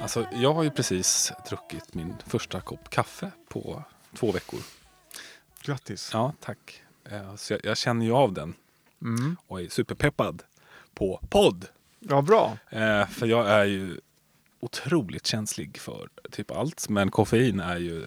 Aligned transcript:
Alltså, 0.00 0.26
jag 0.32 0.54
har 0.54 0.62
ju 0.62 0.70
precis 0.70 1.32
druckit 1.48 1.94
min 1.94 2.14
första 2.26 2.60
kopp 2.60 2.90
kaffe 2.90 3.30
på 3.48 3.82
två 4.14 4.32
veckor. 4.32 4.60
Grattis. 5.62 6.10
Ja, 6.12 6.32
tack. 6.40 6.82
Eh, 7.10 7.34
Så 7.36 7.52
jag, 7.52 7.60
jag 7.64 7.76
känner 7.76 8.06
ju 8.06 8.12
av 8.12 8.32
den 8.32 8.54
Mm. 9.02 9.36
och 9.46 9.60
är 9.60 9.68
superpeppad 9.68 10.42
på 10.94 11.20
podd. 11.30 11.66
Ja, 12.00 12.22
bra. 12.22 12.58
Eh, 12.70 13.06
För 13.06 13.26
jag 13.26 13.48
är 13.50 13.64
ju 13.64 14.00
otroligt 14.60 15.26
känslig 15.26 15.78
för 15.78 16.08
typ 16.30 16.50
allt. 16.50 16.88
Men 16.88 17.10
koffein 17.10 17.60
är 17.60 17.76
ju... 17.76 18.06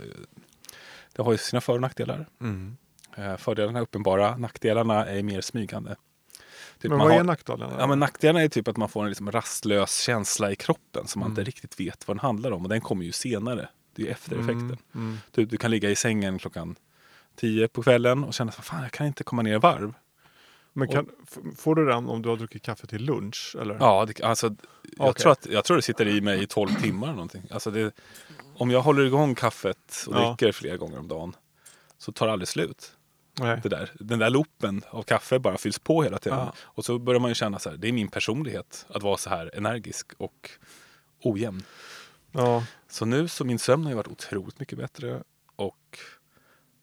Det 1.13 1.21
har 1.21 1.31
ju 1.31 1.37
sina 1.37 1.61
för 1.61 1.73
och 1.73 1.81
nackdelar. 1.81 2.27
Mm. 2.41 2.77
Eh, 3.17 3.37
Fördelarna 3.37 3.79
är 3.79 3.83
uppenbara, 3.83 4.37
nackdelarna 4.37 5.05
är 5.05 5.23
mer 5.23 5.41
smygande. 5.41 5.95
Typ 6.81 6.89
Men 6.89 6.99
vad 6.99 7.11
har- 7.11 7.19
är 7.19 7.23
nackdelarna? 7.23 7.75
Ja, 7.79 7.87
men 7.87 7.99
nackdelarna 7.99 8.41
är 8.41 8.47
typ 8.49 8.67
att 8.67 8.77
man 8.77 8.89
får 8.89 9.03
en 9.03 9.09
liksom 9.09 9.31
rastlös 9.31 9.99
känsla 10.01 10.51
i 10.51 10.55
kroppen 10.55 11.07
som 11.07 11.19
man 11.19 11.27
Mm. 11.27 11.31
inte 11.31 11.43
riktigt 11.49 11.79
vet 11.79 12.07
vad 12.07 12.17
den 12.17 12.21
handlar 12.21 12.51
om. 12.51 12.63
Och 12.63 12.69
den 12.69 12.81
kommer 12.81 13.05
ju 13.05 13.11
senare. 13.11 13.69
Det 13.95 14.01
är 14.01 14.05
ju 14.05 14.11
eftereffekten. 14.11 14.61
Mm, 14.61 14.77
mm. 14.95 15.17
Typ, 15.31 15.49
du 15.49 15.57
kan 15.57 15.71
ligga 15.71 15.89
i 15.89 15.95
sängen 15.95 16.39
klockan 16.39 16.75
tio 17.35 17.67
på 17.67 17.83
kvällen 17.83 18.23
och 18.23 18.33
känna 18.33 18.49
att 18.57 18.65
fan, 18.65 18.83
jag 18.83 18.91
kan 18.91 19.07
inte 19.07 19.23
komma 19.23 19.41
ner 19.41 19.55
i 19.55 19.57
varv. 19.59 19.93
Men 20.73 20.87
kan, 20.87 21.09
f- 21.27 21.37
får 21.57 21.75
du 21.75 21.85
den 21.85 22.07
om 22.07 22.21
du 22.21 22.29
har 22.29 22.37
druckit 22.37 22.63
kaffe 22.63 22.87
till 22.87 23.05
lunch? 23.05 23.55
Eller? 23.61 23.77
Ja, 23.79 24.05
det, 24.05 24.21
alltså, 24.23 24.55
jag, 24.97 25.07
Okej. 25.09 25.21
tror 25.21 25.31
att, 25.31 25.45
jag 25.51 25.65
tror 25.65 25.77
det 25.77 25.83
sitter 25.83 26.07
i 26.07 26.21
mig 26.21 26.43
i 26.43 26.47
12 26.47 26.69
timmar 26.81 27.07
eller 27.07 27.15
någonting. 27.15 27.43
Alltså 27.51 27.71
det, 27.71 27.91
om 28.57 28.71
jag 28.71 28.81
håller 28.81 29.03
igång 29.05 29.35
kaffet 29.35 30.05
och 30.07 30.15
Ja. 30.15 30.35
dricker 30.39 30.51
flera 30.51 30.77
gånger 30.77 30.99
om 30.99 31.07
dagen 31.07 31.35
så 31.97 32.11
tar 32.11 32.25
det 32.27 32.33
aldrig 32.33 32.47
slut. 32.47 32.91
Nej. 33.39 33.59
Det 33.63 33.69
där. 33.69 33.91
Den 33.99 34.19
där 34.19 34.29
loopen 34.29 34.81
av 34.89 35.03
kaffe 35.03 35.39
bara 35.39 35.57
fylls 35.57 35.79
på 35.79 36.03
hela 36.03 36.19
tiden. 36.19 36.39
Ja. 36.39 36.53
Och 36.59 36.85
så 36.85 36.99
börjar 36.99 37.19
man 37.19 37.31
ju 37.31 37.35
känna 37.35 37.59
så 37.59 37.69
här, 37.69 37.77
det 37.77 37.87
är 37.87 37.91
min 37.91 38.07
personlighet 38.07 38.85
att 38.89 39.03
vara 39.03 39.17
så 39.17 39.29
här 39.29 39.51
energisk 39.53 40.11
och 40.17 40.49
ojämn. 41.23 41.63
Ja. 42.31 42.63
Så 42.87 43.05
nu 43.05 43.27
så 43.27 43.45
min 43.45 43.59
sömn 43.59 43.83
har 43.83 43.91
ju 43.91 43.95
varit 43.95 44.07
otroligt 44.07 44.59
mycket 44.59 44.77
bättre 44.77 45.23
och 45.55 45.97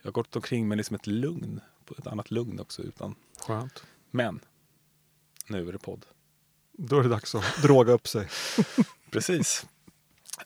jag 0.03 0.07
har 0.07 0.13
gått 0.13 0.37
omkring 0.37 0.69
med 0.69 0.77
liksom 0.79 0.97
ett 0.97 1.07
lugn, 1.07 1.61
på 1.85 1.95
ett 1.99 2.07
annat 2.07 2.31
lugn 2.31 2.61
också 2.61 2.83
utan. 2.83 3.15
Skönt. 3.47 3.83
Men 4.11 4.41
nu 5.47 5.69
är 5.69 5.73
det 5.73 5.79
podd. 5.79 6.07
Då 6.73 6.99
är 6.99 7.03
det 7.03 7.09
dags 7.09 7.35
att 7.35 7.63
droga 7.63 7.93
upp 7.93 8.09
sig. 8.09 8.29
Precis. 9.11 9.67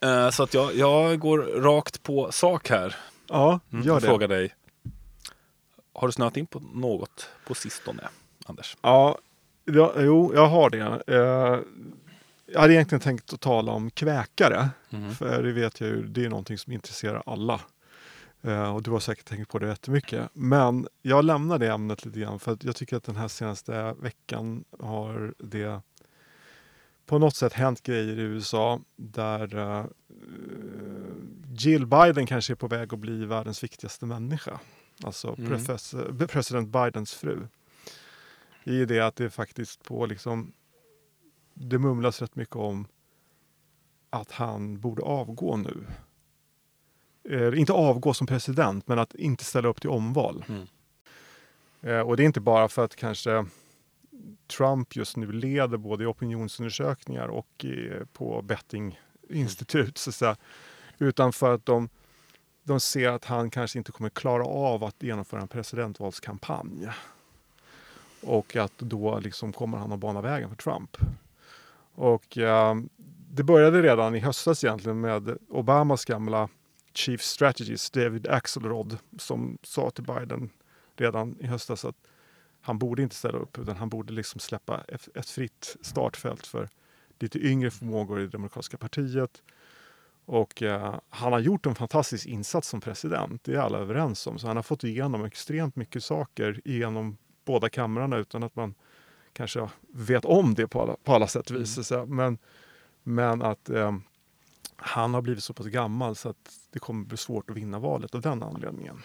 Eh, 0.01 0.31
Så 0.31 0.43
att 0.43 0.55
jag, 0.55 0.75
jag 0.77 1.19
går 1.21 1.39
rakt 1.39 2.03
på 2.03 2.33
sak 2.33 2.69
här. 2.71 2.97
Ja, 3.29 3.61
Mm, 3.73 3.87
gör 3.87 4.01
det. 4.01 4.07
frågar 4.07 4.29
dig. 4.29 4.55
Har 5.93 6.09
du 6.09 6.13
snöat 6.13 6.37
in 6.37 6.47
på 6.47 6.61
något 6.61 7.29
på 7.47 7.55
sistone, 7.55 8.09
Anders? 8.47 8.77
Ja, 8.81 9.19
ja, 9.65 9.93
jo, 9.97 10.33
jag 10.35 10.47
har 10.47 10.71
det. 10.71 11.03
Eh, 11.07 11.61
jag 12.47 12.61
hade 12.61 12.75
egentligen 12.75 13.01
tänkt 13.01 13.33
att 13.33 13.41
tala 13.41 13.73
om 13.73 13.91
kväkare. 13.91 14.71
Mm. 14.91 15.15
För 15.15 15.43
det 15.43 15.53
vet 15.53 15.81
jag 15.81 15.91
ju, 15.91 16.07
det 16.07 16.25
är 16.25 16.29
någonting 16.29 16.59
som 16.59 16.73
intresserar 16.73 17.23
alla. 17.27 17.61
Eh, 18.43 18.75
och 18.75 18.83
du 18.83 18.91
har 18.91 19.01
säkert 19.01 19.25
tänkt 19.25 19.51
på 19.51 19.59
det 19.59 19.69
jättemycket. 19.69 20.29
Men 20.33 20.89
jag 21.03 21.25
lämnar 21.25 21.59
det 21.59 21.71
ämnet 21.73 22.05
lite 22.05 22.21
grann 22.21 22.39
för 22.39 22.53
att 22.53 22.65
jag 22.65 22.77
tycker 22.77 22.97
att 22.97 23.05
den 23.05 23.17
här 23.17 23.29
senaste 23.29 23.95
veckan 24.01 24.65
har 24.81 25.35
det 25.39 25.81
på 27.07 27.19
något 27.19 27.37
sätt 27.37 27.53
hänt 27.53 27.83
grejer 27.83 28.19
i 28.19 28.23
USA 28.23 28.81
där 28.97 29.57
eh, 29.57 29.85
Jill 31.57 31.87
Biden 31.87 32.27
kanske 32.27 32.53
är 32.53 32.55
på 32.55 32.67
väg 32.67 32.95
att 32.95 32.99
bli 32.99 33.25
världens 33.25 33.65
viktigaste 33.65 34.07
människa. 34.07 34.61
Alltså 35.05 35.35
Mm. 35.39 35.49
professor, 35.51 36.27
president 36.27 36.69
Bidens 36.69 37.15
fru. 37.15 37.47
I 38.65 38.85
det 38.85 39.01
att 39.01 39.17
det 39.17 39.31
faktiskt 39.31 39.83
på 39.83 40.07
liksom 40.07 40.53
det 41.55 41.79
mumlas 41.79 42.21
rätt 42.23 42.37
mycket 42.37 42.57
om 42.57 42.87
att 44.11 44.31
han 44.31 44.81
borde 44.81 45.03
avgå 45.03 45.57
nu. 45.57 45.87
Eh, 47.29 47.59
inte 47.59 47.73
avgå 47.73 48.15
som 48.15 48.27
president, 48.27 48.89
men 48.89 48.99
att 48.99 49.15
inte 49.15 49.45
ställa 49.45 49.69
upp 49.69 49.81
till 49.81 49.91
omval. 49.91 50.45
Mm. 50.49 50.67
Eh, 51.81 52.01
och 52.01 52.17
det 52.17 52.23
är 52.23 52.25
inte 52.25 52.41
bara 52.41 52.69
för 52.69 52.85
att 52.85 52.97
kanske 52.97 53.47
Trump 54.57 54.97
just 54.97 55.17
nu 55.17 55.33
leder 55.33 55.77
både 55.77 56.05
i 56.05 56.07
opinionsundersökningar 56.07 57.29
och 57.29 57.65
i, 57.65 57.91
på 58.13 58.43
bettinginstitut, 58.43 59.99
så 59.99 60.11
att 60.11 60.15
säga, 60.15 60.37
utan 60.99 61.33
för 61.33 61.55
att 61.55 61.67
de, 61.67 61.89
de 62.63 62.81
ser 62.81 63.09
att 63.09 63.25
han 63.25 63.51
kanske 63.51 63.79
inte 63.79 63.93
kommer 63.93 64.11
klara 64.11 64.45
av 64.45 64.85
att 64.85 65.03
genomföra 65.03 65.41
en 65.41 65.49
presidentvalskampanj. 65.49 66.89
Och 68.23 68.57
att 68.57 68.79
då 68.79 69.19
liksom 69.19 69.53
kommer 69.53 69.79
han 69.79 69.93
att 69.93 69.99
bana 69.99 70.21
vägen 70.21 70.49
för 70.49 70.57
Trump. 70.57 70.97
Och 71.95 72.39
eh, 72.39 72.75
det 73.31 73.43
började 73.43 73.83
redan 73.83 74.15
i 74.15 74.19
höstas 74.19 74.65
egentligen 74.65 75.01
med 75.01 75.39
Obamas 75.49 76.05
gamla 76.05 76.49
Chief 76.95 77.23
Strategist 77.23 77.93
David 77.93 78.27
Axelrod 78.29 78.99
som 79.19 79.59
sa 79.63 79.91
till 79.91 80.05
Biden 80.05 80.51
redan 80.97 81.37
i 81.41 81.47
höstas 81.47 81.85
att 81.85 81.97
han 82.61 82.79
borde 82.79 83.03
inte 83.03 83.15
ställa 83.15 83.39
upp 83.39 83.59
utan 83.59 83.77
han 83.77 83.89
borde 83.89 84.13
liksom 84.13 84.41
släppa 84.41 84.81
ett, 84.89 85.09
ett 85.15 85.29
fritt 85.29 85.77
startfält 85.81 86.47
för 86.47 86.69
lite 87.19 87.39
yngre 87.39 87.71
förmågor 87.71 88.21
i 88.21 88.23
det 88.23 88.29
demokratiska 88.29 88.77
partiet. 88.77 89.43
Och 90.25 90.63
eh, 90.63 90.95
han 91.09 91.33
har 91.33 91.41
gjort 91.41 91.67
en 91.67 91.75
fantastisk 91.75 92.27
insats 92.27 92.69
som 92.69 92.81
president, 92.81 93.45
det 93.45 93.55
är 93.55 93.59
alla 93.59 93.79
överens 93.79 94.27
om. 94.27 94.39
Så 94.39 94.47
han 94.47 94.57
har 94.57 94.63
fått 94.63 94.85
igenom 94.85 95.25
extremt 95.25 95.77
mycket 95.77 96.05
saker 96.05 96.61
genom 96.65 97.17
båda 97.45 97.69
kamrarna 97.69 98.17
utan 98.17 98.43
att 98.43 98.57
man 98.57 98.75
kanske 99.33 99.69
vet 99.89 100.25
om 100.25 100.55
det 100.55 100.69
på 100.69 100.83
alla, 100.83 100.97
på 101.05 101.15
alla 101.15 101.27
sätt 101.27 101.51
och 101.51 101.57
vis. 101.57 101.87
säga. 101.87 102.07
Men, 102.07 102.39
men 103.03 103.43
att 103.43 103.71
eh, 103.71 103.97
han 104.77 105.15
har 105.15 105.23
blivit 105.23 105.45
så 105.45 105.55
pass 105.55 105.67
gammal 105.67 106.17
så 106.17 106.29
att 106.29 106.59
det 106.71 106.79
kommer 106.79 107.05
bli 107.05 107.17
svårt 107.17 107.51
att 107.51 107.57
vinna 107.57 107.79
valet 107.79 108.15
av 108.15 108.21
den 108.21 108.43
anledningen. 108.43 109.03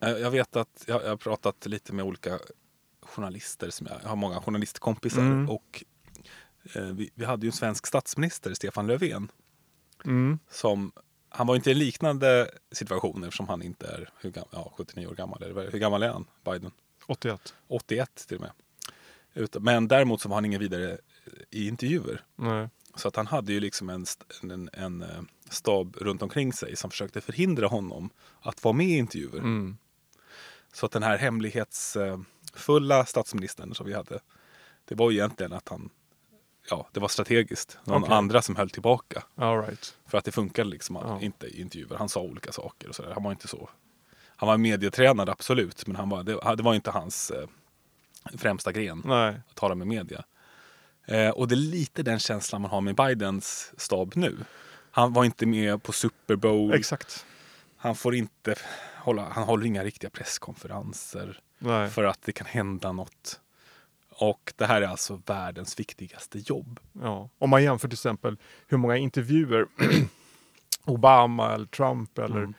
Eh, 0.00 0.10
Jag 0.10 0.30
vet 0.30 0.56
att 0.56 0.84
jag, 0.86 1.00
har 1.00 1.16
pratat 1.16 1.66
lite 1.66 1.92
med 1.92 2.04
olika 2.04 2.38
journalister. 3.02 3.70
Som 3.70 3.86
jag, 3.90 4.00
jag 4.02 4.08
har 4.08 4.16
många 4.16 4.40
journalistkompisar. 4.40 5.22
Mm. 5.22 5.50
Och 5.50 5.84
vi, 6.74 7.10
vi 7.14 7.24
hade 7.24 7.46
ju 7.46 7.48
en 7.48 7.52
svensk 7.52 7.86
statsminister, 7.86 8.54
Stefan 8.54 8.86
Löfven. 8.86 9.30
Mm. 10.04 10.38
Som, 10.50 10.92
han 11.28 11.46
var 11.46 11.56
inte 11.56 11.70
i 11.70 11.72
en 11.72 11.78
liknande 11.78 12.50
situation 12.72 13.24
eftersom 13.24 13.48
han 13.48 13.62
inte 13.62 13.86
är 13.86 14.10
hur 14.20 14.30
gam, 14.30 14.44
ja, 14.50 14.72
79 14.76 15.06
år 15.06 15.14
gammal. 15.14 15.42
Eller, 15.42 15.70
hur 15.70 15.78
gammal 15.78 16.02
är 16.02 16.08
han, 16.08 16.26
Biden? 16.44 16.70
81. 17.06 17.54
81 17.68 18.24
till 18.28 18.36
och 18.36 18.42
med. 18.42 18.52
Utan, 19.34 19.62
men 19.62 19.88
däremot 19.88 20.20
så 20.20 20.28
var 20.28 20.36
han 20.36 20.44
ingen 20.44 20.60
vidare 20.60 20.98
i 21.50 21.68
intervjuer. 21.68 22.24
Nej. 22.36 22.68
Så 22.94 23.08
att 23.08 23.16
han 23.16 23.26
hade 23.26 23.52
ju 23.52 23.60
liksom 23.60 23.90
en, 23.90 24.06
en, 24.42 24.70
en 24.72 25.02
eh, 25.02 25.22
stab 25.50 25.96
runt 25.96 26.22
omkring 26.22 26.52
sig 26.52 26.76
som 26.76 26.90
försökte 26.90 27.20
förhindra 27.20 27.66
honom 27.66 28.10
att 28.40 28.64
vara 28.64 28.72
med 28.72 28.86
i 28.86 28.96
intervjuer. 28.96 29.38
Mm. 29.38 29.76
Så 30.72 30.86
att 30.86 30.92
den 30.92 31.02
här 31.02 31.18
hemlighetsfulla 31.18 33.06
statsministern 33.06 33.74
som 33.74 33.86
vi 33.86 33.94
hade, 33.94 34.20
det 34.84 34.94
var 34.94 35.10
ju 35.10 35.16
egentligen 35.16 35.52
att 35.52 35.68
han, 35.68 35.90
ja, 36.70 36.88
det 36.92 37.00
var 37.00 37.08
strategiskt. 37.08 37.78
Någon 37.84 38.02
Okej. 38.02 38.14
andra 38.14 38.42
som 38.42 38.56
höll 38.56 38.70
tillbaka. 38.70 39.22
Right. 39.36 39.94
För 40.06 40.18
att 40.18 40.24
det 40.24 40.32
funkade 40.32 40.70
liksom 40.70 40.96
Ja. 40.96 41.20
inte 41.20 41.46
i 41.46 41.60
intervjuer. 41.60 41.96
Han 41.98 42.08
sa 42.08 42.20
olika 42.20 42.52
saker 42.52 42.88
och 42.88 42.94
sådär. 42.94 43.10
Han 43.14 43.22
var 43.22 43.30
inte 43.30 43.48
så. 43.48 43.70
Han 44.36 44.46
var 44.46 44.56
medietränad 44.56 45.28
absolut, 45.28 45.86
men 45.86 45.96
han 45.96 46.08
var, 46.08 46.22
det, 46.22 46.56
det 46.56 46.62
var 46.62 46.74
inte 46.74 46.90
hans 46.90 47.30
eh, 47.30 47.48
främsta 48.38 48.72
gren 48.72 49.02
Nej. 49.04 49.40
att 49.48 49.54
tala 49.54 49.74
med 49.74 49.86
media. 49.86 50.24
Eh, 51.06 51.30
och 51.30 51.48
det 51.48 51.54
är 51.54 51.56
lite 51.56 52.02
den 52.02 52.18
känslan 52.18 52.62
man 52.62 52.70
har 52.70 52.80
med 52.80 52.94
Bidens 52.94 53.72
stab 53.76 54.12
nu. 54.16 54.36
Han 54.90 55.12
var 55.12 55.24
inte 55.24 55.46
med 55.46 55.82
på 55.82 55.92
Super 55.92 56.36
Bowl. 56.36 56.72
Exakt. 56.74 57.26
Han 57.76 57.94
får 57.96 58.14
inte 58.14 58.54
hålla, 58.96 59.28
han 59.28 59.44
håller 59.44 59.66
inga 59.66 59.84
riktiga 59.84 60.10
presskonferenser 60.10 61.40
Nej. 61.58 61.90
för 61.90 62.04
att 62.04 62.22
det 62.22 62.32
kan 62.32 62.46
hända 62.46 62.92
något. 62.92 63.40
Och 64.20 64.52
det 64.56 64.66
här 64.66 64.82
är 64.82 64.86
alltså 64.86 65.20
världens 65.26 65.80
viktigaste 65.80 66.38
jobb. 66.38 66.80
Ja. 66.92 67.28
Om 67.38 67.50
man 67.50 67.62
jämför 67.62 67.88
till 67.88 67.96
exempel 67.96 68.36
hur 68.66 68.78
många 68.78 68.96
intervjuer 68.96 69.66
Obama 70.84 71.54
eller 71.54 71.66
Trump 71.66 72.18
eller 72.18 72.36
Mm. 72.36 72.54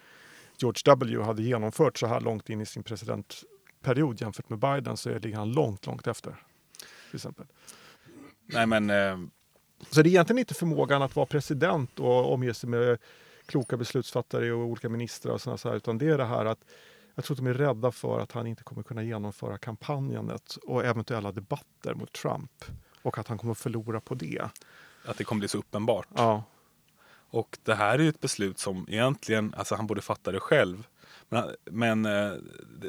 George 0.57 0.81
W 0.85 1.23
hade 1.23 1.41
genomfört 1.43 1.97
så 1.97 2.07
här 2.07 2.21
långt 2.21 2.49
in 2.49 2.61
i 2.61 2.65
sin 2.65 2.83
presidentperiod 2.83 4.21
jämfört 4.21 4.49
med 4.49 4.59
Biden 4.59 4.97
så 4.97 5.09
ligger 5.19 5.37
han 5.37 5.51
långt, 5.51 5.85
långt 5.85 6.07
efter. 6.07 6.35
Till 7.09 7.15
exempel. 7.15 7.45
Nej 8.45 8.65
men, 8.65 8.89
eh, 8.89 9.17
Så 9.89 10.01
det 10.01 10.09
är 10.09 10.11
egentligen 10.11 10.39
inte 10.39 10.53
förmågan 10.53 11.01
att 11.01 11.15
vara 11.15 11.25
president 11.25 11.99
och 11.99 12.33
omge 12.33 12.53
sig 12.53 12.69
med 12.69 12.97
kloka 13.45 13.77
beslutsfattare 13.77 14.51
och 14.51 14.65
olika 14.65 14.89
ministrar 14.89 15.33
och 15.33 15.41
sådana 15.41 15.57
så 15.57 15.69
här, 15.69 15.75
utan 15.75 15.97
det 15.97 16.07
är 16.07 16.17
det 16.17 16.25
här 16.25 16.45
att 16.45 16.59
jag 17.21 17.25
tror 17.25 17.35
att 17.35 17.43
de 17.43 17.47
är 17.47 17.53
rädda 17.53 17.91
för 17.91 18.19
att 18.19 18.31
han 18.31 18.47
inte 18.47 18.63
kommer 18.63 18.83
kunna 18.83 19.03
genomföra 19.03 19.57
kampanjandet 19.57 20.55
och 20.55 20.85
eventuella 20.85 21.31
debatter 21.31 21.93
mot 21.93 22.13
Trump 22.13 22.65
och 23.01 23.17
att 23.17 23.27
han 23.27 23.37
kommer 23.37 23.53
förlora 23.53 24.01
på 24.01 24.15
det. 24.15 24.41
att 25.05 25.17
det 25.17 25.23
kommer 25.23 25.39
bli 25.39 25.47
så 25.47 25.57
uppenbart. 25.57 26.07
Ja, 26.15 26.43
Och 27.29 27.57
det 27.63 27.75
här 27.75 27.99
är 27.99 28.03
ju 28.03 28.09
ett 28.09 28.19
beslut 28.21 28.59
som 28.59 28.85
egentligen, 28.89 29.53
alltså 29.57 29.75
han 29.75 29.87
borde 29.87 30.01
fatta 30.01 30.31
det 30.31 30.39
själv. 30.39 30.87
Men, 31.29 31.43
men 31.65 32.05
eh, 32.05 32.31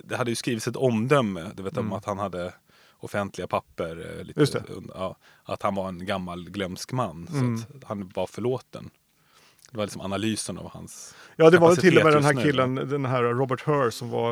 det- 0.04 0.16
hade 0.16 0.30
ju 0.30 0.34
skrivits 0.34 0.68
ett 0.68 0.76
omdöme, 0.76 1.50
du 1.54 1.62
vet 1.62 1.76
om 1.76 1.84
Mm. 1.86 1.92
att 1.98 2.04
han 2.04 2.18
hade 2.18 2.54
offentliga 2.98 3.46
papper. 3.46 4.18
eh, 4.18 4.24
Lite. 4.24 4.64
Ja, 4.94 5.16
att 5.44 5.62
han 5.62 5.74
var 5.74 5.88
en 5.88 6.06
gammal 6.06 6.50
glömsk 6.50 6.92
man. 6.92 7.28
Mm. 7.32 7.58
Så 7.58 7.76
att 7.76 7.84
han 7.84 8.08
var 8.14 8.26
förlåten. 8.26 8.90
Det 9.72 9.78
var 9.78 9.84
liksom 9.84 10.00
analysen 10.00 10.58
av 10.58 10.70
hans 10.70 11.14
Ja, 11.36 11.50
det 11.50 11.58
var 11.58 11.76
till 11.76 11.98
och 11.98 12.04
med 12.04 12.12
den 12.12 12.24
här 12.24 12.32
just 12.32 12.44
nu. 12.44 12.50
killen, 12.50 12.74
den 12.74 13.04
här 13.04 13.22
Robert 13.22 13.66
Hur 13.66 13.90
som 13.90 14.10
var 14.10 14.30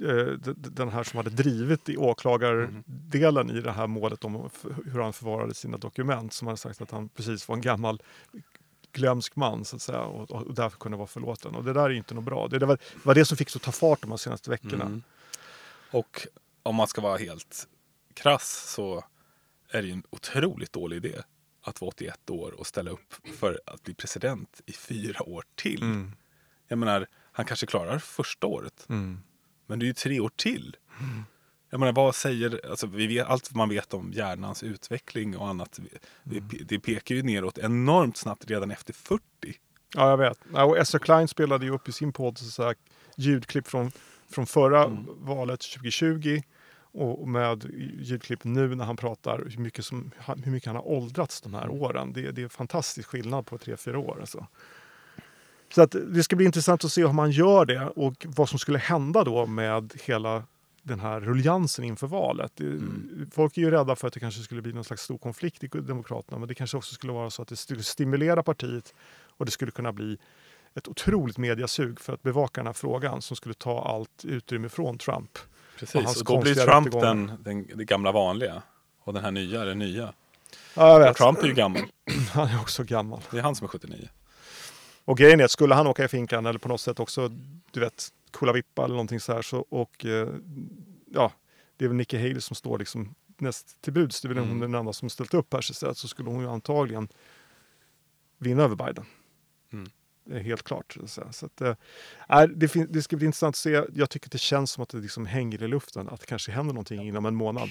eh, 0.00 0.26
den 0.54 0.88
här 0.88 1.02
som 1.02 1.16
hade 1.16 1.30
drivit 1.30 1.88
i 1.88 1.96
åklagardelen 1.96 3.50
i 3.50 3.60
det 3.60 3.72
här 3.72 3.86
målet 3.86 4.24
om 4.24 4.50
hur 4.92 5.00
han 5.00 5.12
förvarade 5.12 5.54
sina 5.54 5.76
dokument 5.76 6.32
som 6.32 6.46
hade 6.46 6.58
sagt 6.58 6.82
att 6.82 6.90
han 6.90 7.08
precis 7.08 7.48
var 7.48 7.56
en 7.56 7.62
gammal 7.62 8.02
glömsk 8.92 9.36
man 9.36 9.64
så 9.64 9.76
att 9.76 9.82
säga 9.82 10.00
och, 10.00 10.30
och 10.30 10.54
därför 10.54 10.78
kunde 10.78 10.98
vara 10.98 11.06
förlåten. 11.06 11.54
Och 11.54 11.64
det 11.64 11.72
där 11.72 11.82
är 11.82 11.90
inte 11.90 12.14
något 12.14 12.24
bra. 12.24 12.48
Det, 12.48 12.58
det, 12.58 12.66
var, 12.66 12.76
det 12.76 13.06
var 13.06 13.14
det 13.14 13.24
som 13.24 13.36
fick 13.36 13.50
så 13.50 13.58
ta 13.58 13.72
fart 13.72 14.00
de 14.00 14.10
här 14.10 14.18
senaste 14.18 14.50
veckorna. 14.50 14.84
Mm. 14.84 15.02
Och 15.90 16.26
om 16.62 16.74
man 16.74 16.88
ska 16.88 17.00
vara 17.00 17.16
helt 17.16 17.68
krass 18.14 18.74
så 18.74 19.04
är 19.68 19.82
det 19.82 19.88
ju 19.88 19.92
en 19.92 20.02
otroligt 20.10 20.72
dålig 20.72 20.96
idé 20.96 21.22
att 21.64 21.80
vara 21.80 21.88
81 21.88 22.30
år 22.30 22.52
och 22.60 22.66
ställa 22.66 22.90
upp 22.90 23.14
för 23.38 23.60
att 23.66 23.82
bli 23.82 23.94
president 23.94 24.60
i 24.66 24.72
fyra 24.72 25.22
år 25.22 25.44
till. 25.54 25.82
Mm. 25.82 26.12
Jag 26.68 26.78
menar, 26.78 27.06
han 27.32 27.46
kanske 27.46 27.66
klarar 27.66 27.98
första 27.98 28.46
året, 28.46 28.86
Mm. 28.88 29.20
men 29.66 29.78
det 29.78 29.84
är 29.84 29.86
ju 29.86 29.92
tre 29.92 30.20
år 30.20 30.30
till. 30.36 30.76
Jag 31.70 31.80
menar, 31.80 31.92
vad 31.92 32.14
säger, 32.14 32.70
alltså 32.70 32.86
vi 32.86 33.06
vet, 33.06 33.26
allt 33.26 33.54
man 33.54 33.68
vet 33.68 33.94
om 33.94 34.12
hjärnans 34.12 34.62
utveckling 34.62 35.36
och 35.36 35.48
annat, 35.48 35.80
det, 36.22 36.40
det 36.40 36.78
pekar 36.80 37.14
ju 37.14 37.22
neråt 37.22 37.58
enormt 37.58 38.16
snabbt 38.16 38.50
redan 38.50 38.70
efter 38.70 38.92
40. 38.92 39.22
Ja, 39.94 40.10
jag 40.10 40.16
vet. 40.16 40.38
Ja, 40.52 40.64
och 40.64 40.78
Esther 40.78 40.98
Klein 40.98 41.28
spelade 41.28 41.64
ju 41.64 41.70
upp 41.70 41.88
i 41.88 41.92
sin 41.92 42.12
podd 42.12 42.38
så 42.38 42.62
här, 42.62 42.74
ljudklipp 43.16 43.66
från, 43.68 43.92
från 44.30 44.46
förra 44.46 44.84
Mm. 44.84 45.06
valet 45.08 45.60
2020 45.60 46.42
och 46.94 47.28
med 47.28 47.64
ljudklipp 48.00 48.44
nu 48.44 48.74
när 48.74 48.84
han 48.84 48.96
pratar 48.96 49.44
hur 49.50 49.58
mycket, 49.62 49.84
som, 49.84 50.10
hur 50.44 50.52
mycket 50.52 50.66
han 50.66 50.76
har 50.76 50.88
åldrats 50.88 51.40
de 51.40 51.54
här 51.54 51.68
åren. 51.68 52.12
Det, 52.12 52.30
det 52.30 52.42
är 52.42 52.48
fantastisk 52.48 53.08
skillnad 53.08 53.46
på 53.46 53.58
tre 53.58 53.76
fyra 53.76 53.98
år. 53.98 54.16
Alltså. 54.20 54.46
Så 55.74 55.82
att 55.82 55.94
det 56.08 56.22
ska 56.22 56.36
bli 56.36 56.46
intressant 56.46 56.84
att 56.84 56.92
se 56.92 57.06
hur 57.06 57.12
man 57.12 57.30
gör 57.30 57.64
det 57.64 57.86
och 57.96 58.26
vad 58.28 58.48
som 58.48 58.58
skulle 58.58 58.78
hända 58.78 59.24
då 59.24 59.46
med 59.46 59.92
hela 60.04 60.42
den 60.82 61.00
här 61.00 61.20
ruljansen 61.20 61.84
inför 61.84 62.06
valet. 62.06 62.52
Det- 62.56 62.80
Folk 63.32 63.56
är 63.56 63.62
ju 63.62 63.70
rädda 63.70 63.96
för 63.96 64.06
att 64.08 64.14
det 64.14 64.20
kanske 64.20 64.42
skulle 64.42 64.62
bli 64.62 64.72
någon 64.72 64.84
slags 64.84 65.02
stor 65.02 65.18
konflikt 65.18 65.64
i 65.64 65.66
Demokraterna 65.68 66.38
men 66.38 66.48
det 66.48 66.54
kanske 66.54 66.76
också 66.76 66.94
skulle 66.94 67.12
vara 67.12 67.30
så 67.30 67.42
att 67.42 67.48
det 67.48 67.56
skulle 67.56 67.82
stimulera 67.82 68.42
partiet 68.42 68.94
och 69.36 69.44
det 69.44 69.50
skulle 69.50 69.70
kunna 69.70 69.92
bli 69.92 70.18
ett 70.74 70.88
otroligt 70.88 71.38
mediasug 71.38 72.00
för 72.00 72.12
att 72.12 72.22
bevaka 72.22 72.60
den 72.60 72.66
här 72.66 72.72
frågan 72.72 73.22
som 73.22 73.36
skulle 73.36 73.54
ta 73.54 73.82
allt 73.84 74.24
utrymme 74.24 74.68
från 74.68 74.98
Trump. 74.98 75.38
Och 75.74 75.80
Precis, 75.80 76.20
och 76.20 76.24
då 76.24 76.40
blir 76.40 76.54
Trump 76.54 76.92
den, 76.92 77.32
den, 77.40 77.66
det 77.74 77.84
gamla 77.84 78.12
vanliga. 78.12 78.62
Och 79.04 79.12
den 79.12 79.24
här 79.24 79.30
nya 79.30 79.62
är 79.62 79.66
den 79.66 79.78
nya. 79.78 80.14
Ja, 80.74 80.88
jag 80.88 80.94
Och 80.94 81.02
vet. 81.02 81.16
Trump 81.16 81.42
är 81.42 81.46
ju 81.46 81.54
gammal. 81.54 81.82
Han 82.32 82.48
är 82.48 82.60
också 82.60 82.84
gammal. 82.84 83.20
Det 83.30 83.38
är 83.38 83.42
han 83.42 83.54
som 83.54 83.64
är 83.64 83.68
79. 83.68 84.08
Och 85.04 85.18
grejen 85.18 85.40
är 85.40 85.44
att 85.44 85.50
skulle 85.50 85.74
han 85.74 85.86
åka 85.86 86.04
i 86.04 86.08
finkan 86.08 86.46
eller 86.46 86.58
på 86.58 86.68
något 86.68 86.80
sätt 86.80 87.00
också, 87.00 87.28
du 87.70 87.80
vet, 87.80 88.08
coola 88.30 88.52
vippa 88.52 88.84
eller 88.84 88.94
någonting 88.94 89.20
så 89.20 89.32
här 89.32 89.42
så, 89.42 89.58
och 89.58 90.04
eh, 90.04 90.28
ja, 91.12 91.32
det 91.76 91.84
är 91.84 91.88
väl 91.88 91.96
Nikki 91.96 92.16
Haley 92.16 92.40
som 92.40 92.56
står 92.56 92.78
liksom 92.78 93.14
näst 93.38 93.82
till 93.82 93.92
buds. 93.92 94.20
Det 94.20 94.26
är 94.26 94.28
väl 94.28 94.38
Mm. 94.38 94.50
hon 94.50 94.60
den 94.60 94.74
enda 94.74 94.92
som 94.92 95.10
ställt 95.10 95.34
upp 95.34 95.54
här 95.54 95.60
så, 95.60 95.94
så 95.94 96.08
skulle 96.08 96.30
hon 96.30 96.40
ju 96.40 96.48
antagligen 96.48 97.08
vinna 98.38 98.62
över 98.62 98.76
Biden. 98.76 99.04
Mm. 99.72 99.90
Är 100.30 100.40
helt 100.40 100.62
klart. 100.62 100.96
Så, 101.06 101.46
att 101.46 101.60
eh, 101.60 101.74
är, 102.28 102.46
det, 102.46 102.68
fin- 102.68 102.88
det 102.90 103.02
ska 103.02 103.16
bli 103.16 103.26
intressant 103.26 103.52
att 103.52 103.56
se. 103.56 103.82
Jag 103.94 104.10
tycker 104.10 104.30
det 104.30 104.38
känns 104.38 104.70
som 104.70 104.82
att 104.82 104.88
det 104.88 104.98
liksom 104.98 105.26
hänger 105.26 105.62
i 105.62 105.68
luften, 105.68 106.08
att 106.08 106.20
det 106.20 106.26
kanske 106.26 106.52
händer 106.52 106.74
någonting 106.74 107.08
inom 107.08 107.26
en 107.26 107.34
månad. 107.34 107.68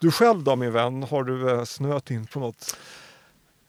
Du 0.00 0.10
själv 0.10 0.42
då 0.44 0.56
min 0.56 0.72
vän, 0.72 1.02
har 1.02 1.24
du 1.24 1.50
eh, 1.50 1.64
snöat 1.64 2.10
in 2.10 2.26
på 2.26 2.40
något? 2.40 2.76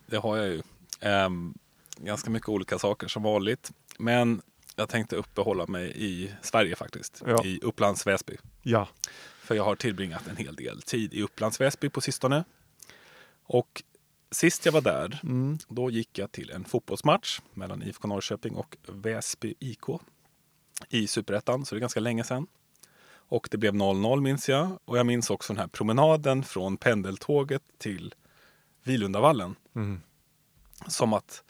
Det 0.06 0.18
har 0.18 0.38
jag 0.38 0.48
ju. 0.48 0.62
Ehm, 1.00 1.54
ganska 1.98 2.30
mycket 2.30 2.50
olika 2.50 2.80
saker 2.80 3.07
som 3.07 3.24
vanligt. 3.24 3.72
Men 3.98 4.42
jag 4.75 4.89
tänkte 4.89 5.16
uppehålla 5.16 5.66
mig 5.68 5.94
i 5.95 6.31
Sverige 6.42 6.75
faktiskt. 6.75 7.24
Ja. 7.25 7.45
I 7.45 7.60
Upplands 7.62 8.07
Väsby. 8.07 8.38
Ja. 8.62 8.88
För 9.42 9.56
jag 9.56 9.63
har 9.63 9.75
tillbringat 9.75 10.28
en 10.28 10.38
hel 10.38 10.56
del 10.56 10.81
tid 10.81 11.13
i 11.13 11.22
Upplands 11.22 11.62
Väsby 11.62 11.89
på 11.89 12.01
sistone. 12.01 12.44
Och 13.44 13.83
sist 14.31 14.66
jag 14.66 14.74
var 14.74 14.81
där, 14.81 15.19
Mm. 15.24 15.57
då 15.68 15.89
gick 15.89 16.18
jag 16.18 16.31
till 16.31 16.50
en 16.51 16.66
fotbollsmatch 16.66 17.39
mellan 17.54 17.83
IFK 17.83 18.07
Norrköping 18.07 18.56
och 18.56 18.78
Väsby 18.88 19.54
IK 19.60 19.83
i 20.89 21.07
Superettan, 21.07 21.66
så 21.66 21.75
det 21.75 21.80
är 21.80 21.81
ganska 21.81 22.00
länge 22.00 22.24
sedan. 22.24 22.48
Och 23.13 23.48
det 23.51 23.57
blev 23.57 23.74
0-0 23.74 24.22
minns 24.22 24.50
jag. 24.50 24.80
Och 24.86 24.98
jag 24.98 25.06
minns 25.06 25.30
också 25.30 25.54
den 25.54 25.60
här 25.60 25.68
promenaden 25.68 26.44
från 26.44 26.78
pendeltåget 26.78 27.62
till 27.78 28.13
Vilundavallen. 28.83 29.56
Mm. 29.75 30.01
Som 30.88 31.13
att 31.13 31.44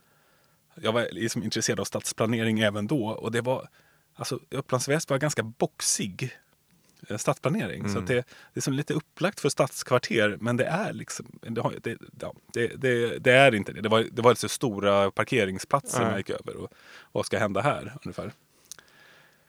jag 0.75 0.91
var 0.91 1.07
liksom 1.11 1.43
intresserad 1.43 1.79
av 1.79 1.83
stadsplanering 1.85 2.59
även 2.59 2.87
då. 2.87 3.07
Och 3.07 3.31
det 3.31 3.41
var, 3.41 3.67
alltså 4.15 4.39
Upplands 4.49 4.87
Väsby 4.87 5.13
var 5.13 5.19
ganska 5.19 5.43
boxig 5.43 6.31
eh, 7.11 7.17
stadsplanering. 7.17 7.89
Så 7.89 7.99
att 7.99 8.07
det, 8.07 8.13
det 8.53 8.59
är 8.59 8.61
som 8.61 8.73
lite 8.73 8.93
upplagt 8.93 9.39
för 9.39 9.49
stadskvarter, 9.49 10.37
men 10.41 10.57
det 10.57 10.65
är 10.65 10.93
liksom, 10.93 11.39
det, 11.41 11.61
har, 11.61 11.75
det, 11.83 11.97
ja, 12.19 12.33
det, 12.53 12.67
det, 13.23 13.31
är 13.31 13.55
inte 13.55 13.71
det. 13.73 13.81
Det 13.81 13.89
var, 13.89 14.07
det 14.11 14.21
var 14.21 14.35
så 14.35 14.49
stora 14.49 15.11
parkeringsplatser 15.11 15.99
Nej. 15.99 16.09
man 16.09 16.17
gick 16.17 16.29
över. 16.29 16.55
Och, 16.57 16.73
vad 17.11 17.25
ska 17.25 17.39
hända 17.39 17.61
här 17.61 17.97
ungefär? 18.05 18.31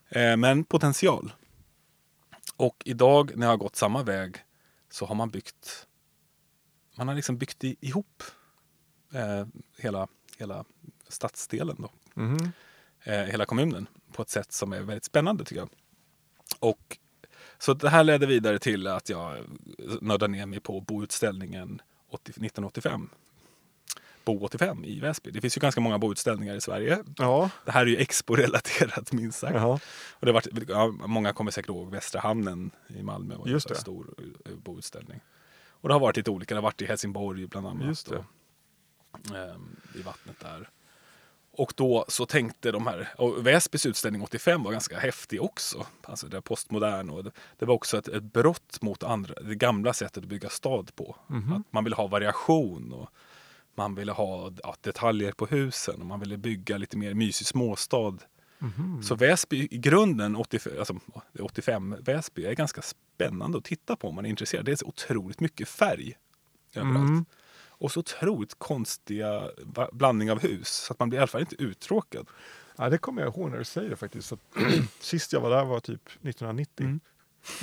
Eh, 0.09 0.37
men 0.37 0.65
potential. 0.65 1.33
Och 2.57 2.83
idag 2.85 3.33
när 3.37 3.47
jag 3.47 3.53
har 3.53 3.57
gått 3.57 3.77
samma 3.77 4.03
väg 4.03 4.37
så 4.91 5.07
har 5.07 5.15
man 5.15 5.31
byggt 5.31 5.87
man 6.97 7.09
har 7.09 7.15
liksom 7.15 7.39
byggt 7.39 7.65
i, 7.65 7.77
ihop 7.81 8.23
eh, 9.15 9.47
hela, 9.79 10.09
hela 10.39 10.65
stadsdelen, 11.09 11.77
då, 11.79 11.91
Mhm. 12.15 12.53
eh, 13.03 13.15
hela 13.23 13.45
kommunen 13.45 13.87
på 14.13 14.23
ett 14.23 14.31
sätt 14.31 14.53
som 14.53 14.73
är 14.73 14.81
väldigt 14.81 15.05
spännande 15.05 15.45
tycker 15.45 15.61
jag. 15.61 15.69
Och, 16.59 16.99
så 17.63 17.75
det 17.75 17.89
här 17.89 18.05
ledde 18.05 18.27
vidare 18.27 18.59
till 18.59 18.87
att 18.87 19.09
jag 19.09 19.37
nördade 20.01 20.33
ner 20.33 20.47
mig 20.47 20.61
på 20.61 20.81
boutställningen 20.81 21.83
80, 22.11 22.31
1985. 22.31 23.11
Bo 24.25 24.45
85 24.45 24.85
i 24.85 25.01
Väsby. 25.01 25.31
Det 25.31 25.41
finns 25.41 25.57
ju 25.57 25.61
ganska 25.61 25.81
många 25.81 25.99
boutställningar 25.99 26.55
i 26.55 26.61
Sverige. 26.61 27.05
Ja. 27.17 27.51
Det 27.65 27.73
här 27.73 27.83
är 27.83 27.87
ju 27.87 27.97
Expo-relaterat 27.97 29.13
minst 29.13 29.39
sagt. 29.39 29.55
Jaha. 29.55 29.81
Och 30.13 30.27
det 30.27 30.33
har 30.33 30.33
varit, 30.33 30.69
ja, 30.69 30.87
många 31.07 31.33
kommer 31.33 31.51
säkert 31.51 31.69
ihåg 31.69 31.91
Västra 31.91 32.21
hamnen 32.21 32.71
i 32.89 33.03
Malmö. 33.03 33.37
var 33.37 33.49
Just 33.49 33.71
en 33.71 33.77
stor 33.77 34.15
eh, 34.45 34.53
boutställning. 34.53 35.21
Och 35.69 35.89
det 35.89 35.95
har 35.95 36.01
varit 36.01 36.17
lite 36.17 36.31
olika. 36.31 36.55
Det 36.55 36.59
har 36.59 36.63
varit 36.63 36.83
i 36.83 36.87
Helsingborg 36.87 37.47
bland 37.47 37.67
annat. 37.67 37.87
Just 37.87 38.09
det. 38.09 38.17
Och, 38.17 39.37
ehm, 39.37 39.77
I 39.95 40.03
vattnet 40.03 40.41
där. 40.41 40.69
Och 41.55 41.73
då 41.77 42.05
så 42.09 42.27
tänkte 42.27 42.73
de 42.73 42.87
här, 42.87 43.09
och 43.19 43.47
Väsbys 43.47 43.87
utställning 43.87 44.23
85 44.23 44.63
var 44.63 44.73
ganska 44.73 44.99
häftig 44.99 45.43
också. 45.43 45.87
Alltså 46.03 46.27
det 46.27 46.37
är 46.37 46.41
postmodern 46.41 47.11
och 47.11 47.25
det, 47.25 47.31
det 47.59 47.67
var 47.67 47.75
också 47.75 47.99
ett, 47.99 48.09
ett 48.09 48.23
brott 48.23 48.83
mot 48.83 49.03
andra, 49.03 49.35
det 49.35 49.55
gamla 49.55 49.93
sättet 49.93 50.23
att 50.23 50.29
bygga 50.29 50.49
stad 50.49 50.95
på. 50.95 51.17
Mhm. 51.27 51.53
Att 51.53 51.73
man 51.73 51.85
ville 51.85 51.97
ha 51.97 52.07
variation 52.07 52.93
och 52.93 53.09
man 53.75 53.95
ville 53.95 54.13
ha 54.13 54.53
ja, 54.63 54.75
detaljer 54.81 55.33
på 55.33 55.47
husen 55.47 56.01
och 56.01 56.07
man 56.07 56.21
ville 56.21 56.37
bygga 56.37 56.79
lite 56.79 56.97
mer 56.97 57.15
mysig 57.15 57.47
småstad. 57.47 58.19
Mhm. 58.59 59.03
Så 59.03 59.15
Väsby 59.15 59.69
i 59.71 59.79
grunden, 59.79 60.37
85, 60.37 60.73
alltså 60.79 60.95
85 61.41 61.97
Väsby, 62.01 62.45
är 62.45 62.53
ganska 62.53 62.83
spännande 62.83 63.59
att 63.59 63.65
titta 63.65 63.97
på 63.97 64.09
om 64.09 64.15
man 64.15 64.25
är 64.25 64.31
intresserad. 64.31 64.65
Det 64.65 64.73
är 64.73 64.77
så 64.77 64.87
otroligt 64.87 65.41
mycket 65.41 65.69
färg 65.69 66.17
överallt. 66.75 67.09
Mm. 67.09 67.25
Och 67.83 67.93
så 67.93 68.01
otroligt 68.01 68.59
konstiga 68.59 69.43
blandning 69.93 70.31
av 70.31 70.41
hus. 70.41 70.69
Så 70.69 70.93
att 70.93 70.99
man 70.99 71.09
blir 71.09 71.19
i 71.19 71.21
alla 71.21 71.27
fall 71.27 71.41
inte 71.41 71.63
uttråkad. 71.63 72.27
Ja, 72.77 72.89
det 72.89 72.99
kommer 72.99 73.23
jag 73.23 73.35
ihåg 73.35 73.51
när 73.51 73.59
du 73.59 73.65
säger 73.65 73.91
det 73.91 73.97
faktiskt. 73.97 74.33
Sist 75.01 75.33
jag 75.33 75.41
var 75.41 75.51
där 75.51 75.65
var 75.65 75.81
typ 75.81 76.07
1990. 76.07 76.85
Mm. 76.85 77.01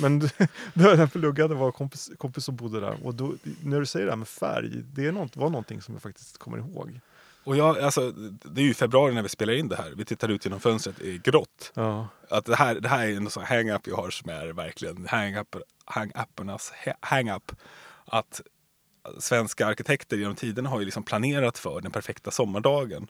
Men 0.00 0.18
då 0.74 0.84
jag 0.84 1.12
pluggade 1.12 1.54
var 1.54 1.72
kompis, 1.72 2.10
kompis 2.18 2.44
som 2.44 2.56
bodde 2.56 2.80
där. 2.80 3.06
Och 3.06 3.14
då, 3.14 3.34
när 3.64 3.80
du 3.80 3.86
säger 3.86 4.06
det 4.06 4.12
här 4.12 4.16
med 4.16 4.28
färg, 4.28 4.70
det 4.72 5.06
är 5.06 5.12
något, 5.12 5.36
var 5.36 5.50
någonting 5.50 5.82
som 5.82 5.94
jag 5.94 6.02
faktiskt 6.02 6.38
kommer 6.38 6.58
ihåg. 6.58 7.00
Och 7.44 7.56
jag, 7.56 7.78
alltså, 7.78 8.10
det 8.42 8.60
är 8.60 8.64
ju 8.64 8.74
februari 8.74 9.14
när 9.14 9.22
vi 9.22 9.28
spelar 9.28 9.52
in 9.52 9.68
det 9.68 9.76
här. 9.76 9.92
Vi 9.96 10.04
tittar 10.04 10.28
ut 10.28 10.44
genom 10.44 10.60
fönstret, 10.60 10.96
det 10.98 11.10
är 11.10 11.18
grått. 11.18 11.72
Ja. 11.74 12.08
Att 12.28 12.44
det, 12.44 12.56
här, 12.56 12.74
det 12.74 12.88
här 12.88 13.06
är 13.08 13.16
en 13.16 13.30
sån 13.30 13.44
hang-up 13.44 13.86
jag 13.86 13.96
har 13.96 14.10
som 14.10 14.30
är 14.30 14.46
verkligen 14.46 15.06
hang-up, 15.06 15.56
hang-uppernas 15.84 16.72
ha- 16.84 16.98
hang-up. 17.00 17.52
Att 18.04 18.40
svenska 19.18 19.66
arkitekter 19.66 20.16
genom 20.16 20.34
tiderna 20.36 20.68
har 20.70 20.78
ju 20.78 20.84
liksom 20.84 21.02
planerat 21.02 21.58
för 21.58 21.80
den 21.80 21.92
perfekta 21.92 22.30
sommardagen. 22.30 23.06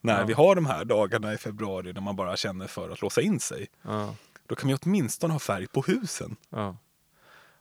När 0.00 0.20
Ja. 0.20 0.26
vi 0.26 0.32
har 0.32 0.54
de 0.54 0.66
här 0.66 0.84
dagarna 0.84 1.34
i 1.34 1.38
februari 1.38 1.92
när 1.92 2.00
man 2.00 2.16
bara 2.16 2.36
känner 2.36 2.66
för 2.66 2.90
att 2.90 3.02
låsa 3.02 3.20
in 3.22 3.40
sig. 3.40 3.66
Ja. 3.82 4.14
Då 4.46 4.54
kan 4.54 4.68
vi 4.68 4.74
åtminstone 4.82 5.32
ha 5.32 5.38
färg 5.40 5.66
på 5.66 5.82
husen. 5.82 6.36
Ja. 6.50 6.76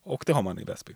Och 0.03 0.23
det 0.27 0.33
har 0.33 0.41
man 0.41 0.59
i 0.59 0.63
Väsby. 0.63 0.95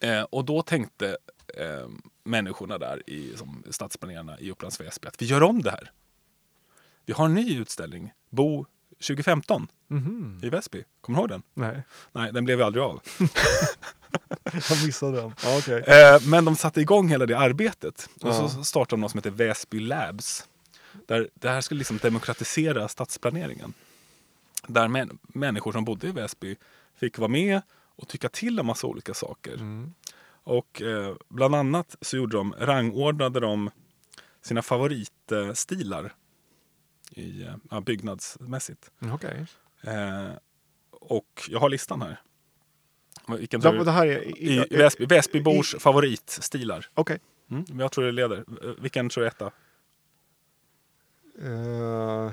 Eh, 0.00 0.22
och 0.22 0.44
då 0.44 0.62
tänkte 0.62 1.16
eh, 1.56 1.88
människorna 2.24 2.78
där, 2.78 3.10
i, 3.10 3.36
som 3.36 3.62
stadsplanerarna 3.70 4.38
i 4.40 4.50
Upplands 4.50 4.80
Väsby, 4.80 5.08
att 5.08 5.22
vi 5.22 5.26
gör 5.26 5.42
om 5.42 5.62
det 5.62 5.70
här. 5.70 5.92
Vi 7.06 7.12
har 7.12 7.24
en 7.24 7.34
ny 7.34 7.58
utställning, 7.58 8.12
Bo 8.30 8.66
2015 9.00 9.68
Mhm. 9.88 10.40
i 10.42 10.48
Väsby. 10.48 10.84
Kommer 11.00 11.18
du 11.18 11.20
ihåg 11.22 11.28
den? 11.30 11.42
Nej, 11.54 11.82
Nej, 12.12 12.32
den 12.32 12.44
blev 12.44 12.58
ju 12.58 12.64
aldrig 12.64 12.84
av. 12.84 13.00
jag 14.52 14.86
missade 14.86 15.16
den. 15.20 15.32
Okej. 15.58 15.82
Eh, 15.86 16.20
men 16.26 16.44
de 16.44 16.56
satte 16.56 16.80
igång 16.80 17.08
hela 17.08 17.26
det 17.26 17.38
arbetet. 17.38 18.08
Och 18.20 18.28
Ja. 18.28 18.48
så 18.48 18.64
startade 18.64 18.96
de 18.96 19.00
något 19.00 19.10
som 19.10 19.18
heter 19.18 19.30
Väsby 19.30 19.80
Labs. 19.80 20.48
Där 21.06 21.28
det 21.34 21.48
här 21.48 21.60
skulle 21.60 21.78
liksom 21.78 21.98
demokratisera 22.02 22.88
stadsplaneringen. 22.88 23.72
Där 24.66 24.88
män, 24.88 25.18
människor 25.22 25.72
som 25.72 25.84
bodde 25.84 26.06
i 26.08 26.10
Väsby 26.12 26.56
fick 27.00 27.18
vara 27.18 27.28
med 27.28 27.62
och 27.96 28.08
tycka 28.08 28.28
till 28.28 28.60
om 28.60 28.66
massa 28.66 28.86
olika 28.86 29.14
saker. 29.14 29.54
Mm. 29.54 29.94
Och 30.44 30.82
eh, 30.82 31.14
bland 31.28 31.54
annat 31.54 31.96
så 32.00 32.16
gjorde 32.16 32.36
de, 32.36 32.54
rangordnade 32.58 33.40
de 33.40 33.70
sina 34.42 34.62
favoritstilar 34.62 36.12
i, 37.10 37.42
eh, 37.42 37.54
ja, 37.70 37.80
byggnadsmässigt. 37.80 38.90
Mm, 39.00 39.14
Okej. 39.14 39.46
Eh, 39.82 40.30
och 40.90 41.42
jag 41.48 41.60
har 41.60 41.68
listan 41.68 42.02
här. 42.02 42.20
Vilken 43.38 43.60
tror? 43.60 43.84
Det 43.84 43.90
här 43.90 44.06
är... 44.06 44.22
I 44.38 44.66
i- 44.70 44.76
Väsby, 44.76 45.06
Väsbybors 45.06 45.74
i- 45.74 45.78
favoritstilar. 45.78 46.88
Okej. 46.94 47.18
Mm, 47.50 47.64
men 47.68 47.78
jag 47.78 47.92
tror 47.92 48.04
det 48.04 48.12
leder. 48.12 48.36
Eh, 48.38 48.70
Vilken 48.78 49.08
tror 49.08 49.22
du 49.22 49.26
är 49.26 49.30
etta? 49.30 49.52
Uh, 51.42 52.30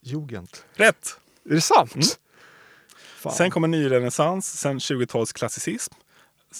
Jugend. 0.00 0.48
Rätt! 0.74 1.20
Är 1.44 1.54
det 1.54 1.60
sant? 1.60 1.94
Mm. 1.94 2.04
Sen 3.34 3.50
kommer 3.50 3.68
nyrenässans, 3.68 4.58
sen 4.60 4.78
20-talsklassicism, 4.78 5.94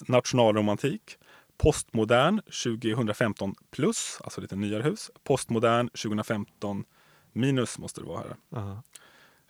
nationalromantik, 0.07 1.19
postmodern 1.65 2.41
2015 2.65 3.55
plus, 3.71 4.19
alltså 4.25 4.41
lite 4.41 4.57
nyare 4.57 4.83
hus, 4.83 5.11
postmodern 5.25 5.89
2015 5.89 6.85
minus 7.33 7.79
måste 7.79 8.01
det 8.01 8.07
vara 8.07 8.19
här. 8.21 8.37
Aha. 8.61 8.83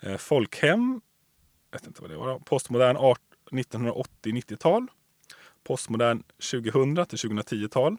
Eh, 0.00 0.16
folkhem, 0.16 1.00
jag 1.70 1.78
vet 1.78 1.86
inte 1.86 2.02
vad 2.02 2.10
det 2.10 2.16
var, 2.16 2.38
postmodern 2.38 2.96
art- 2.96 3.20
1980-90-tal, 3.50 4.86
postmodern 5.64 6.22
2000 6.50 7.06
till 7.06 7.18
2010-tal, 7.18 7.96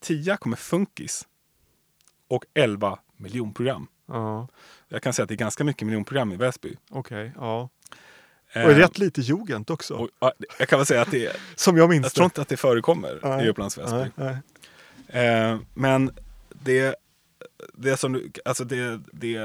10 0.00 0.36
kommer 0.36 0.56
funkis 0.56 1.28
och 2.28 2.44
11 2.54 2.98
miljonprogram. 3.16 3.86
Ja, 4.06 4.48
Jag 4.88 5.02
kan 5.02 5.12
säga 5.12 5.22
att 5.24 5.28
det 5.28 5.34
är 5.34 5.36
ganska 5.36 5.64
mycket 5.64 5.86
miljonprogram 5.86 6.32
i 6.32 6.36
Väsby. 6.36 6.76
okej. 6.90 7.32
ja. 7.36 7.68
Eh, 8.54 8.64
Och 8.64 8.70
rätt 8.70 8.98
lite 8.98 9.20
Jugend 9.20 9.70
också. 9.70 9.94
och, 9.94 10.08
ja, 10.18 10.32
jag 10.58 10.68
kan 10.68 10.78
väl 10.78 10.86
säga 10.86 11.02
att 11.02 11.10
det 11.10 11.26
är, 11.26 11.36
Som 11.54 11.76
jag 11.76 11.88
minns 11.90 12.04
jag 12.04 12.12
tror 12.12 12.24
inte 12.24 12.40
att 12.42 12.48
det 12.48 12.56
förekommer 12.56 13.18
Nej. 13.22 13.46
i 13.46 13.48
Upplands 13.48 13.78
Väsby. 13.78 13.96
Nej, 14.16 14.36
nej. 15.12 15.26
Eh, 15.26 15.58
men 15.74 16.10
det, 16.48 16.94
det 17.74 17.96
som 17.96 18.12
du, 18.12 18.30
alltså 18.44 18.64
det, 18.64 19.00
det, 19.12 19.38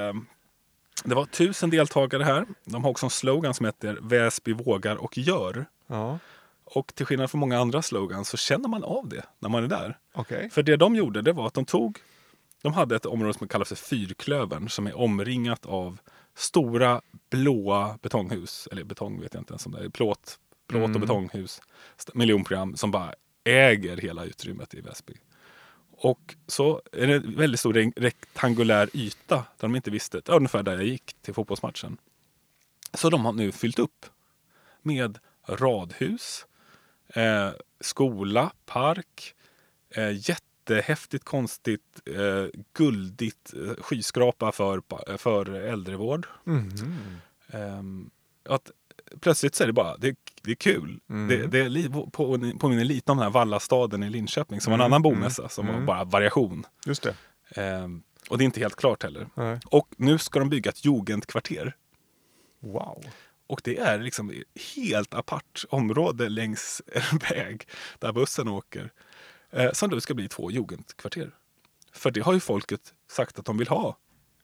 det 1.04 1.16
var 1.16 1.26
tusen 1.26 1.70
deltagare 1.70 2.24
här. 2.24 2.46
De 2.66 2.84
har 2.84 2.92
också 2.92 3.06
en 3.06 3.10
slogan 3.10 3.54
som 3.54 3.66
heter 3.66 3.98
Väsby 4.02 4.54
vågar 4.54 4.96
och 4.96 5.18
gör. 5.18 5.66
Ja, 5.88 6.20
Och 6.64 6.96
till 6.96 7.06
skillnad 7.06 7.32
från 7.32 7.40
många 7.40 7.60
andra 7.60 7.82
slogans 7.82 8.30
så 8.30 8.38
känner 8.38 8.70
man 8.70 8.84
av 8.84 9.10
det 9.10 9.24
när 9.40 9.50
man 9.50 9.64
är 9.64 9.68
där. 9.68 9.98
okej. 10.14 10.50
För 10.50 10.64
det 10.64 10.76
de 10.78 10.96
gjorde 10.96 11.22
det 11.22 11.32
var 11.34 11.48
att 11.48 11.54
de 11.54 11.66
tog, 11.66 11.98
de 12.62 12.74
hade 12.74 12.96
ett 12.96 13.06
område 13.06 13.34
som 13.38 13.48
kallas 13.48 13.68
för 13.70 13.76
Fyrklövern 13.76 14.70
som 14.70 14.88
är 14.88 14.98
omringat 14.98 15.66
av 15.66 15.98
stora 16.40 17.02
blåa 17.30 18.00
betonghus. 18.02 18.68
Eller 18.72 18.84
betong 18.84 19.22
vet 19.22 19.34
jag 19.34 19.42
inte 19.42 19.52
ens 19.54 19.66
om 19.66 19.72
det 19.72 19.80
är. 19.86 19.90
Plåt, 19.90 20.40
plåt 20.68 20.82
och 20.84 20.90
Mm. 20.90 21.02
betonghus. 21.02 21.62
Miljonprogram 22.14 22.76
som 22.76 22.92
bara 22.92 23.14
äger 23.44 23.98
hela 23.98 24.26
utrymmet 24.26 24.74
i 24.74 24.82
Väsby. 24.82 25.14
Och 25.92 26.36
så 26.48 26.82
är 26.92 27.08
det 27.08 27.16
en 27.16 27.36
väldigt 27.36 27.60
stor 27.60 27.74
re- 27.74 27.94
rektangulär 27.96 28.90
yta 28.94 29.36
där 29.36 29.44
de 29.60 29.76
inte 29.76 29.92
visste, 29.92 30.22
ungefär 30.26 30.64
där 30.64 30.72
jag 30.78 30.86
gick 30.86 31.16
till 31.22 31.34
fotbollsmatchen. 31.34 31.98
Så 32.94 33.10
de 33.10 33.26
har 33.26 33.34
nu 33.34 33.52
fyllt 33.52 33.80
upp 33.80 34.06
med 34.82 35.18
radhus, 35.48 36.46
eh, 37.08 37.50
skola, 37.80 38.52
park, 38.66 39.34
eh, 39.90 40.10
jättehäftigt, 40.70 41.24
konstigt, 41.24 42.02
eh, 42.06 42.62
guldigt 42.74 43.54
eh, 43.54 43.84
skyskrapa 43.84 44.52
för, 44.52 44.82
för 45.18 45.54
äldrevård. 45.54 46.28
Mhm. 46.44 47.22
Ehm, 47.48 48.10
att 48.50 48.72
plötsligt 49.20 49.56
så 49.56 49.64
är 49.64 49.68
det 49.68 49.74
bara, 49.74 49.98
det, 49.98 50.16
det 50.42 50.52
är 50.52 50.56
kul. 50.56 51.00
Mm. 51.10 51.28
Det, 51.28 51.48
det 51.48 51.60
är 51.60 51.90
på, 51.90 52.10
påminner 52.60 52.84
lite 52.84 53.12
om 53.12 53.18
den 53.18 53.24
här 53.24 53.32
Vallastaden 53.32 54.04
i 54.04 54.10
Linköping 54.10 54.62
som 54.62 54.72
var 54.72 54.78
en 54.78 54.82
Mm, 54.82 54.94
annan 54.94 55.06
mm, 55.06 55.20
bomässa 55.20 55.50
som 55.50 55.68
var 55.68 55.74
mm. 55.74 55.86
bara 55.86 56.04
variation. 56.04 56.66
Just 56.86 57.04
det. 57.04 57.16
Ehm, 57.50 58.04
och 58.30 58.38
det 58.38 58.44
är 58.44 58.46
inte 58.46 58.60
helt 58.60 58.76
klart 58.76 59.04
heller. 59.04 59.28
Nej. 59.36 59.60
Och 59.66 59.88
nu 59.98 60.18
ska 60.18 60.40
de 60.40 60.50
bygga 60.50 60.72
ett 60.72 60.86
jugendkvarter. 60.86 61.76
Wow. 62.60 63.06
Och 63.48 63.62
det 63.64 63.78
är 63.78 64.00
liksom 64.00 64.30
ett 64.30 64.62
helt 64.76 65.14
apart 65.14 65.66
område 65.70 66.30
längs 66.30 66.82
en 66.88 67.18
väg 67.30 67.68
där 68.00 68.14
bussen 68.14 68.48
åker. 68.48 68.92
Eh, 69.52 69.72
som 69.72 69.90
då 69.90 70.02
ska 70.02 70.14
bli 70.14 70.28
två 70.28 70.52
jugendkvarter. 70.52 71.32
För 71.94 72.12
det 72.12 72.22
har 72.22 72.34
ju 72.34 72.40
folket 72.40 72.94
sagt 73.12 73.40
att 73.40 73.46
de 73.46 73.58
vill 73.58 73.68
ha. 73.68 73.98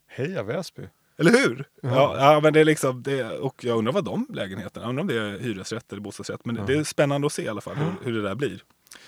Heja 0.07 0.43
Väsby. 0.43 0.89
Eller 1.17 1.31
hur? 1.31 1.65
Ja. 1.81 1.89
Ja, 1.89 2.33
ja 2.33 2.39
men 2.39 2.53
det 2.53 2.59
är 2.59 2.65
liksom 2.65 3.03
det, 3.03 3.23
och 3.39 3.63
jag 3.63 3.77
undrar 3.77 3.93
vad 3.93 4.05
de 4.05 4.27
lägenheterna, 4.33 4.83
jag 4.85 4.89
undrar 4.89 5.01
om 5.01 5.07
det 5.07 5.15
är 5.19 5.39
hyresrätt 5.39 5.91
eller 5.91 6.01
bostadsrätt. 6.01 6.45
Men 6.45 6.55
Ja. 6.55 6.63
det 6.67 6.73
är 6.73 6.83
spännande 6.83 7.27
att 7.27 7.33
se 7.33 7.43
i 7.43 7.47
alla 7.47 7.61
fall 7.61 7.75
hur, 7.75 7.93
hur 8.03 8.13
det 8.13 8.21
där 8.21 8.35
blir. 8.35 8.63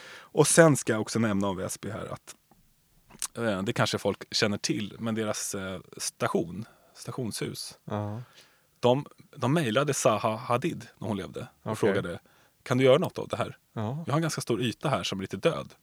Och 0.09 0.47
sen 0.47 0.77
ska 0.77 0.93
jag 0.93 1.01
också 1.01 1.19
nämna 1.19 1.47
om 1.47 1.57
Väsby 1.57 1.89
här 1.89 2.05
att 2.13 2.35
eh, 3.37 3.63
det 3.63 3.73
kanske 3.73 3.97
folk 3.97 4.23
känner 4.35 4.57
till, 4.57 4.95
men 4.99 5.15
deras 5.15 5.55
eh, 5.55 5.79
station, 5.97 6.65
stationshus, 6.93 7.77
Ja. 7.85 8.21
de, 8.79 9.05
de 9.35 9.53
mejlade 9.53 9.93
Zaha 9.93 10.35
Hadid 10.35 10.87
när 10.97 11.07
hon 11.07 11.17
levde 11.17 11.39
och 11.63 11.71
Okej. 11.71 11.75
frågade 11.75 12.19
kan 12.63 12.77
du 12.77 12.83
göra 12.83 12.97
något 12.97 13.17
av 13.17 13.27
det 13.27 13.37
här? 13.37 13.57
Ja. 13.73 14.03
Jag 14.07 14.13
har 14.13 14.17
en 14.17 14.21
ganska 14.21 14.41
stor 14.41 14.61
yta 14.61 14.89
här 14.89 15.03
som 15.03 15.19
är 15.19 15.21
lite 15.21 15.37
död. 15.37 15.73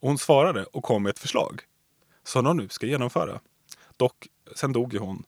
Och 0.00 0.08
hon 0.08 0.18
svarade 0.18 0.64
och 0.64 0.82
kom 0.84 1.02
med 1.02 1.10
ett 1.10 1.18
förslag 1.18 1.62
som 2.24 2.44
de 2.44 2.56
nu 2.56 2.68
ska 2.68 2.86
genomföra. 2.86 3.40
Dock, 3.96 4.28
sen 4.56 4.72
dog 4.72 4.92
ju 4.92 4.98
hon 4.98 5.24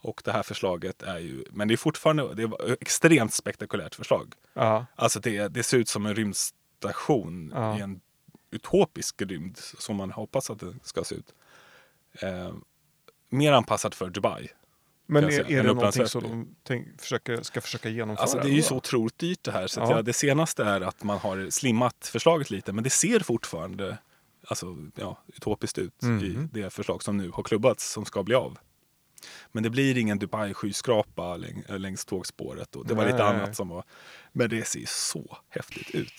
och 0.00 0.22
det 0.24 0.32
här 0.32 0.42
förslaget 0.42 1.02
är 1.02 1.18
ju, 1.18 1.44
men 1.50 1.68
det 1.68 1.74
är 1.74 1.76
fortfarande 1.76 2.34
det 2.34 2.46
var 2.46 2.72
ett 2.72 2.82
extremt 2.82 3.34
spektakulärt 3.34 3.94
förslag. 3.94 4.34
Ja. 4.54 4.86
Alltså 4.94 5.20
det, 5.20 5.48
det 5.48 5.62
ser 5.62 5.76
ut 5.78 5.88
som 5.88 6.06
en 6.06 6.14
rymdstation 6.14 7.52
Ja. 7.54 7.78
i 7.78 7.80
en 7.80 8.00
utopisk 8.50 9.22
rymd 9.22 9.56
som 9.58 9.96
man 9.96 10.10
hoppas 10.10 10.50
att 10.50 10.60
det 10.60 10.74
ska 10.82 11.04
se 11.04 11.14
ut. 11.14 11.34
Eh, 12.20 12.54
mer 13.28 13.52
anpassat 13.52 13.94
för 13.94 14.10
Dubai. 14.10 14.48
Men 15.06 15.24
är, 15.24 15.50
är 15.52 15.62
det 15.62 15.72
någonting 15.74 16.06
som 16.06 16.22
de 16.22 16.54
tänk, 16.62 17.00
försöker, 17.00 17.42
ska 17.42 17.60
försöka 17.60 17.88
genomföra? 17.88 18.22
Alltså 18.22 18.38
det 18.38 18.48
är 18.48 18.52
ju 18.52 18.62
så 18.62 18.76
otroligt 18.76 19.18
dyrt 19.18 19.42
det 19.42 19.52
här. 19.52 19.66
Så 19.66 19.80
Ja. 19.80 19.90
jag, 19.90 20.04
det 20.04 20.12
senaste 20.12 20.64
är 20.64 20.80
att 20.80 21.02
man 21.02 21.18
har 21.18 21.50
slimmat 21.50 22.10
förslaget 22.12 22.50
lite. 22.50 22.72
Men 22.72 22.84
det 22.84 22.90
ser 22.90 23.20
fortfarande 23.20 23.98
alltså, 24.46 24.76
ja, 24.94 25.18
utopiskt 25.26 25.78
ut 25.78 26.02
i 26.02 26.06
Mhm. 26.06 26.48
det 26.52 26.70
förslag 26.70 27.02
som 27.02 27.16
nu 27.16 27.30
har 27.30 27.42
klubbats 27.42 27.90
som 27.92 28.04
ska 28.04 28.22
bli 28.22 28.34
av. 28.34 28.58
Men 29.52 29.62
det 29.62 29.70
blir 29.70 29.98
ingen 29.98 30.18
Dubai-skyskrapa 30.18 31.36
läng, 31.36 31.64
äh, 31.68 31.78
längs 31.78 32.04
tågspåret. 32.04 32.76
Och 32.76 32.86
det 32.86 32.94
var 32.94 33.06
lite 33.06 33.24
annat 33.24 33.56
som 33.56 33.68
var... 33.68 33.84
Men 34.32 34.50
det 34.50 34.64
ser 34.68 34.84
så 34.86 35.38
häftigt 35.48 35.90
ut. 35.94 36.12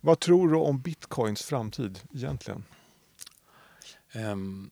Vad 0.00 0.20
tror 0.20 0.48
du 0.48 0.56
om 0.56 0.80
bitcoins 0.80 1.42
framtid 1.42 2.00
egentligen? 2.14 2.64
Ehm, 4.12 4.70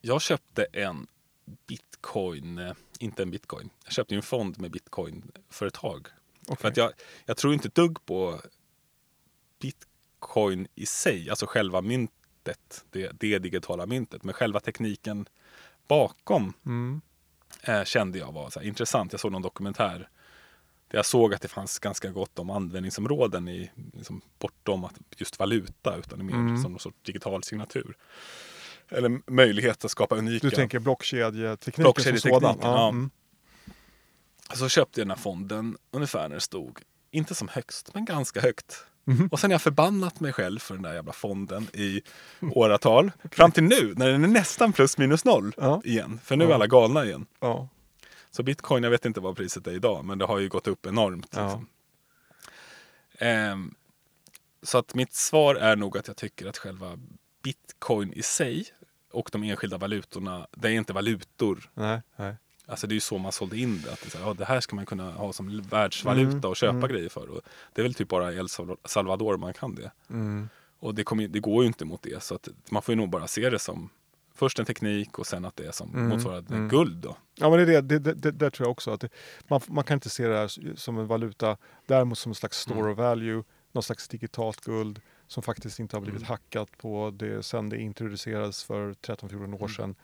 jag 0.00 0.22
köpte 0.22 0.64
en 0.72 1.06
bitcoin, 1.66 2.58
eh, 2.58 2.72
inte 2.98 3.22
en 3.22 3.30
bitcoin. 3.30 3.70
Jag 3.84 3.92
köpte 3.92 4.14
en 4.14 4.22
fond 4.22 4.58
med 4.60 4.70
bitcoinföretag. 4.70 6.06
För 6.46 6.52
Okej. 6.54 6.68
att 6.70 6.76
jag, 6.76 6.92
jag 7.26 7.36
tror 7.36 7.54
inte 7.54 7.68
dugg 7.68 8.06
på 8.06 8.40
bitcoin 9.60 10.66
i 10.74 10.86
sig, 10.86 11.30
alltså 11.30 11.46
själva 11.46 11.80
myntet, 11.80 12.84
det, 12.90 13.10
det 13.20 13.38
digitala 13.38 13.86
myntet. 13.86 14.24
Men 14.24 14.34
själva 14.34 14.60
tekniken 14.60 15.26
bakom 15.88 16.52
Mm. 16.66 17.00
eh, 17.62 17.84
kände 17.84 18.18
jag 18.18 18.32
var 18.32 18.50
så 18.50 18.60
här, 18.60 18.66
intressant. 18.66 19.12
Jag 19.12 19.20
såg 19.20 19.32
någon 19.32 19.42
dokumentär 19.42 20.08
där 20.88 20.98
jag 20.98 21.06
såg 21.06 21.34
att 21.34 21.42
det 21.42 21.48
fanns 21.48 21.78
ganska 21.78 22.10
gott 22.10 22.38
om 22.38 22.50
användningsområden 22.50 23.48
i, 23.48 23.70
liksom, 23.92 24.20
bortom 24.38 24.84
att 24.84 24.94
just 25.16 25.38
valuta 25.38 25.96
utan 25.96 26.26
mer 26.26 26.34
Mm. 26.34 26.62
som 26.62 26.72
någon 26.72 26.80
sorts 26.80 26.96
digital 27.02 27.42
signatur. 27.42 27.96
Eller 28.88 29.20
möjlighet 29.32 29.84
att 29.84 29.90
skapa 29.90 30.16
unika. 30.16 30.46
Du 30.46 30.56
tänker 30.56 30.78
blockkedjetekniken 30.78 31.74
som 31.74 31.82
Blockkedjetekniken, 31.82 32.40
sådan? 32.40 32.58
ja. 32.62 32.88
Mm. 32.88 33.10
Så 34.52 34.68
köpte 34.68 35.00
jag 35.00 35.06
den 35.06 35.16
här 35.16 35.22
fonden 35.22 35.76
ungefär 35.90 36.28
när 36.28 36.34
det 36.34 36.40
stod, 36.40 36.78
inte 37.10 37.34
som 37.34 37.48
högst, 37.48 37.94
men 37.94 38.04
ganska 38.04 38.40
högt. 38.40 38.86
Mhm. 39.04 39.28
Och 39.32 39.40
sen 39.40 39.50
har 39.50 39.54
jag 39.54 39.62
förbannat 39.62 40.20
mig 40.20 40.32
själv 40.32 40.58
för 40.58 40.74
den 40.74 40.82
där 40.82 40.94
jävla 40.94 41.12
fonden 41.12 41.66
i 41.72 42.02
åratal. 42.40 43.12
Fram 43.32 43.52
till 43.52 43.62
nu, 43.64 43.94
när 43.96 44.08
den 44.08 44.24
är 44.24 44.28
nästan 44.28 44.72
plus 44.72 44.98
minus 44.98 45.24
noll 45.24 45.54
Ja. 45.56 45.80
igen. 45.84 46.20
För 46.24 46.36
nu 46.36 46.44
är 46.44 46.48
Ja. 46.48 46.54
alla 46.54 46.66
galna 46.66 47.04
igen. 47.04 47.26
Ja. 47.40 47.68
Så 48.30 48.42
bitcoin, 48.42 48.82
jag 48.84 48.90
vet 48.90 49.04
inte 49.04 49.20
vad 49.20 49.36
priset 49.36 49.66
är 49.66 49.72
idag, 49.72 50.04
men 50.04 50.18
det 50.18 50.24
har 50.24 50.38
ju 50.38 50.48
gått 50.48 50.66
upp 50.66 50.86
enormt. 50.86 51.34
Liksom. 51.36 51.68
Ehm, 53.18 53.74
så 54.62 54.78
att 54.78 54.94
mitt 54.94 55.14
svar 55.14 55.54
är 55.54 55.76
nog 55.76 55.98
att 55.98 56.08
jag 56.08 56.16
tycker 56.16 56.46
att 56.46 56.58
själva 56.58 56.98
bitcoin 57.42 58.12
i 58.12 58.22
sig 58.22 58.64
och 59.12 59.28
de 59.32 59.42
enskilda 59.42 59.78
valutorna, 59.78 60.46
det 60.56 60.68
är 60.68 60.72
inte 60.72 60.92
valutor. 60.92 61.70
Nej, 61.74 62.02
nej. 62.16 62.36
Alltså 62.66 62.86
det 62.86 62.92
är 62.92 62.94
ju 62.94 63.00
så 63.00 63.18
man 63.18 63.32
sålde 63.32 63.58
in 63.58 63.82
det. 63.84 63.92
Att 63.92 64.00
det, 64.02 64.10
så 64.10 64.18
här, 64.18 64.26
ja, 64.26 64.34
det 64.34 64.44
här 64.44 64.60
ska 64.60 64.76
man 64.76 64.86
kunna 64.86 65.10
ha 65.12 65.32
som 65.32 65.60
världsvaluta 65.62 66.30
Mm, 66.30 66.44
och 66.50 66.56
köpa 66.56 66.76
mm. 66.76 66.88
grejer 66.90 67.08
för. 67.08 67.28
Och 67.30 67.40
det 67.72 67.80
är 67.80 67.82
väl 67.82 67.94
typ 67.94 68.08
bara 68.08 68.32
El 68.32 68.48
Salvador 68.84 69.36
man 69.36 69.52
kan 69.54 69.74
det. 69.74 69.90
Mm. 70.10 70.48
Och 70.78 70.94
det, 70.94 71.04
kommer, 71.04 71.28
det 71.28 71.40
går 71.40 71.62
ju 71.62 71.66
inte 71.66 71.84
mot 71.84 72.02
det. 72.02 72.22
Så 72.22 72.34
att 72.34 72.48
man 72.70 72.82
får 72.82 72.92
ju 72.92 72.96
nog 72.96 73.10
bara 73.10 73.26
se 73.26 73.50
det 73.50 73.58
som 73.58 73.88
först 74.34 74.58
en 74.58 74.64
teknik 74.66 75.18
och 75.18 75.26
sen 75.26 75.44
att 75.44 75.56
det 75.56 75.66
är 75.66 75.72
som 75.72 75.94
Mm, 75.94 76.08
motsvarar 76.08 76.44
mm. 76.48 76.68
guld. 76.68 76.96
Då. 76.96 77.16
Ja, 77.34 77.50
men 77.50 77.66
det, 77.66 77.74
är 77.74 77.82
det, 77.82 77.98
det, 77.98 78.30
det 78.30 78.50
tror 78.50 78.66
jag 78.66 78.70
också. 78.72 78.90
Att 78.90 79.04
man, 79.48 79.60
man 79.68 79.84
kan 79.84 79.94
inte 79.94 80.10
se 80.10 80.26
det 80.28 80.36
här 80.36 80.76
som 80.76 80.98
en 80.98 81.06
valuta, 81.06 81.56
däremot 81.86 82.18
som 82.18 82.30
en 82.30 82.34
slags 82.34 82.58
store 82.58 82.78
Mm. 82.80 82.92
of 82.92 82.98
value, 82.98 83.42
någon 83.72 83.82
slags 83.82 84.08
digitalt 84.08 84.60
guld 84.60 85.00
som 85.26 85.42
faktiskt 85.42 85.78
inte 85.78 85.96
har 85.96 86.00
blivit 86.00 86.20
Mm. 86.20 86.28
hackat 86.28 86.78
på 86.78 87.10
det 87.16 87.42
sen 87.42 87.68
det 87.68 87.78
introducerades 87.80 88.64
för 88.64 88.94
13-14 88.94 89.54
år 89.54 89.58
Mm. 89.58 89.68
sedan. 89.68 89.94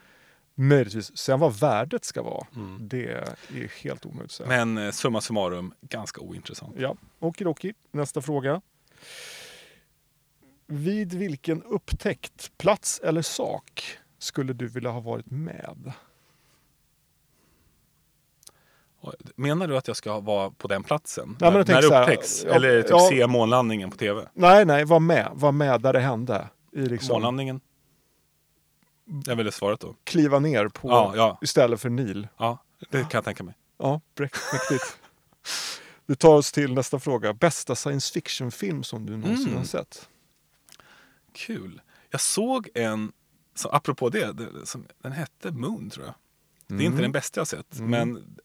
Möjligtvis. 0.63 1.17
Sen 1.17 1.41
vad 1.41 1.61
värdet 1.61 2.05
ska 2.05 2.23
vara, 2.23 2.47
Mm. 2.57 2.79
det 2.89 3.07
är 3.11 3.83
helt 3.83 4.07
omöjligt 4.07 4.25
att 4.25 4.31
säga. 4.33 4.49
Men 4.49 4.79
eh, 4.87 4.91
summa 4.91 5.21
summarum, 5.21 5.75
ganska 5.81 6.21
ointressant. 6.21 6.75
Ja, 6.79 6.97
okidoki. 7.19 7.75
Nästa 7.93 8.23
fråga. 8.23 8.61
Vid 10.67 11.15
vilken 11.15 11.63
upptäckt, 11.63 12.53
plats 12.59 13.01
eller 13.05 13.23
sak 13.23 13.99
skulle 14.19 14.53
du 14.53 14.69
vilja 14.69 14.91
ha 14.91 15.01
varit 15.01 15.31
med? 15.31 15.93
Menar 19.37 19.67
du 19.69 19.77
att 19.77 19.89
jag 19.89 19.97
ska 19.97 20.21
vara 20.21 20.51
på 20.51 20.69
den 20.69 20.83
platsen? 20.83 21.37
Nej, 21.41 21.51
när 21.51 21.59
när 21.59 21.65
det 21.77 21.83
så 21.83 21.95
här, 21.95 22.03
upptäcks? 22.03 22.45
ja, 22.45 22.55
Eller 22.55 22.83
typ 22.83 22.91
ja. 22.91 23.09
se 23.09 23.27
månlandningen 23.27 23.91
på 23.91 23.97
tv? 23.97 24.29
Nej, 24.35 24.65
nej, 24.65 24.85
var 24.85 25.01
med. 25.01 25.31
Var 25.35 25.53
med 25.53 25.81
där 25.81 25.93
det 25.93 26.01
hände. 26.01 26.49
I 26.73 26.81
liksom, 26.81 27.13
Månlandningen? 27.15 27.61
Det 29.13 29.31
är 29.33 29.35
väl 29.37 29.53
svaret 29.53 29.81
då? 29.81 29.97
kliva 30.05 30.39
ner 30.39 30.69
på 30.69 30.89
Ja, 30.89 31.13
ja, 31.17 31.39
istället 31.43 31.81
för 31.81 31.91
Nil. 31.91 32.29
ja, 32.37 32.59
det 32.91 33.01
kan 33.01 33.09
jag 33.13 33.25
tänka 33.25 33.45
mig. 33.45 33.55
Ja, 33.79 34.01
mäktigt. 34.19 34.99
Det 36.07 36.15
tar 36.17 36.35
oss 36.35 36.53
till 36.53 36.75
nästa 36.75 36.99
fråga. 36.99 37.33
Bästa 37.33 37.75
science 37.77 38.13
fiction-film 38.13 38.83
som 38.83 39.07
du 39.07 39.17
någonsin 39.17 39.47
Mm. 39.47 39.59
har 39.59 39.65
sett? 39.65 40.09
Kul. 41.33 41.81
Jag 42.11 42.21
såg 42.21 42.69
en, 42.75 43.13
så 43.55 43.69
apropå 43.69 44.09
det, 44.09 44.33
det 44.33 44.67
som, 44.67 44.87
den 45.03 45.13
hette 45.13 45.51
Moon 45.51 45.91
tror 45.91 46.07
jag. 46.07 46.15
Det 46.79 46.85
är 46.85 46.87
inte 46.87 47.03
den 47.03 47.13
bästa 47.13 47.41
jag 47.41 47.47
sett, 47.49 47.79
Mm. 47.79 47.91
men 47.91 48.37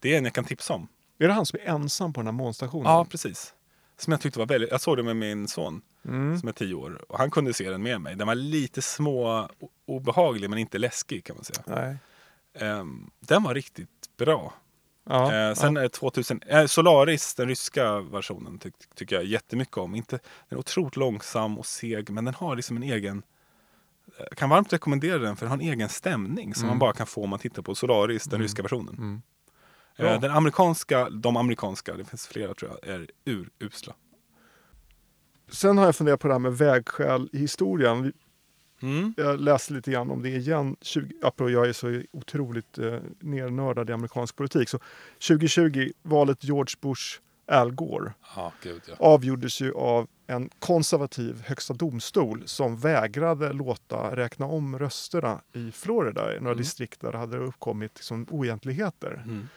det 0.00 0.14
är 0.14 0.18
en 0.18 0.24
jag 0.24 0.34
kan 0.34 0.44
tipsa 0.44 0.74
om. 0.74 0.88
Är 1.18 1.28
det 1.28 1.34
han 1.34 1.46
som 1.46 1.58
är 1.62 1.64
ensam 1.64 2.12
på 2.12 2.20
den 2.20 2.26
här 2.26 2.32
månstationen? 2.32 2.92
Ja, 2.92 3.04
precis. 3.04 3.54
Som 3.98 4.10
jag 4.10 4.20
tyckte 4.20 4.38
var 4.38 4.46
väldigt, 4.46 4.70
jag 4.70 4.80
såg 4.80 4.96
det 4.96 5.02
med 5.02 5.16
min 5.16 5.48
son 5.48 5.82
Mm. 6.08 6.38
som 6.38 6.48
är 6.48 6.52
tio 6.52 6.74
år 6.74 7.04
och 7.08 7.18
han 7.18 7.30
kunde 7.30 7.54
se 7.54 7.70
den 7.70 7.82
med 7.82 8.00
mig. 8.00 8.16
Den 8.16 8.26
var 8.26 8.34
lite 8.34 8.82
små 8.82 9.48
obehaglig 9.86 10.50
men 10.50 10.58
inte 10.58 10.78
läskig 10.78 11.24
kan 11.24 11.36
man 11.36 11.44
säga. 11.44 11.62
Nej. 11.66 11.96
Ehm, 12.58 13.10
den 13.20 13.42
var 13.42 13.54
riktigt 13.54 13.88
bra. 14.16 14.54
Ja, 15.08 15.34
Eh, 15.34 15.54
sen 15.54 15.74
det 15.74 15.88
2000, 15.88 16.40
eh, 16.46 16.66
Solaris, 16.66 17.34
den 17.34 17.48
ryska 17.48 18.00
versionen, 18.00 18.58
ty, 18.58 18.70
tycker 18.94 19.16
jag 19.16 19.24
jättemycket 19.24 19.76
om. 19.76 19.94
Inte, 19.94 20.18
den 20.48 20.56
är 20.56 20.60
otroligt 20.60 20.96
långsam 20.96 21.58
och 21.58 21.66
seg, 21.66 22.10
men 22.10 22.24
den 22.24 22.34
har 22.34 22.56
liksom 22.56 22.76
en 22.76 22.82
egen... 22.82 23.22
Jag 24.18 24.38
kan 24.38 24.48
varmt 24.50 24.72
rekommendera 24.72 25.18
den 25.18 25.36
för 25.36 25.46
den 25.46 25.50
har 25.50 25.56
en 25.58 25.72
egen 25.72 25.88
stämning 25.88 26.54
som 26.54 26.62
Mm. 26.64 26.68
man 26.68 26.78
bara 26.78 26.92
kan 26.92 27.06
få 27.06 27.24
om 27.24 27.30
man 27.30 27.38
tittar 27.38 27.62
på 27.62 27.74
Solaris, 27.74 28.24
den 28.24 28.34
Mm. 28.34 28.42
ryska 28.42 28.62
versionen. 28.62 29.22
Eh, 29.96 30.02
Bra. 30.04 30.18
den 30.18 30.30
amerikanska, 30.30 31.10
de 31.10 31.36
amerikanska, 31.36 31.94
det 31.96 32.04
finns 32.04 32.26
flera 32.26 32.54
tror 32.54 32.70
jag, 32.82 32.94
är 32.94 33.06
urusla. 33.24 33.94
Sen 35.48 35.78
har 35.78 35.84
jag 35.84 35.96
funderat 35.96 36.20
på 36.20 36.28
det 36.28 36.34
här 36.34 36.38
med 36.38 36.58
vägskäl 36.58 37.28
i 37.32 37.38
historien. 37.38 38.12
Mm. 38.82 39.14
Jag 39.16 39.40
läste 39.40 39.72
lite 39.72 39.90
grann 39.90 40.10
om 40.10 40.22
det 40.22 40.28
igen. 40.28 40.76
20, 40.80 41.14
apropå 41.22 41.50
jag 41.50 41.68
är 41.68 41.72
så 41.72 42.02
otroligt 42.12 42.78
eh, 42.78 42.98
nernördad 43.20 43.90
i 43.90 43.92
amerikansk 43.92 44.36
politik. 44.36 44.68
Så 44.68 44.78
2020, 45.28 45.90
valet 46.02 46.44
George 46.44 46.74
Bush, 46.80 47.20
Al 47.48 47.72
Gore, 47.72 48.12
Ja, 48.36 48.52
gud 48.62 48.82
ja. 48.88 48.94
avgjordes 48.98 49.60
ju 49.60 49.72
av 49.72 50.08
en 50.26 50.50
konservativ 50.58 51.42
högsta 51.46 51.74
domstol 51.74 52.42
som 52.46 52.76
vägrade 52.76 53.52
låta 53.52 54.16
räkna 54.16 54.46
om 54.46 54.78
rösterna 54.78 55.40
i 55.52 55.70
Florida, 55.72 56.34
i 56.36 56.38
några 56.40 56.50
Mm. 56.52 56.62
distrikt 56.62 57.00
där 57.00 57.12
det 57.12 57.18
hade 57.18 57.38
uppkommit 57.38 57.92
liksom 57.94 58.26
oegentligheter. 58.30 59.22
Mm. 59.24 59.48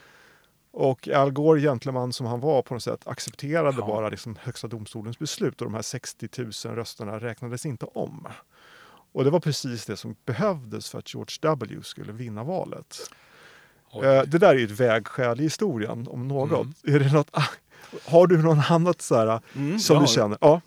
Och 0.71 1.07
Al 1.07 1.31
Gore, 1.31 1.61
gentleman 1.61 2.13
som 2.13 2.25
han 2.25 2.39
var 2.39 2.61
på 2.61 2.73
något 2.73 2.83
sätt, 2.83 3.07
accepterade 3.07 3.77
Ja. 3.79 3.87
bara 3.87 4.09
liksom 4.09 4.35
högsta 4.41 4.67
domstolens 4.67 5.19
beslut 5.19 5.61
och 5.61 5.67
de 5.67 5.73
här 5.73 5.81
60 5.81 6.29
000 6.37 6.51
rösterna 6.75 7.19
räknades 7.19 7.65
inte 7.65 7.85
om. 7.85 8.27
Och 9.11 9.23
det 9.23 9.29
var 9.29 9.39
precis 9.39 9.85
det 9.85 9.97
som 9.97 10.15
behövdes 10.25 10.89
för 10.89 10.99
att 10.99 11.13
George 11.13 11.35
W 11.41 11.83
skulle 11.83 12.11
vinna 12.11 12.43
valet. 12.43 12.97
Oj. 13.91 14.05
Eh, 14.07 14.23
Det 14.23 14.37
där 14.37 14.49
är 14.49 14.57
ju 14.59 14.65
ett 14.65 14.71
vägskäl 14.79 15.39
i 15.39 15.43
historien 15.43 16.07
om 16.07 16.27
något. 16.27 16.51
Mm. 16.83 16.95
Är 16.95 16.99
det 16.99 17.13
något, 17.13 17.29
har 18.05 18.27
du 18.27 18.37
något 18.41 18.71
annat 18.71 19.01
så 19.01 19.15
här, 19.15 19.41
Mm, 19.55 19.79
som 19.79 19.95
ja. 19.95 20.01
du 20.01 20.07
känner? 20.07 20.37
Ja. 20.41 20.61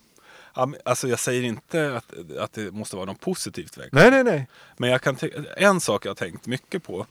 Alltså 0.85 1.09
jag 1.09 1.19
säger 1.19 1.43
inte 1.43 1.97
att, 1.97 2.13
att 2.39 2.53
det 2.53 2.71
måste 2.75 2.97
vara 2.97 3.07
något 3.07 3.21
positivt 3.21 3.79
väg. 3.79 3.89
Nej, 3.93 4.11
nej, 4.11 4.25
nej. 4.25 4.49
Men 4.77 4.91
jag 4.91 5.03
kan 5.03 5.17
en 5.57 5.81
sak 5.81 6.07
jag 6.07 6.11
har 6.11 6.15
tänkt 6.15 6.47
mycket 6.47 6.83
på. 6.85 7.07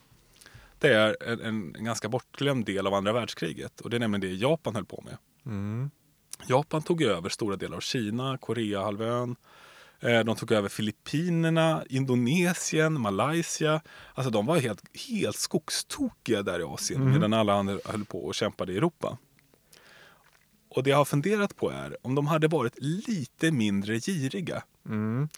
Det 0.82 0.94
är 0.94 1.24
en, 1.24 1.76
en 1.76 1.84
ganska 1.84 2.10
bortglömd 2.10 2.65
del 2.65 2.88
av 2.88 2.94
andra 2.94 3.13
världskriget. 3.13 3.82
Och 3.82 3.89
det 3.89 3.98
är 3.98 4.00
nämligen 4.00 4.22
det 4.22 4.36
Japan 4.36 4.76
höll 4.76 4.86
på 4.86 5.04
med. 5.06 5.17
Mm. 5.46 5.89
Japan 6.48 6.82
tog 6.82 7.02
över 7.02 7.30
stora 7.30 7.56
delar 7.56 7.78
av 7.78 7.82
Kina, 7.82 8.38
Koreahalvön. 8.38 9.36
Eh, 10.00 10.20
De 10.20 10.36
tog 10.36 10.52
över 10.52 10.70
Filippinerna, 10.70 11.84
Indonesien, 11.89 13.02
Malaysia. 13.02 13.82
Alltså 14.13 14.32
de 14.32 14.46
var 14.46 14.58
helt, 14.58 14.82
helt 15.10 15.36
skogstokiga 15.36 16.41
där 16.44 16.60
i 16.60 16.63
Asien. 16.63 17.02
Mhm. 17.02 17.12
Medan 17.12 17.34
alla 17.34 17.54
andra 17.54 17.78
höll 17.86 18.06
på 18.06 18.26
och 18.26 18.36
kämpade 18.36 18.74
i 18.74 18.78
Europa. 18.78 19.17
Och 20.70 20.84
det 20.84 20.89
jag 20.89 20.98
har 20.98 21.06
funderat 21.06 21.56
på 21.56 21.70
är 21.70 21.98
om 22.02 22.15
de 22.15 22.28
hade 22.28 22.48
varit 22.48 22.74
lite 22.82 23.52
mindre 23.52 24.00
giriga. 24.00 24.63
Mm. 24.86 25.30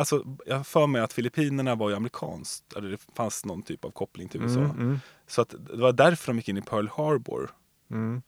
Alltså, 0.00 0.24
jag 0.46 0.66
för 0.66 0.86
mig 0.86 1.00
att 1.02 1.12
Filippinerna 1.12 1.74
var 1.74 1.90
ju 1.90 1.96
amerikanskt. 1.96 2.72
Eller 2.72 2.90
det 2.90 2.98
fanns 3.14 3.44
någon 3.44 3.62
typ 3.62 3.84
av 3.84 3.90
koppling 3.90 4.28
till 4.28 4.42
USA. 4.42 4.60
Mm. 4.60 4.70
Mm. 4.70 5.00
Så 5.26 5.42
att 5.42 5.48
det 5.58 5.76
var 5.76 5.92
därför 5.92 6.26
de 6.26 6.36
gick 6.36 6.48
in 6.48 6.56
i 6.58 6.62
Pearl 6.62 6.88
Harbor. 6.88 7.50
Mm. 7.90 8.22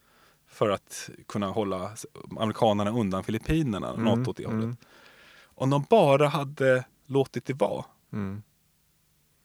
För 0.47 0.69
att 0.69 1.09
kunna 1.27 1.47
hålla 1.47 1.91
amerikanerna 2.39 2.91
undan 2.91 3.23
Filippinerna. 3.23 3.89
Mm. 3.93 4.03
Något 4.05 4.27
åt 4.27 4.37
det 4.37 4.45
hållet. 4.45 4.63
Mm. 4.63 4.77
Om 5.45 5.69
de 5.69 5.85
bara 5.89 6.27
hade 6.27 6.85
låtit 7.05 7.45
det 7.45 7.53
vara 7.53 7.85
Mm. 8.13 8.43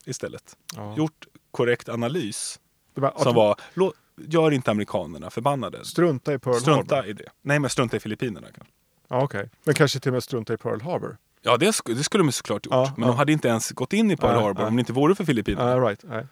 istället. 0.04 0.56
Ja. 0.76 0.96
Gjort 0.96 1.26
korrekt 1.50 1.88
analys. 1.88 2.60
Var, 2.94 3.12
Som 3.18 3.34
var, 3.34 3.54
lå- 3.74 3.92
gör 4.16 4.50
inte 4.50 4.70
amerikanerna 4.70 5.30
förbannade. 5.30 5.84
Strunta 5.84 6.34
i 6.34 6.38
Pearl 6.38 6.54
Strunta 6.60 6.94
Harbor. 6.94 7.10
i 7.10 7.12
det. 7.12 7.28
Nej, 7.42 7.58
men 7.58 7.70
strunta 7.70 7.96
i 7.96 8.00
Filippinerna. 8.00 8.46
kanske. 8.54 8.72
Ja, 9.08 9.22
okej. 9.22 9.50
Men 9.64 9.74
kanske 9.74 10.00
till 10.00 10.10
och 10.10 10.14
med 10.14 10.22
strunta 10.22 10.54
i 10.54 10.56
Pearl 10.56 10.80
Harbor. 10.80 11.16
Ja, 11.42 11.56
det, 11.56 11.66
sk- 11.70 11.94
det 11.94 12.04
skulle 12.04 12.24
de 12.24 12.32
såklart 12.32 12.66
gjort. 12.66 12.72
Ja, 12.74 12.92
men 12.96 13.02
ja. 13.06 13.12
de 13.12 13.16
hade 13.18 13.32
inte 13.32 13.48
ens 13.48 13.70
gått 13.72 13.92
in 13.92 14.10
i 14.10 14.16
Pearl 14.16 14.42
Harbor 14.42 14.64
om 14.66 14.76
det 14.76 14.80
inte 14.80 14.92
vore 14.92 15.14
för 15.14 15.24
Filippinerna. 15.24 15.80
Right. 15.80 16.04
Nej. 16.08 16.26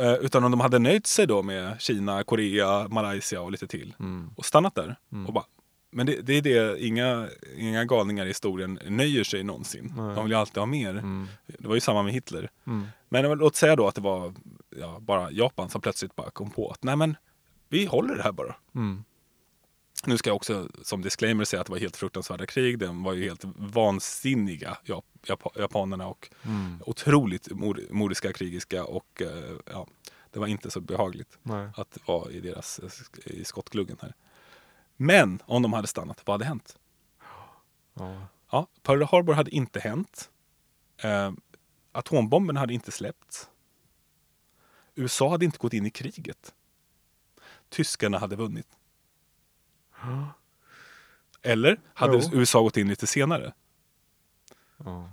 Eh, 0.00 0.12
Utan 0.14 0.44
om 0.44 0.50
de 0.50 0.60
hade 0.60 0.78
nöjt 0.78 1.06
sig 1.06 1.26
då 1.26 1.42
med 1.42 1.80
Kina, 1.80 2.24
Korea, 2.24 2.88
Malaysia 2.88 3.40
och 3.40 3.52
lite 3.52 3.66
till. 3.66 3.94
Mm. 4.00 4.30
Och 4.36 4.44
stannat 4.44 4.74
där. 4.74 4.96
Mm. 5.12 5.26
Och 5.26 5.32
bara, 5.32 5.44
men 5.90 6.06
det, 6.06 6.20
det 6.22 6.32
är 6.32 6.42
det, 6.42 6.84
inga, 6.86 7.28
inga 7.56 7.84
galningar 7.84 8.24
i 8.24 8.28
historien 8.28 8.78
nöjer 8.88 9.24
sig 9.24 9.44
någonsin. 9.44 9.92
Nej. 9.96 10.14
De 10.14 10.24
vill 10.24 10.32
ju 10.32 10.38
alltid 10.38 10.56
ha 10.58 10.66
mer. 10.66 10.90
Mm. 10.90 11.28
Det 11.58 11.68
var 11.68 11.74
ju 11.74 11.80
samma 11.80 12.02
med 12.02 12.12
Hitler. 12.12 12.50
Mm. 12.66 12.86
Men 13.08 13.38
låt 13.38 13.56
säga 13.56 13.76
då 13.76 13.88
att 13.88 13.94
det 13.94 14.00
var 14.00 14.34
ja, 14.76 14.98
bara 15.00 15.30
Japan 15.30 15.68
som 15.68 15.80
plötsligt 15.80 16.16
bara 16.16 16.30
kom 16.30 16.50
på 16.50 16.70
att 16.70 16.82
nej 16.82 16.96
men 16.96 17.16
vi 17.68 17.84
håller 17.86 18.16
det 18.16 18.22
här 18.22 18.32
bara. 18.32 18.56
Nu 20.08 20.18
ska 20.18 20.30
jag 20.30 20.36
också 20.36 20.68
som 20.82 21.02
disclaimer 21.02 21.44
säga 21.44 21.60
att 21.60 21.66
det 21.66 21.70
var 21.72 21.78
helt 21.78 21.96
fruktansvärda 21.96 22.46
krig. 22.46 22.78
De 22.78 23.02
var 23.02 23.12
ju 23.12 23.24
helt 23.24 23.44
vansinniga, 23.56 24.78
Jap- 24.84 25.02
Jap- 25.22 25.58
japanerna 25.60 26.06
och 26.06 26.30
Mm. 26.44 26.82
otroligt 26.86 27.50
mor- 27.50 27.86
modiska, 27.90 28.32
krigiska 28.32 28.84
och 28.84 29.22
eh, 29.22 29.56
ja, 29.66 29.86
det 30.30 30.38
var 30.38 30.46
inte 30.46 30.70
så 30.70 30.80
behagligt 30.80 31.38
Nej. 31.42 31.70
att 31.74 31.98
vara 32.06 32.30
i 32.30 32.40
deras 32.40 32.80
i 33.24 33.44
skottgluggen 33.44 33.96
här. 34.00 34.14
Men 34.96 35.42
om 35.46 35.62
de 35.62 35.72
hade 35.72 35.88
stannat, 35.88 36.22
vad 36.24 36.34
hade 36.34 36.44
hänt? 36.44 36.78
Ja. 37.94 38.26
Ja, 38.50 38.66
Pearl 38.82 39.02
Harbor 39.02 39.32
hade 39.34 39.50
inte 39.50 39.80
hänt. 39.80 40.30
Eh, 41.02 41.32
atombomben 41.92 42.56
hade 42.56 42.74
inte 42.74 42.92
släppts. 42.92 43.48
USA 44.94 45.30
hade 45.30 45.44
inte 45.44 45.58
gått 45.58 45.72
in 45.72 45.86
i 45.86 45.90
kriget. 45.90 46.54
Tyskarna 47.68 48.18
hade 48.18 48.36
vunnit. 48.36 48.68
Eller 51.42 51.80
hade 51.94 52.18
Jo. 52.18 52.30
USA 52.32 52.60
gått 52.60 52.76
in 52.76 52.88
lite 52.88 53.06
senare? 53.06 53.52
Ja. 54.84 55.12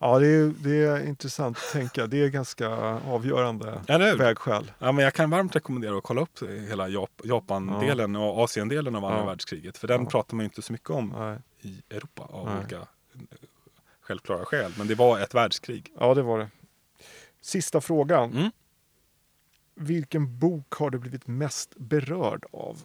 Ja, 0.00 0.18
det 0.18 0.26
är, 0.26 0.54
det 0.58 0.76
är 0.76 1.06
intressant 1.06 1.56
att 1.56 1.72
tänka. 1.72 2.06
Det 2.06 2.16
är 2.24 2.28
ganska 2.28 2.68
avgörande 3.06 3.82
Eller 3.88 4.16
vägskäl. 4.16 4.72
Ja, 4.78 4.92
men 4.92 5.04
jag 5.04 5.14
kan 5.14 5.30
varmt 5.30 5.56
rekommendera 5.56 5.98
att 5.98 6.02
kolla 6.04 6.20
upp 6.22 6.42
hela 6.68 6.88
Jap- 6.88 7.20
Japan-delen 7.24 8.16
och 8.16 8.38
Asien-delen 8.44 8.94
av 8.94 9.04
andra 9.04 9.18
Ja. 9.18 9.26
världskriget. 9.26 9.78
För 9.78 9.88
den 9.88 10.02
Ja. 10.04 10.10
pratar 10.10 10.36
man 10.36 10.44
inte 10.44 10.62
så 10.62 10.72
mycket 10.72 10.90
om 10.90 11.08
Nej. 11.18 11.38
i 11.60 11.82
Europa 11.90 12.22
av 12.22 12.46
Nej. 12.46 12.56
olika 12.58 12.86
självklara 14.00 14.44
skäl. 14.44 14.74
Men 14.78 14.86
det 14.86 14.94
var 14.94 15.18
ett 15.20 15.34
världskrig. 15.34 15.92
Ja, 16.00 16.14
det 16.14 16.22
var 16.22 16.38
det. 16.38 16.48
Sista 17.40 17.80
frågan. 17.80 18.30
Mm. 18.32 18.50
Vilken 19.74 20.38
bok 20.38 20.70
har 20.74 20.90
du 20.90 20.98
blivit 20.98 21.26
mest 21.26 21.74
berörd 21.76 22.44
av? 22.52 22.82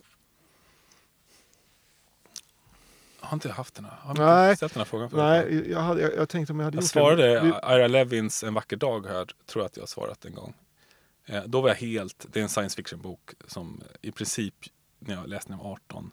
Jag 3.22 3.28
har 3.28 3.36
inte 3.36 3.52
haft 3.52 3.76
den 3.76 3.86
här. 3.86 3.96
Har 4.02 4.16
Nej. 4.16 4.46
inte 4.50 4.58
ställt 4.58 4.74
den 4.74 4.80
här 4.80 4.86
frågan 4.86 5.10
förut? 5.10 5.24
Nej, 5.24 5.72
jag, 5.72 5.80
hade, 5.80 6.02
jag, 6.02 6.16
jag 6.18 6.30
tänkte 6.30 6.54
om 6.54 6.60
jag 6.60 6.66
hade 6.66 6.78
Jag 6.78 6.82
gjort 6.84 6.92
svarade 6.92 7.24
det. 7.24 7.76
Ira 7.76 7.88
Levins 7.88 8.44
En 8.44 8.54
vacker 8.54 8.76
dag 8.78 9.06
jag, 9.06 9.32
tror 9.46 9.64
jag 9.64 9.66
att 9.66 9.78
jag 9.78 9.82
har 9.84 9.88
svarat 9.88 10.26
en 10.26 10.34
gång. 10.36 10.54
Eh, 11.26 11.44
då 11.46 11.62
var 11.62 11.70
jag 11.70 11.76
helt, 11.76 12.26
det 12.32 12.40
är 12.40 12.44
en 12.44 12.50
science 12.50 12.76
fiction 12.76 13.02
bok 13.02 13.32
som 13.48 13.82
i 14.02 14.12
princip 14.12 14.56
när 15.00 15.16
jag 15.16 15.28
läste 15.28 15.52
när 15.52 15.58
jag 15.58 15.64
var 15.64 15.72
18. 15.72 16.12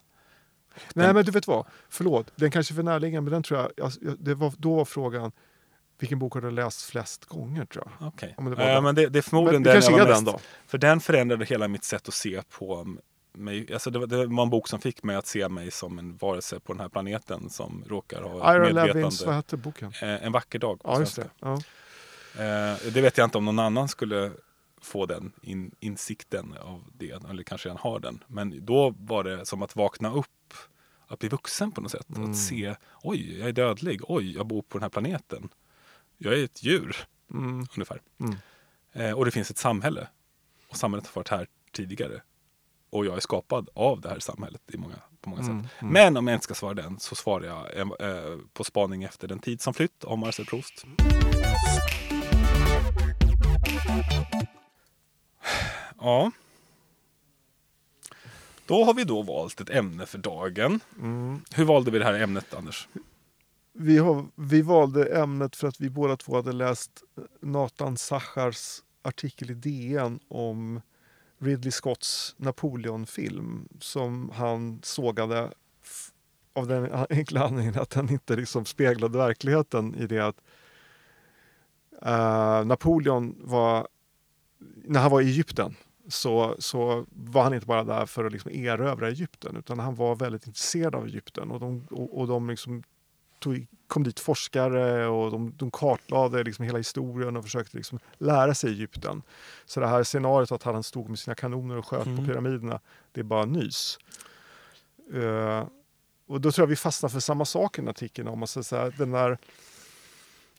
Nej, 0.94 1.06
Den- 1.06 1.14
men 1.16 1.24
du 1.24 1.30
vet 1.30 1.46
vad? 1.46 1.66
Förlåt, 1.88 2.32
den 2.36 2.50
kanske 2.50 2.72
är 2.72 2.76
för 2.76 2.82
närliggande, 2.82 3.30
men 3.30 3.32
den 3.32 3.42
tror 3.42 3.70
jag... 3.76 3.92
det 4.18 4.34
var, 4.34 4.52
då 4.58 4.74
var 4.74 4.84
frågan, 4.84 5.32
vilken 5.98 6.18
bok 6.18 6.34
har 6.34 6.40
du 6.40 6.50
läst 6.50 6.82
flest 6.82 7.24
gånger 7.24 7.64
tror 7.64 7.90
jag? 8.00 8.08
Okej. 8.08 8.34
Ja, 8.36 8.42
men 8.42 8.50
det 8.52 8.56
var 8.58 8.70
Eh, 8.74 8.82
men 8.82 8.94
det, 8.94 9.06
det 9.08 9.18
är 9.18 9.22
förmodligen 9.22 9.62
Men 9.62 9.72
den 9.74 9.82
jag 9.82 9.90
var 9.92 9.98
den 9.98 10.08
mest, 10.08 10.26
då? 10.26 10.40
För 10.66 10.78
den 10.78 11.00
förändrade 11.00 11.44
hela 11.44 11.68
mitt 11.68 11.84
sätt 11.84 12.08
att 12.08 12.14
se 12.14 12.42
på 12.58 12.96
mig. 13.32 13.72
Alltså 13.72 13.90
det, 13.90 13.98
var, 13.98 14.06
det 14.06 14.26
var 14.26 14.42
en 14.42 14.50
bok 14.50 14.68
som 14.68 14.80
fick 14.80 15.02
mig 15.02 15.16
att 15.16 15.26
se 15.26 15.48
mig 15.48 15.70
som 15.70 15.98
en 15.98 16.16
varelse 16.16 16.60
på 16.60 16.72
den 16.72 16.80
här 16.80 16.88
planeten 16.88 17.50
som 17.50 17.84
råkar 17.86 18.22
ha 18.22 18.54
Ira 18.54 18.62
medvetande. 18.64 18.94
Levins, 18.94 19.26
vad 19.26 19.34
hette 19.34 19.56
boken? 19.56 19.92
Eh, 20.02 20.24
en 20.24 20.32
vacker 20.32 20.58
dag 20.58 20.80
på 20.82 20.90
Ja, 20.90 21.00
just 21.00 21.16
det. 21.16 21.30
Ja. 21.40 21.52
Eh, 22.34 22.76
det 22.92 23.00
vet 23.00 23.18
jag 23.18 23.24
inte 23.24 23.38
om 23.38 23.44
någon 23.44 23.58
annan 23.58 23.88
skulle 23.88 24.32
få 24.80 25.06
den 25.06 25.32
in, 25.42 25.74
insikten 25.80 26.54
av 26.62 26.84
det, 26.92 27.10
eller 27.30 27.42
kanske 27.42 27.68
redan 27.68 27.78
har 27.80 28.00
den. 28.00 28.24
Men 28.26 28.64
då 28.66 28.94
var 28.98 29.24
det 29.24 29.46
som 29.46 29.62
att 29.62 29.76
vakna 29.76 30.12
upp, 30.12 30.54
att 31.06 31.18
bli 31.18 31.28
vuxen 31.28 31.72
på 31.72 31.80
något 31.80 31.90
sätt. 31.90 32.16
Mm. 32.16 32.30
Att 32.30 32.36
se, 32.36 32.74
oj, 33.02 33.38
jag 33.38 33.48
är 33.48 33.52
dödlig, 33.52 34.00
oj, 34.02 34.34
jag 34.36 34.46
bor 34.46 34.62
på 34.62 34.78
den 34.78 34.82
här 34.82 34.90
planeten. 34.90 35.48
Jag 36.18 36.38
är 36.38 36.44
ett 36.44 36.62
djur, 36.62 36.96
Mm. 37.30 37.66
ungefär. 37.76 38.00
Mm. 38.20 38.36
Eh, 38.92 39.12
och 39.18 39.24
det 39.24 39.30
finns 39.30 39.50
ett 39.50 39.58
samhälle. 39.58 40.08
Och 40.68 40.76
samhället 40.76 41.06
har 41.06 41.14
varit 41.14 41.28
här 41.28 41.46
tidigare. 41.72 42.22
Och 42.90 43.06
jag 43.06 43.16
är 43.16 43.20
skapad 43.20 43.68
av 43.74 44.00
det 44.00 44.08
här 44.08 44.18
samhället 44.18 44.62
i 44.72 44.76
många, 44.76 44.94
på 45.20 45.30
många 45.30 45.42
Mm, 45.42 45.62
sätt. 45.62 45.72
mm. 45.82 45.92
Men 45.92 46.16
om 46.16 46.26
jag 46.26 46.36
inte 46.36 46.44
ska 46.44 46.54
svara 46.54 46.74
den 46.74 46.98
så 47.00 47.14
svarar 47.14 47.44
jag 47.46 47.76
eh, 47.76 48.08
eh, 48.08 48.38
på 48.52 48.64
spaning 48.64 49.02
efter 49.04 49.28
den 49.28 49.38
tid 49.38 49.60
som 49.60 49.74
flytt 49.74 50.04
av 50.04 50.18
Marcel 50.18 50.46
Proust. 50.46 50.84
Ja. 56.00 56.30
Då 58.66 58.84
har 58.84 58.94
vi 58.94 59.04
då 59.04 59.22
valt 59.22 59.60
ett 59.60 59.70
ämne 59.70 60.06
för 60.06 60.18
dagen. 60.18 60.80
Mm. 60.98 61.40
Hur 61.54 61.64
valde 61.64 61.90
vi 61.90 61.98
det 61.98 62.04
här 62.04 62.14
ämnet, 62.20 62.54
Anders? 62.54 62.88
Vi, 63.72 63.98
har, 63.98 64.26
vi 64.34 64.62
valde 64.62 65.18
ämnet 65.22 65.56
för 65.56 65.68
att 65.68 65.80
vi 65.80 65.90
båda 65.90 66.16
två 66.16 66.36
hade 66.36 66.52
läst 66.52 66.90
Nathan 67.40 67.96
Sachars 67.96 68.82
artikel 69.02 69.50
i 69.50 69.54
DN 69.54 70.20
om 70.28 70.80
Ridley 71.38 71.70
Scotts 71.70 72.34
Napoleon-film 72.38 73.68
som 73.80 74.30
han 74.34 74.80
sågade 74.82 75.52
av 76.52 76.66
den 76.66 77.06
enkla 77.10 77.40
anledningen 77.44 77.82
att 77.82 77.90
den 77.90 78.10
inte 78.12 78.36
liksom 78.36 78.64
speglade 78.64 79.18
verkligheten 79.18 79.94
i 79.94 80.06
det 80.06 80.20
att 80.20 80.40
uh, 82.06 82.66
Napoleon 82.66 83.36
var, 83.38 83.88
när 84.84 85.00
han 85.00 85.10
var 85.10 85.20
i 85.20 85.26
Egypten 85.28 85.76
så, 86.08 86.56
så 86.58 87.06
var 87.10 87.42
han 87.42 87.54
inte 87.54 87.66
bara 87.66 87.84
där 87.84 88.06
för 88.06 88.24
att 88.24 88.32
liksom 88.32 88.52
erövra 88.52 89.08
Egypten 89.08 89.56
utan 89.56 89.78
han 89.78 89.94
var 89.94 90.16
väldigt 90.16 90.46
intresserad 90.46 90.94
av 90.94 91.06
Egypten 91.06 91.50
och 91.50 91.60
de, 91.60 91.86
och, 91.90 92.18
och 92.18 92.26
de 92.26 92.50
liksom 92.50 92.82
tog, 93.38 93.66
kom 93.86 94.02
dit 94.02 94.20
forskare 94.20 95.06
och 95.06 95.30
de, 95.30 95.54
de 95.56 95.70
kartlade 95.70 96.44
liksom 96.44 96.64
hela 96.64 96.78
historien 96.78 97.36
och 97.36 97.44
försökte 97.44 97.76
liksom 97.76 97.98
lära 98.18 98.54
sig 98.54 98.70
Egypten. 98.70 99.22
Så 99.66 99.80
det 99.80 99.86
här 99.86 100.02
scenariot 100.04 100.52
att 100.52 100.62
han 100.62 100.82
stod 100.82 101.08
med 101.08 101.18
sina 101.18 101.34
kanoner 101.34 101.76
och 101.76 101.86
sköt 101.86 102.04
på 102.04 102.10
Mm. 102.10 102.26
pyramiderna, 102.26 102.80
det 103.12 103.20
är 103.20 103.24
bara 103.24 103.44
nys. 103.44 103.98
Eh, 105.14 105.66
och 106.26 106.40
då 106.40 106.52
tror 106.52 106.62
jag 106.62 106.68
vi 106.68 106.76
fastnar 106.76 107.10
för 107.10 107.20
samma 107.20 107.44
sak 107.44 107.78
i 107.78 107.80
den 107.80 107.88
artikeln 107.88 108.28
om 108.28 108.38
man 108.38 108.48
ska 108.48 108.62
säga 108.62 108.90
den 108.90 109.10
där 109.10 109.38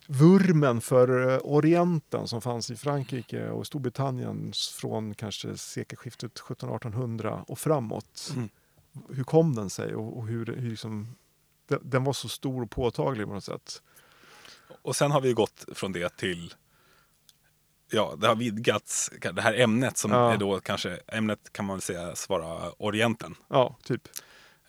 vurmen 0.08 0.82
för 0.82 1.30
eh, 1.30 1.40
Orienten 1.44 2.28
som 2.28 2.42
fanns 2.42 2.72
i 2.72 2.76
Frankrike 2.76 3.50
och 3.50 3.68
Storbritannien 3.68 4.54
från 4.80 5.14
kanske 5.14 5.58
sekelskiftet 5.58 6.40
1700-1800 6.40 7.44
och 7.48 7.60
framåt. 7.60 8.32
Mm. 8.36 8.50
Hur 9.10 9.24
kom 9.24 9.56
den 9.56 9.70
sig 9.70 9.96
och, 9.96 10.18
och 10.18 10.28
hur, 10.28 10.46
hur 10.46 10.70
liksom, 10.70 11.16
den, 11.70 11.80
den 11.84 12.04
var 12.04 12.14
så 12.14 12.30
stor 12.30 12.62
och 12.64 12.72
påtaglig 12.72 13.28
på 13.28 13.34
något 13.34 13.44
sätt. 13.44 13.82
Och 14.82 14.96
sen 14.96 15.12
har 15.12 15.22
vi 15.22 15.34
gått 15.34 15.66
från 15.74 15.92
det 15.92 16.18
till 16.18 16.54
Ja, 17.92 18.16
det 18.18 18.28
har 18.28 18.36
vidgats. 18.36 19.12
Det 19.34 19.42
här 19.42 19.54
ämnet 19.60 19.98
som 19.98 20.12
Ja. 20.12 20.34
är 20.34 20.38
då 20.38 20.60
kanske, 20.60 21.00
ämnet 21.08 21.54
kan 21.54 21.66
man 21.66 21.76
väl 21.76 21.82
säga 21.82 22.16
svara 22.16 22.72
Orienten. 22.72 23.36
Ja, 23.48 23.78
typ. 23.84 24.08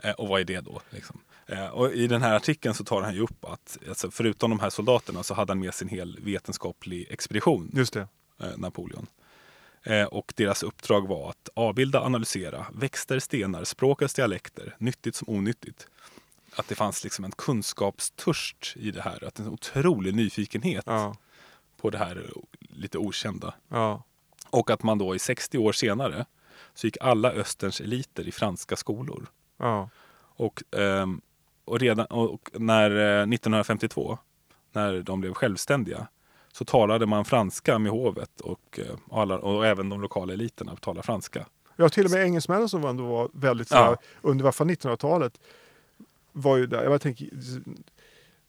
Eh, 0.03 0.13
och 0.13 0.29
vad 0.29 0.41
är 0.41 0.45
det 0.45 0.61
då? 0.61 0.81
Liksom? 0.91 1.21
Eh, 1.47 1.67
och 1.69 1.93
I 1.93 2.07
den 2.07 2.23
här 2.23 2.35
artikeln 2.37 2.75
så 2.75 2.85
tar 2.85 3.03
han 3.03 3.15
ju 3.15 3.21
upp 3.21 3.45
att 3.45 3.79
alltså, 3.89 4.11
förutom 4.11 4.51
de 4.51 4.61
här 4.61 4.71
soldaterna 4.71 5.23
så 5.23 5.35
hade 5.35 5.51
han 5.51 5.59
med 5.59 5.75
sin 5.75 5.89
hel 5.89 6.19
vetenskaplig 6.23 7.07
expedition, 7.11 7.71
Just 7.75 7.93
det. 7.93 8.09
eh, 8.41 8.57
Napoleon. 8.57 9.07
Och 10.11 10.33
deras 10.37 10.63
uppdrag 10.63 11.09
var 11.09 11.31
att 11.31 11.49
avbilda, 11.55 12.01
analysera 12.01 12.67
växter, 12.75 13.19
stenar, 13.19 13.65
språkets 13.65 14.15
dialekter, 14.15 14.77
nyttigt 14.79 15.15
som 15.17 15.29
onyttigt. 15.29 15.89
Att 16.57 16.69
det 16.69 16.75
fanns 16.75 17.05
liksom 17.05 17.25
en 17.25 17.33
kunskapstörst 17.33 18.73
i 18.77 18.91
det 18.91 19.01
här, 19.03 19.25
att 19.25 19.39
en 19.39 19.49
otrolig 19.49 20.15
nyfikenhet 20.15 20.85
Ja, 20.87 21.17
på 21.77 21.91
det 21.91 21.99
här 21.99 22.31
lite 22.61 22.99
okända. 22.99 23.55
ja, 23.69 24.03
Och 24.51 24.71
att 24.71 24.83
man 24.83 24.99
då 24.99 25.15
i 25.15 25.19
60 25.19 25.59
år 25.59 25.73
senare 25.73 26.27
så 26.75 26.87
gick 26.87 26.97
alla 27.01 27.31
österns 27.33 27.81
eliter 27.81 28.29
i 28.29 28.33
franska 28.33 28.77
skolor. 28.77 29.27
ja. 29.59 29.89
Och, 30.37 30.63
ehm, 30.77 31.21
och, 31.65 31.79
redan, 31.81 32.07
och 32.07 32.51
när 32.55 32.91
eh, 32.91 33.23
1952, 33.23 34.19
när 34.73 35.03
de 35.03 35.21
blev 35.21 35.35
självständiga, 35.35 36.07
så 36.53 36.65
talade 36.65 37.07
man 37.07 37.25
franska 37.25 37.79
med 37.79 37.93
hovet 37.93 38.41
och, 38.41 38.79
eh, 38.79 38.97
alla, 39.19 39.39
och 39.39 39.67
även 39.67 39.89
de 39.89 40.01
lokala 40.01 40.33
eliterna 40.33 40.77
talade 40.77 41.03
franska. 41.07 41.47
Ja, 41.77 41.89
till 41.89 42.05
och 42.05 42.11
med 42.11 42.25
engelsmännen 42.25 42.69
som 42.69 42.85
ändå 42.85 43.07
var 43.07 43.29
väldigt 43.33 43.71
Ja. 43.71 43.97
under 44.23 44.45
varför 44.45 44.65
1900-talet 44.65 45.41
var 46.33 46.57
ju 46.57 46.67
där. 46.67 46.85
Jag 46.85 47.01
tänker, 47.01 47.29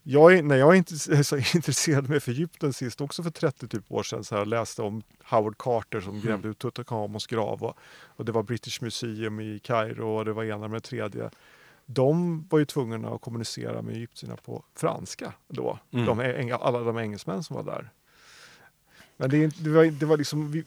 jag, 0.02 0.34
är- 0.34 0.42
när 0.42 0.56
jag 0.56 0.76
intresserade 1.54 2.08
mig 2.08 2.20
för 2.20 2.32
Egypten 2.32 2.72
sist, 2.72 3.00
också 3.00 3.22
för 3.22 3.30
30 3.30 3.68
typ 3.68 3.92
år 3.92 4.02
sedan, 4.02 4.24
så 4.24 4.36
här, 4.36 4.44
läste 4.44 4.82
om 4.82 5.02
Howard 5.24 5.58
Carter 5.58 6.00
som 6.00 6.10
Mm. 6.14 6.26
grävde 6.26 6.48
ut 6.48 6.58
Tutankhamons 6.58 7.26
grav 7.26 7.62
och, 7.62 7.76
och 8.06 8.24
det 8.24 8.32
var 8.32 8.42
British 8.42 8.82
Museum 8.82 9.40
i 9.40 9.58
Kairo 9.58 10.08
och 10.18 10.24
det 10.24 10.32
var 10.32 10.44
ena 10.44 10.68
med 10.68 10.76
det 10.76 10.80
tredje. 10.80 11.30
De 11.86 12.46
var 12.50 12.58
ju 12.58 12.64
tvungna 12.64 13.08
att 13.08 13.20
kommunicera 13.20 13.82
med 13.82 13.94
egyptierna 13.96 14.36
på 14.36 14.64
franska 14.76 15.32
då, 15.48 15.78
Mm. 15.90 16.06
de, 16.06 16.52
alla 16.60 16.78
de 16.80 16.98
engelsmän 16.98 17.42
som 17.44 17.56
var 17.56 17.62
där. 17.62 17.90
Men 19.16 19.30
det, 19.30 19.46
det, 19.46 19.70
var, 19.70 19.84
det 19.84 20.06
var 20.06 20.16
liksom, 20.16 20.50
vi, 20.52 20.64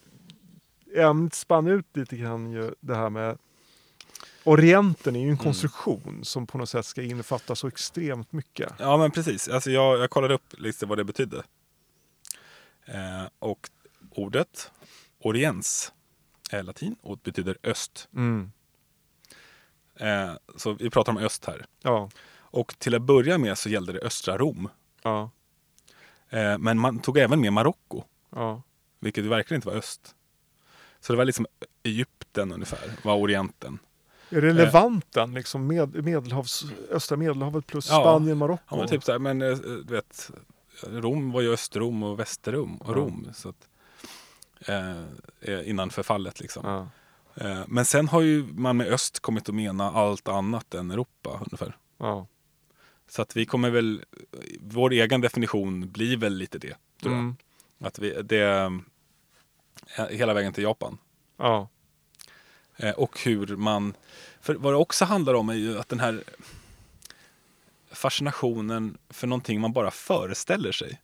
ämnet 0.95 1.33
spann 1.33 1.67
ut 1.67 1.85
lite 1.97 2.17
grann 2.17 2.51
ju 2.51 2.71
det 2.79 2.95
här 2.95 3.09
med 3.09 3.37
Orienten 4.45 5.15
är 5.15 5.19
ju 5.19 5.29
en 5.29 5.37
konstruktion 5.37 6.25
som 6.25 6.47
på 6.47 6.57
något 6.57 6.69
sätt 6.69 6.85
ska 6.85 7.01
innefatta 7.03 7.55
så 7.55 7.67
extremt 7.67 8.31
mycket. 8.31 8.73
Ja 8.79 8.97
men 8.97 9.11
precis, 9.11 9.47
alltså 9.47 9.71
jag, 9.71 9.99
jag 9.99 10.09
kollade 10.09 10.33
upp 10.33 10.53
lite 10.59 10.85
vad 10.85 10.97
det 10.97 11.03
betydde. 11.03 11.43
Eh, 12.85 13.23
och 13.39 13.69
ordet 14.11 14.71
oriens 15.19 15.93
är 16.51 16.63
latin 16.63 16.95
och 17.01 17.17
betyder 17.17 17.57
öst. 17.63 18.07
Mm. 18.15 18.51
Eh, 19.95 20.33
så 20.55 20.73
vi 20.73 20.89
pratar 20.89 21.11
om 21.11 21.17
öst 21.17 21.45
här. 21.45 21.65
Ja, 21.81 22.09
Och 22.35 22.79
till 22.79 22.95
att 22.95 23.01
börja 23.01 23.37
med 23.37 23.57
så 23.57 23.69
gällde 23.69 23.93
det 23.93 23.99
östra 23.99 24.37
Rom. 24.37 24.69
ja, 25.03 25.29
Eh, 26.29 26.57
men 26.57 26.79
man 26.79 26.99
tog 26.99 27.17
även 27.17 27.41
med 27.41 27.53
Marocko. 27.53 28.03
ja. 28.29 28.61
Vilket 28.99 29.25
verkligen 29.25 29.57
inte 29.57 29.67
var 29.67 29.75
öst. 29.75 30.15
Så 30.99 31.13
det 31.13 31.17
var 31.17 31.25
liksom 31.25 31.45
Egypten 31.83 32.51
ungefär, 32.51 32.91
var 33.03 33.15
Orienten. 33.15 33.79
Är 34.35 34.41
det 34.41 34.53
Levanten, 34.53 35.33
liksom 35.33 35.67
med, 35.67 36.03
medelhavs, 36.03 36.63
östra 36.91 37.17
medelhavet 37.17 37.67
plus 37.67 37.89
Ja. 37.89 38.01
Spanien, 38.01 38.37
Marocko? 38.37 38.63
Ja, 38.69 38.77
men 38.77 38.87
typ 38.87 39.03
så 39.03 39.11
här, 39.11 39.19
men 39.19 39.41
eh, 39.41 39.57
du 39.57 39.93
vet, 39.93 40.31
Rom 40.83 41.31
var 41.31 41.41
ju 41.41 41.53
Östrom 41.53 42.03
och 42.03 42.19
Västrom 42.19 42.77
och. 42.77 42.95
Rom. 42.95 43.27
Så 43.33 43.49
att, 43.49 43.67
eh, 44.67 44.99
eh, 45.41 45.69
innan 45.69 45.89
förfallet 45.89 46.39
liksom. 46.39 46.63
Ja, 46.65 46.87
Eh, 47.37 47.61
men 47.67 47.85
sen 47.85 48.07
har 48.07 48.21
ju 48.21 48.45
man 48.53 48.77
med 48.77 48.87
öst 48.87 49.19
kommit 49.19 49.49
att 49.49 49.55
mena 49.55 49.91
allt 49.91 50.27
annat 50.27 50.73
än 50.73 50.91
Europa 50.91 51.29
ungefär. 51.45 51.77
ja. 51.97 52.27
Så 53.09 53.21
att 53.21 53.37
vi 53.37 53.45
kommer 53.45 53.69
väl, 53.69 54.03
vår 54.59 54.91
egen 54.93 55.21
definition 55.21 55.91
blir 55.91 56.17
väl 56.17 56.33
lite 56.33 56.57
det. 56.57 56.75
Tror 57.01 57.13
jag. 57.13 57.21
Mm. 57.21 57.35
Att 57.79 57.99
vi, 57.99 58.21
det, 58.23 58.41
eh, 59.97 60.05
hela 60.09 60.33
vägen 60.33 60.53
till 60.53 60.63
Japan. 60.63 60.97
ja. 61.37 61.67
Eh, 62.77 62.91
och 62.91 63.19
hur 63.23 63.47
man... 63.55 63.93
För 64.41 64.55
vad 64.55 64.73
det 64.73 64.77
också 64.77 65.05
handlar 65.05 65.33
om 65.33 65.49
är 65.49 65.53
ju 65.53 65.79
att 65.79 65.89
den 65.89 65.99
här... 65.99 66.23
fascinationen 67.91 68.97
för 69.09 69.27
någonting 69.27 69.61
man 69.61 69.73
bara 69.73 69.91
föreställer 69.91 70.71
sig. 70.71 71.01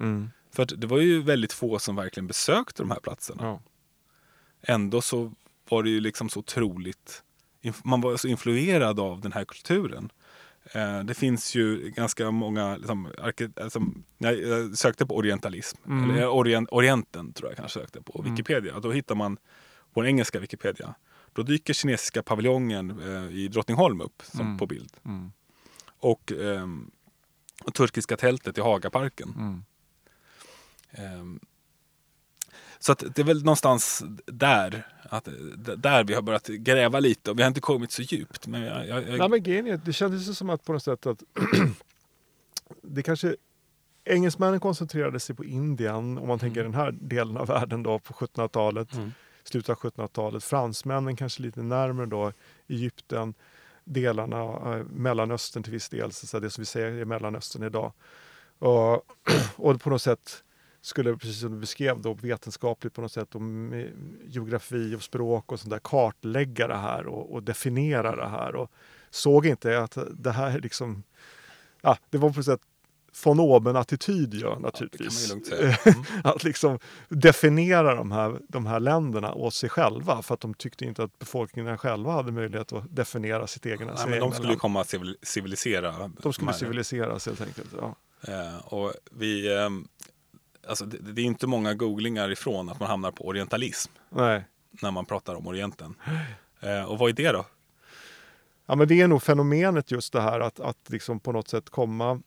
Mm. 0.00 0.30
För 0.52 0.64
det 0.64 0.86
var 0.86 0.98
ju 0.98 1.22
väldigt 1.22 1.52
få 1.52 1.78
som 1.78 1.96
verkligen 1.96 2.26
besökte 2.26 2.82
de 2.82 2.90
här 2.90 3.00
platserna. 3.00 3.42
Ja. 3.44 3.60
Ändå 4.62 5.00
så 5.02 5.32
var 5.68 5.82
det 5.82 5.90
ju 5.90 6.00
liksom 6.00 6.28
så 6.28 6.38
otroligt, 6.40 7.22
man 7.84 8.00
var 8.00 8.16
så 8.16 8.28
influerad 8.28 9.00
av 9.00 9.20
den 9.20 9.32
här 9.32 9.44
kulturen. 9.44 10.12
Eh, 10.72 11.00
det 11.00 11.14
finns 11.14 11.54
ju 11.54 11.90
ganska 11.90 12.30
många, 12.30 12.76
liksom, 12.76 13.08
alltså, 13.60 13.82
jag, 14.18 14.78
sökte 14.78 15.06
på 15.06 15.16
orientalism, 15.16 15.78
Mm. 15.86 16.10
eller 16.10 16.28
orient, 16.28 16.68
Orienten 16.72 17.32
tror 17.32 17.50
jag 17.50 17.56
kanske 17.56 17.80
sökte 17.80 18.02
på, 18.02 18.18
Mm. 18.20 18.30
Wikipedia. 18.34 18.80
Då 18.80 18.92
hittar 18.92 19.14
man 19.14 19.36
på 19.92 20.00
den 20.00 20.08
engelska 20.08 20.40
Wikipedia. 20.40 20.94
Då 21.32 21.42
dyker 21.42 21.74
kinesiska 21.74 22.22
paviljongen 22.22 22.90
eh, 23.00 23.36
i 23.36 23.48
Drottningholm 23.48 24.00
upp 24.00 24.22
som 24.24 24.40
Mm. 24.40 24.58
på 24.58 24.66
bild. 24.66 24.92
Mm. 25.04 25.32
Och, 25.98 26.32
ehm, 26.32 26.90
och 27.64 27.74
turkiska 27.74 28.16
tältet 28.16 28.58
i 28.58 28.60
Hagaparken. 28.60 29.34
Mm. 29.36 29.64
Ehm, 30.90 31.40
Så 32.78 32.92
att 32.92 33.04
det 33.14 33.22
är 33.22 33.24
väl 33.24 33.44
någonstans 33.44 34.04
där, 34.26 34.86
att, 35.02 35.28
där 35.76 36.04
vi 36.04 36.14
har 36.14 36.22
börjat 36.22 36.46
gräva 36.46 37.00
lite. 37.00 37.30
Och 37.30 37.38
vi 37.38 37.42
har 37.42 37.48
inte 37.48 37.60
kommit 37.60 37.92
så 37.92 38.02
djupt. 38.02 38.46
Men 38.46 38.60
jag, 38.62 38.88
jag, 38.88 39.08
jag, 39.08 39.18
Nej, 39.18 39.28
men 39.28 39.66
är, 39.66 39.76
det 39.84 39.92
kändes 39.92 40.38
som 40.38 40.50
att 40.50 40.64
på 40.64 40.72
något 40.72 40.82
sätt 40.82 41.06
att 41.06 41.22
det 42.82 43.02
kanske 43.02 43.36
engelsmännen 44.04 44.60
koncentrerade 44.60 45.20
sig 45.20 45.36
på 45.36 45.44
Indien 45.44 46.18
om 46.18 46.28
man 46.28 46.38
tänker 46.38 46.62
den 46.62 46.74
här 46.74 46.92
delen 46.92 47.36
av 47.36 47.46
världen 47.46 47.82
då 47.82 47.98
på 47.98 48.14
1700-talet, 48.14 48.94
Mm 48.94 49.12
slutet 49.44 49.70
av 49.70 49.76
1700-talet. 49.76 50.44
Fransmännen 50.44 51.16
kanske 51.16 51.42
lite 51.42 51.62
närmare 51.62 52.06
då 52.06 52.32
Egypten, 52.68 53.34
delarna 53.84 54.36
av 54.42 54.86
Mellanöstern 54.92 55.62
till 55.62 55.72
viss 55.72 55.88
del, 55.88 56.12
så 56.12 56.38
det 56.38 56.50
som 56.50 56.62
vi 56.62 56.66
säger 56.66 56.92
är 56.92 57.04
Mellanöstern 57.04 57.62
idag. 57.62 57.92
Och, 58.58 58.94
och 59.56 59.80
på 59.80 59.90
något 59.90 60.02
sätt 60.02 60.44
skulle, 60.80 61.16
precis 61.16 61.40
som 61.40 61.52
du 61.52 61.58
beskrev, 61.58 62.00
då, 62.00 62.14
vetenskapligt 62.14 62.94
på 62.94 63.00
något 63.00 63.12
sätt, 63.12 63.34
och 63.34 63.42
eh, 63.74 63.88
geografi 64.26 64.94
och 64.96 65.02
språk 65.02 65.52
och 65.52 65.60
sånt 65.60 65.70
där, 65.70 65.78
kartlägga 65.78 66.68
det 66.68 66.76
här 66.76 67.06
och, 67.06 67.32
och 67.32 67.42
definiera 67.42 68.16
det 68.16 68.28
här. 68.28 68.54
Och 68.54 68.70
såg 69.10 69.46
inte 69.46 69.78
att 69.78 69.98
det 70.10 70.30
här 70.30 70.60
liksom, 70.60 71.02
ja, 71.80 71.98
det 72.10 72.18
var 72.18 72.30
på 72.30 72.36
något 72.36 72.44
sätt 72.44 72.60
von 73.24 73.40
oben-attityd 73.40 74.34
gör 74.34 74.48
Ja, 74.50 74.58
naturligtvis. 74.58 75.28
säga. 75.48 75.76
Mm. 75.84 76.02
att 76.24 76.44
liksom 76.44 76.78
definiera 77.08 77.94
de 77.94 78.12
här, 78.12 78.38
de 78.48 78.66
här 78.66 78.80
länderna 78.80 79.34
åt 79.34 79.54
sig 79.54 79.68
själva 79.70 80.22
för 80.22 80.34
att 80.34 80.40
de 80.40 80.54
tyckte 80.54 80.84
inte 80.84 81.02
att 81.04 81.18
befolkningen 81.18 81.78
själva 81.78 82.12
hade 82.12 82.32
möjlighet 82.32 82.72
att 82.72 82.96
definiera 82.96 83.46
sitt 83.46 83.66
egna. 83.66 83.86
Nej, 83.86 83.94
men 84.04 84.10
de 84.10 84.16
egna 84.16 84.32
skulle 84.32 84.48
land. 84.48 84.60
komma 84.60 84.80
att 84.80 84.86
civil- 84.94 85.16
civilisera. 85.22 86.10
de 86.22 86.32
skulle 86.32 86.50
här. 86.50 86.58
civiliseras 86.58 87.26
helt 87.26 87.40
enkelt. 87.40 87.70
Ja. 87.80 87.94
Eh, 88.28 88.56
och 88.74 88.92
vi, 89.10 89.56
ehm, 89.56 89.88
alltså 90.68 90.84
det, 90.86 91.12
det 91.12 91.20
är 91.22 91.24
inte 91.24 91.46
många 91.46 91.74
googlingar 91.74 92.30
ifrån 92.30 92.68
att 92.68 92.80
man 92.80 92.88
hamnar 92.88 93.10
på 93.10 93.26
orientalism 93.26 93.92
Nej. 94.10 94.44
när 94.70 94.90
man 94.90 95.04
pratar 95.06 95.34
om 95.34 95.46
Orienten. 95.46 95.94
Eh, 96.60 96.84
och 96.84 96.98
vad 96.98 97.08
är 97.10 97.12
det 97.14 97.32
då? 97.32 97.46
Ja, 98.66 98.74
men 98.76 98.88
det 98.88 99.00
är 99.00 99.08
nog 99.08 99.22
fenomenet 99.22 99.90
just 99.90 100.12
det 100.12 100.20
här 100.20 100.40
att, 100.40 100.60
att 100.60 100.78
liksom 100.90 101.20
på 101.20 101.32
något 101.32 101.48
sätt 101.48 101.70
komma 101.70 102.20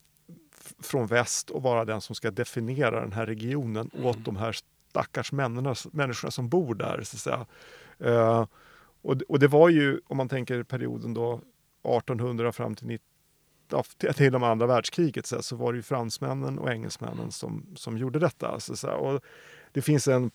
från 0.79 1.07
väst 1.07 1.49
och 1.49 1.61
vara 1.63 1.85
den 1.85 2.01
som 2.01 2.15
ska 2.15 2.31
definiera 2.31 3.01
den 3.01 3.11
här 3.13 3.25
regionen 3.25 3.91
åt 4.03 4.25
de 4.25 4.35
här 4.35 4.55
stackars 4.89 5.31
människorna, 5.31 5.75
människorna 5.91 6.31
som 6.31 6.49
bor 6.49 6.75
där. 6.75 7.01
Så 7.03 7.15
att 7.15 7.21
säga. 7.21 7.45
Eh, 8.13 8.45
och, 9.01 9.17
det- 9.17 9.25
och 9.25 9.39
det 9.39 9.47
var 9.47 9.69
ju, 9.69 9.99
om 10.07 10.17
man 10.17 10.29
tänker 10.29 10.63
perioden 10.63 11.13
då 11.13 11.41
1800 11.83 12.51
fram 12.51 12.75
till 12.75 12.87
19 12.87 13.05
ja, 13.69 13.83
till- 13.97 14.13
till 14.13 14.31
de 14.31 14.43
andra 14.43 14.67
världskriget 14.67 15.25
så, 15.25 15.35
här, 15.35 15.41
så 15.41 15.55
var 15.55 15.73
det 15.73 15.77
ju 15.77 15.83
fransmännen 15.83 16.59
och 16.59 16.71
engelsmännen 16.71 17.31
som, 17.31 17.65
som 17.75 17.97
gjorde 17.97 18.19
detta. 18.19 18.59
Så, 18.59 18.75
så 18.77 18.87
här, 18.87 18.95
och 18.95 19.21
det 19.71 19.81
finns 19.81 20.07
en, 20.07 20.31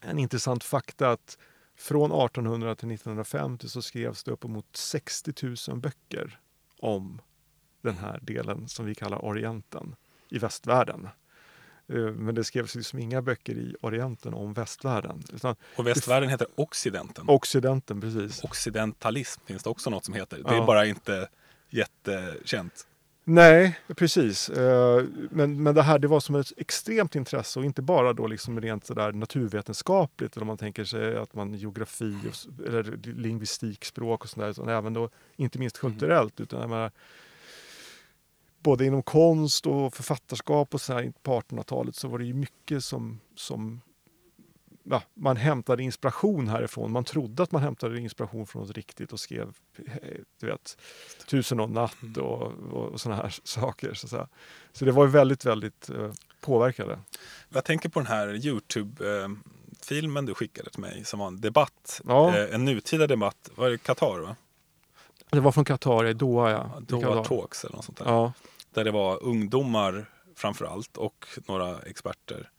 en 0.00 0.18
intressant 0.18 0.64
fakta 0.64 1.10
att 1.10 1.38
från 1.76 2.12
1800 2.12 2.74
till 2.74 2.90
1950 2.90 3.68
så 3.68 3.82
skrevs 3.82 4.24
det 4.24 4.30
uppemot 4.30 4.66
60 4.76 5.32
000 5.68 5.78
böcker 5.80 6.38
om 6.78 7.20
den 7.82 7.96
här 7.98 8.18
delen 8.22 8.68
som 8.68 8.86
vi 8.86 8.94
kallar 8.94 9.24
Orienten 9.24 9.94
i 10.28 10.38
västvärlden. 10.38 11.08
Eh, 11.88 11.96
Men 11.96 12.34
det 12.34 12.44
skrevs 12.44 12.74
liksom 12.74 12.98
inga 12.98 13.22
böcker 13.22 13.54
i 13.54 13.76
Orienten 13.80 14.34
om 14.34 14.52
västvärlden. 14.52 15.22
Och 15.76 15.86
västvärlden 15.86 16.28
heter 16.30 16.46
Occidenten. 16.54 17.24
Occidenten, 17.28 18.00
precis. 18.00 18.44
Occidentalism 18.44 19.40
finns 19.46 19.62
det 19.62 19.70
också 19.70 19.90
något 19.90 20.04
som 20.04 20.14
heter. 20.14 20.36
Det 20.42 20.50
är 20.50 20.54
Ja. 20.54 20.66
bara 20.66 20.86
inte 20.86 21.28
jättekänt. 21.70 22.86
Nej, 23.24 23.78
precis. 23.96 24.48
Eh, 24.48 25.04
Men, 25.30 25.62
men 25.62 25.74
det 25.74 25.82
här 25.82 25.98
det 25.98 26.08
var 26.08 26.20
som 26.20 26.34
ett 26.34 26.52
extremt 26.56 27.14
intresse 27.14 27.58
och 27.58 27.64
inte 27.64 27.82
bara 27.82 28.12
då 28.12 28.26
liksom 28.26 28.60
rent 28.60 28.86
sådär 28.86 29.12
naturvetenskapligt 29.12 30.36
eller 30.36 30.42
om 30.42 30.46
man 30.46 30.58
tänker 30.58 30.84
sig 30.84 31.16
att 31.16 31.34
man 31.34 31.54
geografi 31.54 32.16
och, 32.28 32.66
eller 32.66 32.82
lingvistik, 33.02 33.84
språk 33.84 34.24
och 34.24 34.30
sådär 34.30 34.48
utan 34.50 34.68
även 34.68 34.92
då 34.94 35.10
inte 35.36 35.58
minst 35.58 35.78
kulturellt 35.78 36.40
utan 36.40 36.60
jag 36.60 36.70
menar, 36.70 36.90
både 38.62 38.86
inom 38.86 39.02
konst 39.02 39.66
och 39.66 39.94
författarskap 39.94 40.74
och 40.74 40.80
så 40.80 40.92
här 40.92 41.12
på 41.22 41.40
1800-talet 41.40 41.96
så 41.96 42.08
var 42.08 42.18
det 42.18 42.24
ju 42.24 42.34
mycket 42.34 42.84
som, 42.84 43.20
som 43.34 43.80
ja, 44.84 45.02
man 45.14 45.36
hämtade 45.36 45.82
inspiration 45.82 46.48
härifrån. 46.48 46.92
Man 46.92 47.04
trodde 47.04 47.42
att 47.42 47.52
man 47.52 47.62
hämtade 47.62 48.00
inspiration 48.00 48.46
från 48.46 48.62
något 48.62 48.76
riktigt 48.76 49.12
och 49.12 49.20
skrev 49.20 49.52
eh, 49.86 50.18
du 50.40 50.46
vet, 50.46 50.76
Tusen 51.26 51.60
och 51.60 51.70
natt 51.70 52.16
och, 52.16 52.42
och, 52.72 52.92
och 52.92 53.00
sådana 53.00 53.22
här 53.22 53.34
saker. 53.44 53.94
Så, 53.94 54.08
säga. 54.08 54.28
så 54.72 54.84
det 54.84 54.92
var 54.92 55.04
ju 55.04 55.10
väldigt, 55.10 55.44
väldigt 55.44 55.90
eh, 55.90 56.10
påverkade. 56.40 56.98
Jag 57.48 57.64
tänker 57.64 57.88
på 57.88 58.00
den 58.00 58.06
här 58.06 58.46
Youtube-filmen 58.46 60.26
du 60.26 60.34
skickade 60.34 60.70
till 60.70 60.80
mig 60.80 61.04
som 61.04 61.18
var 61.18 61.26
en 61.26 61.40
debatt. 61.40 62.00
Ja. 62.06 62.36
Eh, 62.38 62.54
En 62.54 62.64
nutida 62.64 63.06
debatt. 63.06 63.50
Var 63.54 63.70
det 63.70 63.78
Qatar? 63.78 64.18
Va? 64.18 64.36
Det 65.30 65.40
var 65.40 65.52
från 65.52 65.64
Qatar, 65.64 66.06
i 66.06 66.12
Doha 66.12 66.50
ja. 66.50 66.80
Doha. 66.80 67.24
Talks 67.24 67.64
eller 67.64 67.76
något 67.76 67.84
sånt 67.84 67.98
där. 67.98 68.04
Ja, 68.04 68.32
Där 68.74 68.84
det 68.84 68.90
var 68.90 69.22
ungdomar 69.22 70.06
framför 70.36 70.64
allt 70.64 70.96
och 70.96 71.26
några 71.48 71.78
experter. 71.82 72.50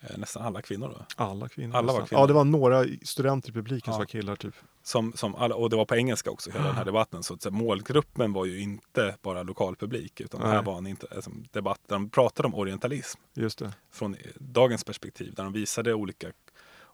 Eh, 0.00 0.18
Nästan 0.18 0.42
alla 0.44 0.62
kvinnor 0.62 0.88
då. 0.98 1.24
alla 1.24 1.48
kvinnor. 1.48 1.76
Alla 1.76 1.92
var 1.92 2.06
kvinnor. 2.06 2.22
Ja, 2.22 2.26
det 2.26 2.32
var 2.32 2.44
några 2.44 2.84
studenter 3.02 3.50
i 3.50 3.52
publiken 3.52 3.82
Ja. 3.86 3.92
som 3.92 3.98
var 3.98 4.06
killar 4.06 4.36
typ. 4.36 4.54
Som, 4.82 5.12
som 5.12 5.34
alla, 5.34 5.54
och 5.54 5.70
det 5.70 5.76
var 5.76 5.84
på 5.84 5.96
engelska 5.96 6.30
också, 6.30 6.50
hela 6.50 6.64
den 6.66 6.74
här 6.76 6.84
debatten. 6.84 7.22
Så, 7.22 7.36
så 7.38 7.50
målgruppen 7.50 8.32
var 8.32 8.44
ju 8.44 8.60
inte 8.60 9.16
bara 9.22 9.42
lokalpublik. 9.42 10.20
Utan 10.20 10.40
det 10.40 10.46
här 10.46 10.54
Nej. 10.54 10.64
var 10.64 10.78
en 10.78 10.96
alltså, 11.14 11.30
debatt 11.52 11.80
där 11.86 11.96
de 11.96 12.10
pratade 12.10 12.46
om 12.48 12.54
orientalism. 12.54 13.20
Just 13.34 13.58
det. 13.58 13.72
från 13.90 14.16
dagens 14.38 14.84
perspektiv. 14.84 15.34
Där 15.34 15.44
de 15.44 15.52
visade 15.52 15.94
olika, 15.94 16.32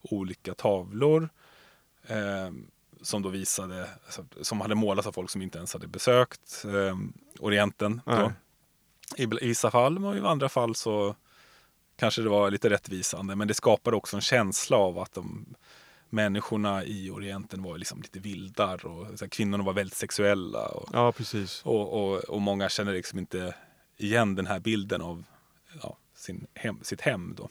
olika 0.03 0.55
tavlor. 0.55 1.29
Eh, 2.07 2.51
som 3.03 3.23
då 3.23 3.29
visade, 3.29 3.89
alltså, 4.05 4.25
som 4.41 4.61
hade 4.61 4.75
målats 4.75 5.09
av 5.09 5.13
folk 5.13 5.31
som 5.31 5.43
inte 5.43 5.59
ens 5.59 5.73
hade 5.73 5.87
besökt 5.87 6.65
eh, 6.65 6.99
Orienten. 7.41 8.01
Då. 8.07 8.33
I, 9.17 9.27
vissa 9.27 9.71
fall, 9.71 9.99
men 9.99 10.17
i 10.17 10.21
andra 10.21 10.49
fall 10.49 10.75
så 10.75 11.15
kanske 11.97 12.23
det 12.23 12.29
var 12.29 12.51
lite 12.51 12.71
rättvisande. 12.71 13.37
Men 13.37 13.49
det 13.49 13.55
skapade 13.55 13.97
också 13.97 14.17
en 14.17 14.23
känsla 14.23 14.77
av 14.77 14.99
att 14.99 15.13
de 15.13 15.55
människorna 16.11 16.85
i 16.85 17.11
Orienten 17.11 17.63
var 17.63 17.79
liksom 17.79 18.03
lite 18.03 18.19
vildar 18.19 18.87
och 18.87 19.19
så 19.19 19.25
här, 19.25 19.29
kvinnorna 19.31 19.65
var 19.65 19.73
väldigt 19.73 19.97
sexuella. 19.97 20.67
Och, 20.67 20.89
Ja, 20.93 21.13
precis. 21.13 21.63
och, 21.65 21.93
och, 21.93 22.19
och 22.19 22.41
många 22.41 22.69
känner 22.69 22.93
liksom 22.93 23.19
inte 23.19 23.55
igen 23.97 24.35
den 24.35 24.47
här 24.47 24.61
bilden 24.61 25.03
av 25.03 25.25
ja, 25.83 25.97
sin 26.15 26.47
hem, 26.55 26.79
sitt 26.83 27.01
hem. 27.01 27.35
Då. 27.37 27.49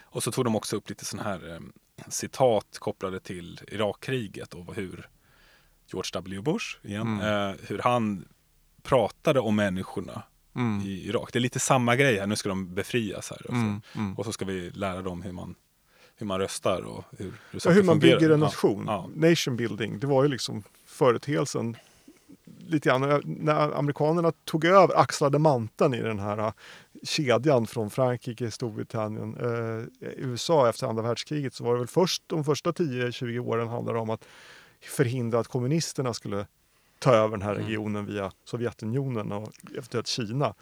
Och 0.00 0.22
så 0.22 0.32
tog 0.32 0.44
de 0.44 0.56
också 0.56 0.76
upp 0.76 0.88
lite 0.88 1.04
sådana 1.04 1.28
här 1.28 1.54
eh, 1.54 1.60
citat 2.08 2.78
kopplade 2.78 3.20
till 3.20 3.60
Irakkriget 3.68 4.54
och 4.54 4.74
hur 4.74 5.08
George 5.86 6.10
W. 6.12 6.40
Bush, 6.40 6.76
igen, 6.82 7.20
eh, 7.20 7.54
hur 7.68 7.78
han 7.78 8.24
pratade 8.82 9.40
om 9.40 9.56
människorna 9.56 10.22
Mm. 10.56 10.80
i 10.86 11.06
Irak. 11.08 11.30
Det 11.32 11.38
är 11.38 11.40
lite 11.40 11.58
samma 11.60 11.96
grej 11.96 12.18
här, 12.18 12.26
nu 12.26 12.36
ska 12.36 12.48
de 12.48 12.74
befrias 12.74 13.30
här. 13.30 13.38
Och 13.46 13.54
så, 13.54 13.60
Mm. 13.60 13.80
Mm. 13.96 14.14
och 14.14 14.24
så 14.24 14.32
ska 14.32 14.44
vi 14.44 14.70
lära 14.70 15.02
dem 15.02 15.22
hur 15.22 15.32
man, 15.32 15.54
hur 16.16 16.26
man 16.26 16.38
röstar 16.40 16.82
och 16.82 17.04
hur, 17.18 17.24
hur, 17.24 17.32
Ja, 17.50 17.60
saker 17.60 17.74
hur 17.76 17.82
man 17.82 18.00
fungerar. 18.00 18.18
bygger 18.20 18.34
en 18.34 18.40
Ja, 18.40 18.46
nation. 18.46 18.84
Ja, 18.86 19.08
Nation 19.14 19.56
building, 19.56 19.98
det 19.98 20.06
var 20.06 20.22
ju 20.22 20.28
liksom 20.28 20.62
företeelsen 20.86 21.76
lite 22.68 22.88
grann 22.88 23.20
när 23.24 23.78
amerikanerna 23.78 24.32
tog 24.44 24.64
över, 24.64 24.94
axlade 25.00 25.38
manteln 25.38 25.94
i 25.94 26.02
den 26.02 26.18
här 26.18 26.38
eh, 26.38 26.52
kedjan 27.02 27.66
från 27.66 27.90
Frankrike, 27.90 28.50
Storbritannien, 28.50 29.36
eh, 29.40 29.86
USA 30.16 30.68
efter 30.68 30.86
andra 30.86 31.02
världskriget 31.02 31.54
så 31.54 31.64
var 31.64 31.72
det 31.72 31.78
väl 31.78 31.88
först 31.88 32.22
de 32.26 32.44
första 32.44 32.72
10-20 32.72 33.38
åren 33.38 33.68
handlade 33.68 33.98
om 33.98 34.10
att 34.10 34.24
förhindra 34.80 35.38
att 35.40 35.48
kommunisterna 35.48 36.14
skulle 36.14 36.46
ta 37.02 37.14
över 37.14 37.30
den 37.36 37.42
här 37.42 37.54
Mm. 37.54 37.66
regionen 37.66 38.06
via 38.06 38.32
Sovjetunionen 38.44 39.32
och 39.32 39.52
eventuellt 39.70 40.06
Kina. 40.06 40.54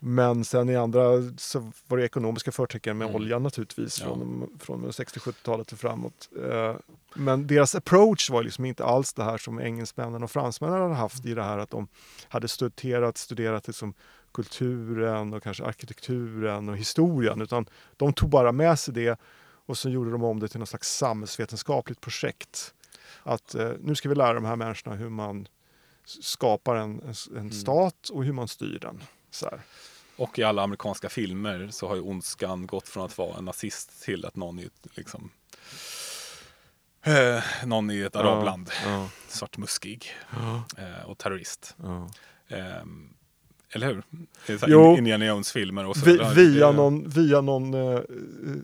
Men 0.00 0.44
sen 0.44 0.68
i 0.68 0.76
andra 0.76 1.02
så 1.36 1.72
var 1.86 1.98
det 1.98 2.04
ekonomiska 2.04 2.52
förtecken 2.52 2.98
med 2.98 3.04
Mm. 3.08 3.16
oljan 3.16 3.42
naturligtvis 3.42 4.00
Ja. 4.00 4.06
från, 4.06 4.50
från 4.60 4.92
60-70-talet 4.92 5.72
och 5.72 5.78
framåt. 5.78 6.28
Eh, 6.50 6.76
Men 7.14 7.46
deras 7.46 7.74
approach 7.74 8.30
var 8.30 8.42
liksom 8.42 8.64
inte 8.64 8.84
alls 8.84 9.12
det 9.12 9.24
här 9.24 9.38
som 9.38 9.60
engelsmännen 9.60 10.22
och 10.22 10.30
fransmännen 10.30 10.80
hade 10.82 10.94
haft 10.94 11.26
i 11.26 11.34
det 11.34 11.42
här 11.42 11.58
att 11.58 11.70
de 11.70 11.88
hade 12.28 12.48
studerat, 12.48 13.16
studerat 13.18 13.66
liksom 13.66 13.94
kulturen 14.32 15.34
och 15.34 15.42
kanske 15.42 15.64
arkitekturen 15.64 16.68
och 16.68 16.76
historien 16.76 17.40
utan 17.40 17.66
de 17.96 18.12
tog 18.12 18.28
bara 18.30 18.52
med 18.52 18.78
sig 18.78 18.94
det 18.94 19.18
och 19.66 19.78
så 19.78 19.88
gjorde 19.90 20.10
de 20.10 20.24
om 20.24 20.40
det 20.40 20.48
till 20.48 20.60
något 20.60 20.68
slags 20.68 20.96
samhällsvetenskapligt 20.96 22.00
projekt. 22.00 22.74
Att 23.22 23.54
eh, 23.54 23.70
nu 23.80 23.94
ska 23.94 24.08
vi 24.08 24.14
lära 24.14 24.32
de 24.32 24.44
här 24.44 24.56
människorna 24.56 24.96
hur 24.96 25.08
man 25.08 25.48
skapar 26.04 26.76
en, 26.76 27.00
en, 27.00 27.14
en 27.30 27.36
Mm. 27.36 27.52
stat 27.52 28.08
och 28.08 28.24
hur 28.24 28.32
man 28.32 28.48
styr 28.48 28.78
den. 28.78 29.02
Så 29.30 29.46
här. 29.46 29.60
Och 30.16 30.38
i 30.38 30.42
alla 30.42 30.62
amerikanska 30.62 31.08
filmer 31.08 31.68
så 31.70 31.88
har 31.88 31.94
ju 31.94 32.00
ondskan 32.00 32.66
gått 32.66 32.88
från 32.88 33.04
att 33.04 33.18
vara 33.18 33.38
en 33.38 33.44
nazist 33.44 34.02
till 34.02 34.24
att 34.24 34.36
någon 34.36 34.58
ett, 34.58 34.86
liksom, 34.96 35.30
eh, 37.02 37.42
någon 37.64 37.90
i 37.90 38.00
ett 38.00 38.16
arabland, 38.16 38.70
Ja, 38.84 39.08
svartmuskig 39.28 40.06
ja, 40.30 40.64
eh, 40.78 41.02
och 41.10 41.18
terrorist. 41.18 41.74
ja. 41.82 42.10
Ehm, 42.48 43.15
eller 43.76 43.86
hur? 44.46 44.58
Så 44.58 44.66
Jo. 44.68 44.96
Indiana 44.98 45.26
Jones-filmer 45.26 45.86
och 45.86 45.96
så. 45.96 46.04
Vi, 46.06 46.16
Ja, 46.16 46.30
via, 46.36 46.72
någon, 46.72 47.08
via 47.08 47.40
någon 47.40 47.74
eh, 47.74 48.00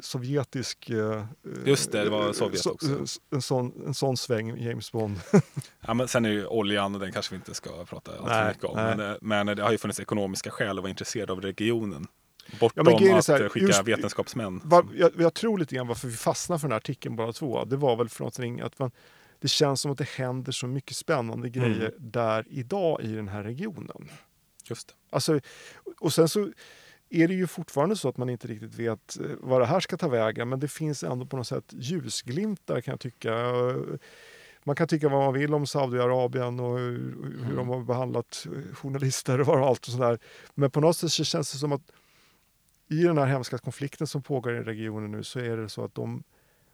sovjetisk... 0.00 0.90
eh, 0.90 1.24
Just 1.64 1.92
det, 1.92 2.04
det 2.04 2.10
var 2.10 2.26
eh, 2.26 2.32
Sovjet 2.32 2.60
så- 2.60 2.70
också. 2.70 2.98
En 3.30 3.42
sån, 3.42 3.72
en 3.86 3.94
sån 3.94 4.16
sväng, 4.16 4.56
James 4.62 4.92
Bond. 4.92 5.20
Ja, 5.86 5.94
men 5.94 6.08
sen 6.08 6.24
är 6.24 6.30
ju 6.30 6.46
oljan, 6.46 6.94
och 6.94 7.00
den 7.00 7.12
kanske 7.12 7.34
vi 7.34 7.36
inte 7.36 7.54
ska 7.54 7.84
prata 7.84 8.12
Nej, 8.26 8.48
mycket 8.48 8.64
om. 8.64 8.76
Men, 8.76 9.00
eh, 9.00 9.16
men 9.20 9.46
det 9.46 9.62
har 9.62 9.72
ju 9.72 9.78
funnits 9.78 10.00
ekonomiska 10.00 10.50
skäl 10.50 10.78
att 10.78 10.82
vara 10.82 10.90
intresserad 10.90 11.30
av 11.30 11.40
regionen. 11.40 12.06
Bortom 12.60 12.86
är 12.88 13.14
att 13.18 13.24
så 13.24 13.32
här, 13.32 13.40
eh, 13.42 13.48
skicka 13.48 13.66
just- 13.66 13.84
vetenskapsmän. 13.88 14.60
Var, 14.64 14.84
jag, 14.96 15.10
jag 15.18 15.34
tror 15.34 15.58
lite 15.58 15.74
grann 15.74 15.86
varför 15.86 16.08
vi 16.08 16.14
fastnar 16.16 16.58
för 16.58 16.68
den 16.68 16.72
här 16.72 16.76
artikeln 16.76 17.16
båda 17.16 17.32
två. 17.32 17.64
Det 17.64 17.76
var 17.76 17.96
väl 17.96 18.08
för 18.08 18.20
någonting 18.20 18.60
att 18.60 18.78
man, 18.78 18.90
det 19.40 19.48
känns 19.48 19.80
som 19.80 19.92
att 19.92 19.98
det 19.98 20.08
händer 20.08 20.52
så 20.52 20.66
mycket 20.66 20.96
spännande 20.96 21.48
grejer 21.48 21.80
Mm. 21.80 22.10
där 22.10 22.44
idag 22.50 23.00
i 23.02 23.12
den 23.12 23.28
här 23.28 23.42
regionen. 23.42 24.08
Just. 24.72 24.94
Alltså, 25.10 25.40
och 26.00 26.12
sen 26.12 26.28
så 26.28 26.50
är 27.10 27.28
det 27.28 27.34
ju 27.34 27.46
fortfarande 27.46 27.96
så 27.96 28.08
att 28.08 28.16
man 28.16 28.30
inte 28.30 28.48
riktigt 28.48 28.74
vet 28.74 29.20
eh, 29.20 29.26
vad 29.40 29.60
det 29.60 29.66
här 29.66 29.80
ska 29.80 29.96
ta 29.96 30.08
vägen, 30.08 30.48
men 30.48 30.60
det 30.60 30.68
finns 30.68 31.02
ändå 31.04 31.26
på 31.26 31.36
något 31.36 31.46
sätt 31.46 31.64
ljusglimtar 31.72 32.80
kan 32.80 32.92
jag 32.92 33.00
tycka. 33.00 33.34
Man 34.64 34.76
kan 34.76 34.88
tycka 34.88 35.08
vad 35.08 35.20
man 35.24 35.32
vill 35.34 35.54
om 35.54 35.66
Saudiarabien 35.66 36.60
och 36.60 36.78
hur, 36.78 37.14
Mm. 37.42 37.56
de 37.56 37.68
har 37.68 37.80
behandlat 37.80 38.46
eh, 38.46 38.74
journalister 38.74 39.48
och 39.50 39.56
allt 39.56 39.86
och 39.86 39.92
sådär. 39.92 40.18
Men 40.54 40.70
på 40.70 40.80
något 40.80 40.96
sätt 40.96 41.12
så 41.12 41.24
känns 41.24 41.52
det 41.52 41.58
som 41.58 41.72
att 41.72 41.82
i 42.88 43.02
den 43.02 43.18
här 43.18 43.26
hemska 43.26 43.58
konflikten 43.58 44.06
som 44.06 44.22
pågår 44.22 44.54
i 44.56 44.60
regionen 44.62 45.10
nu 45.12 45.22
så 45.24 45.38
är 45.38 45.56
det 45.56 45.68
så 45.68 45.84
att 45.84 45.94
de, 45.94 46.22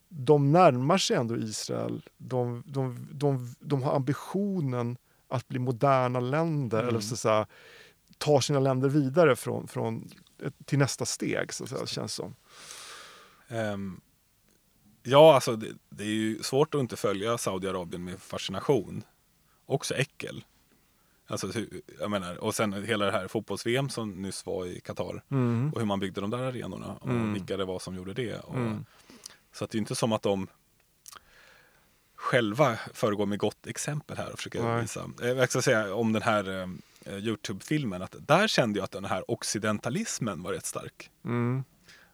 de 0.08 0.52
närmar 0.52 0.98
sig 0.98 1.16
ändå 1.16 1.36
Israel. 1.36 2.02
De, 2.16 2.62
de, 2.66 3.08
de, 3.12 3.54
de 3.60 3.82
har 3.82 3.96
ambitionen 3.96 4.96
att 5.28 5.48
bli 5.48 5.58
moderna 5.58 6.20
länder, 6.20 6.78
Mm. 6.78 6.88
eller 6.88 7.00
så 7.00 7.14
att 7.14 7.20
säga, 7.20 7.46
tar 8.18 8.40
sina 8.40 8.60
länder 8.60 8.88
vidare 8.88 9.36
från, 9.36 9.68
från 9.68 10.10
till 10.64 10.78
nästa 10.78 11.04
steg, 11.06 11.52
så 11.52 11.64
att 11.64 11.70
säga, 11.70 11.86
känns 11.86 12.14
som. 12.14 12.34
Ehm, 13.48 14.00
ja, 15.02 15.34
alltså 15.34 15.56
det, 15.56 15.66
det 15.90 16.02
är 16.04 16.06
ju 16.08 16.42
svårt 16.42 16.74
att 16.74 16.80
inte 16.80 16.96
följa 16.96 17.38
Saudiarabien 17.38 18.04
med 18.04 18.20
fascination. 18.22 19.02
Också 19.66 19.94
äckel. 19.94 20.44
Alltså, 21.26 21.52
jag 22.00 22.10
menar, 22.10 22.36
och 22.44 22.54
sen 22.54 22.72
hela 22.84 23.04
det 23.06 23.12
här 23.12 23.28
fotbolls-VM 23.28 23.88
som 23.88 24.10
nyss 24.22 24.46
var 24.46 24.66
i 24.66 24.80
Qatar. 24.80 25.22
Och 25.72 25.78
hur 25.80 25.84
man 25.84 26.00
byggde 26.00 26.20
de 26.20 26.30
där 26.30 26.38
arenorna. 26.38 26.94
Och 27.00 27.08
Mm. 27.10 27.32
vilka 27.32 27.56
det 27.56 27.64
var 27.64 27.78
som 27.78 27.94
gjorde 27.96 28.12
det. 28.14 28.38
Och, 28.38 28.54
Mm. 28.54 28.84
Så 29.52 29.64
att 29.64 29.70
det 29.70 29.76
är 29.76 29.80
inte 29.80 29.94
som 29.94 30.12
att 30.12 30.22
de 30.22 30.46
själva 32.16 32.76
föregår 32.94 33.26
med 33.26 33.38
gott 33.38 33.66
exempel 33.66 34.16
här 34.16 34.32
och 34.32 34.38
försöker 34.38 34.62
Nej. 34.62 34.80
visa. 34.82 35.10
Eh, 35.22 35.28
Jag 35.28 35.50
ska 35.50 35.62
säga 35.62 35.94
om 35.94 36.12
den 36.12 36.22
här 36.22 36.60
eh, 36.60 36.66
Youtube-filmen 37.16 38.02
att 38.02 38.16
där 38.18 38.48
kände 38.48 38.78
jag 38.78 38.84
att 38.84 38.90
den 38.90 39.04
här 39.04 39.30
occidentalismen 39.30 40.42
var 40.42 40.52
rätt 40.52 40.66
stark. 40.66 41.10
Mm. 41.24 41.64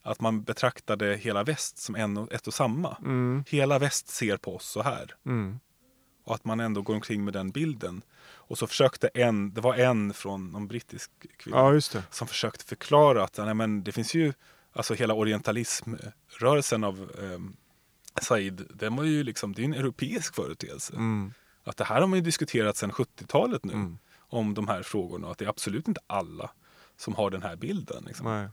Att 0.03 0.21
man 0.21 0.43
betraktade 0.43 1.17
hela 1.17 1.45
väst 1.45 1.79
som 1.79 1.95
en 1.95 2.17
och, 2.17 2.33
ett 2.33 2.47
och 2.47 2.55
samma. 2.55 2.97
Mm. 3.01 3.45
Hela 3.49 3.79
väst 3.79 4.09
ser 4.09 4.37
på 4.37 4.57
oss 4.57 4.67
så 4.67 4.83
här. 4.83 5.15
Mm. 5.27 5.61
Och 6.25 6.35
att 6.35 6.45
man 6.45 6.61
ändå 6.61 6.83
går 6.83 6.95
omkring 6.95 7.25
med 7.25 7.35
den 7.35 7.51
bilden. 7.51 8.03
Och 8.47 8.59
så 8.59 8.67
försökte 8.67 9.09
en, 9.09 9.55
det 9.55 9.61
var 9.61 9.75
en 9.75 10.15
från 10.15 10.51
någon 10.51 10.67
brittisk 10.67 11.11
kvinna 11.37 11.57
Ja, 11.57 12.03
som 12.11 12.27
försökte 12.27 12.65
förklara 12.65 13.25
att 13.25 13.39
nej, 13.39 13.55
men 13.55 13.85
det 13.85 13.93
finns 13.93 14.15
ju, 14.15 14.33
alltså 14.73 14.95
hela 14.95 15.15
orientalismrörelsen 15.15 16.85
av 16.85 17.11
eh, 17.19 17.39
Said, 18.23 18.67
den 18.71 18.97
var 18.97 19.05
ju 19.05 19.23
liksom, 19.23 19.53
det 19.53 19.63
är 19.63 19.65
en 19.65 19.75
europeisk 19.75 20.35
företeelse. 20.35 20.93
Mm. 20.95 21.33
Att 21.65 21.77
det 21.77 21.85
här 21.85 22.01
har 22.01 22.07
man 22.07 22.19
ju 22.19 22.25
diskuterat 22.25 22.77
sedan 22.77 22.93
70-talet 22.93 23.65
nu, 23.65 23.73
Mm. 23.73 23.99
Om 24.35 24.55
de 24.55 24.69
här 24.69 24.83
frågorna. 24.83 25.31
Att 25.31 25.39
det 25.39 25.45
är 25.45 25.49
absolut 25.49 25.89
inte 25.89 26.01
alla 26.07 26.51
som 26.97 27.15
har 27.15 27.31
den 27.31 27.43
här 27.43 27.57
bilden. 27.57 28.05
Liksom. 28.07 28.49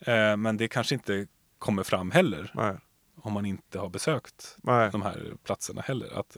Eh, 0.00 0.36
men 0.36 0.56
det 0.56 0.68
kanske 0.68 0.94
inte 0.94 1.26
kommer 1.58 1.82
fram 1.82 2.10
heller, 2.10 2.50
nej, 2.54 2.76
om 3.20 3.32
man 3.32 3.46
inte 3.46 3.78
har 3.78 3.88
besökt 3.88 4.56
nej. 4.62 4.90
de 4.92 5.02
här 5.02 5.32
platserna 5.44 5.80
heller. 5.80 6.18
Att, 6.18 6.36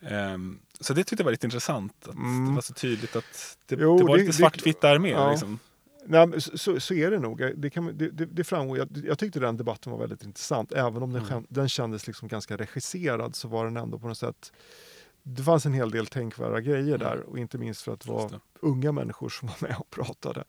ehm, 0.00 0.58
så 0.80 0.94
det 0.94 1.04
tyckte 1.04 1.20
jag 1.22 1.24
var 1.24 1.30
lite 1.32 1.46
intressant. 1.46 2.08
Att 2.08 2.14
Mm. 2.14 2.46
Det 2.48 2.54
var 2.54 2.62
så 2.62 2.74
tydligt 2.74 3.16
att 3.16 3.58
det, 3.66 3.76
Jo, 3.78 3.98
det 3.98 4.04
var 4.04 4.16
det- 4.16 4.22
lite 4.22 4.36
svartvitt 4.36 4.80
där 4.80 4.98
med. 4.98 5.10
ja. 5.10 5.30
Liksom. 5.30 5.58
Nej, 6.06 6.40
så, 6.40 6.80
så- 6.80 6.94
är 6.94 7.10
det 7.10 7.18
nog. 7.18 7.38
Det, 7.56 7.70
kan, 7.70 7.98
det, 7.98 8.10
det, 8.10 8.44
framgår. 8.44 8.78
Jag, 8.78 8.88
jag 9.04 9.18
tyckte 9.18 9.40
den 9.40 9.56
debatten 9.56 9.92
var 9.92 9.98
väldigt 9.98 10.22
intressant. 10.24 10.72
Även 10.72 11.02
om 11.02 11.12
den, 11.12 11.24
Mm. 11.26 11.46
den 11.48 11.68
kändes 11.68 12.06
liksom 12.06 12.28
ganska 12.28 12.56
regisserad 12.56 13.34
så 13.36 13.48
var 13.48 13.64
den 13.64 13.76
ändå 13.76 13.98
på 13.98 14.08
något 14.08 14.18
sätt... 14.18 14.52
Det 15.22 15.42
fanns 15.42 15.66
en 15.66 15.72
hel 15.72 15.90
del 15.90 16.06
tänkvärda 16.06 16.60
grejer 16.60 16.98
där 16.98 17.20
och 17.20 17.38
inte 17.38 17.58
minst 17.58 17.82
för 17.82 17.92
att 17.92 18.00
det 18.00 18.08
var 18.10 18.20
Just 18.22 18.34
det. 18.34 18.40
unga 18.60 18.92
människor 18.92 19.28
som 19.28 19.48
var 19.48 19.56
med 19.68 19.76
och 19.78 19.90
pratade. 19.90 20.44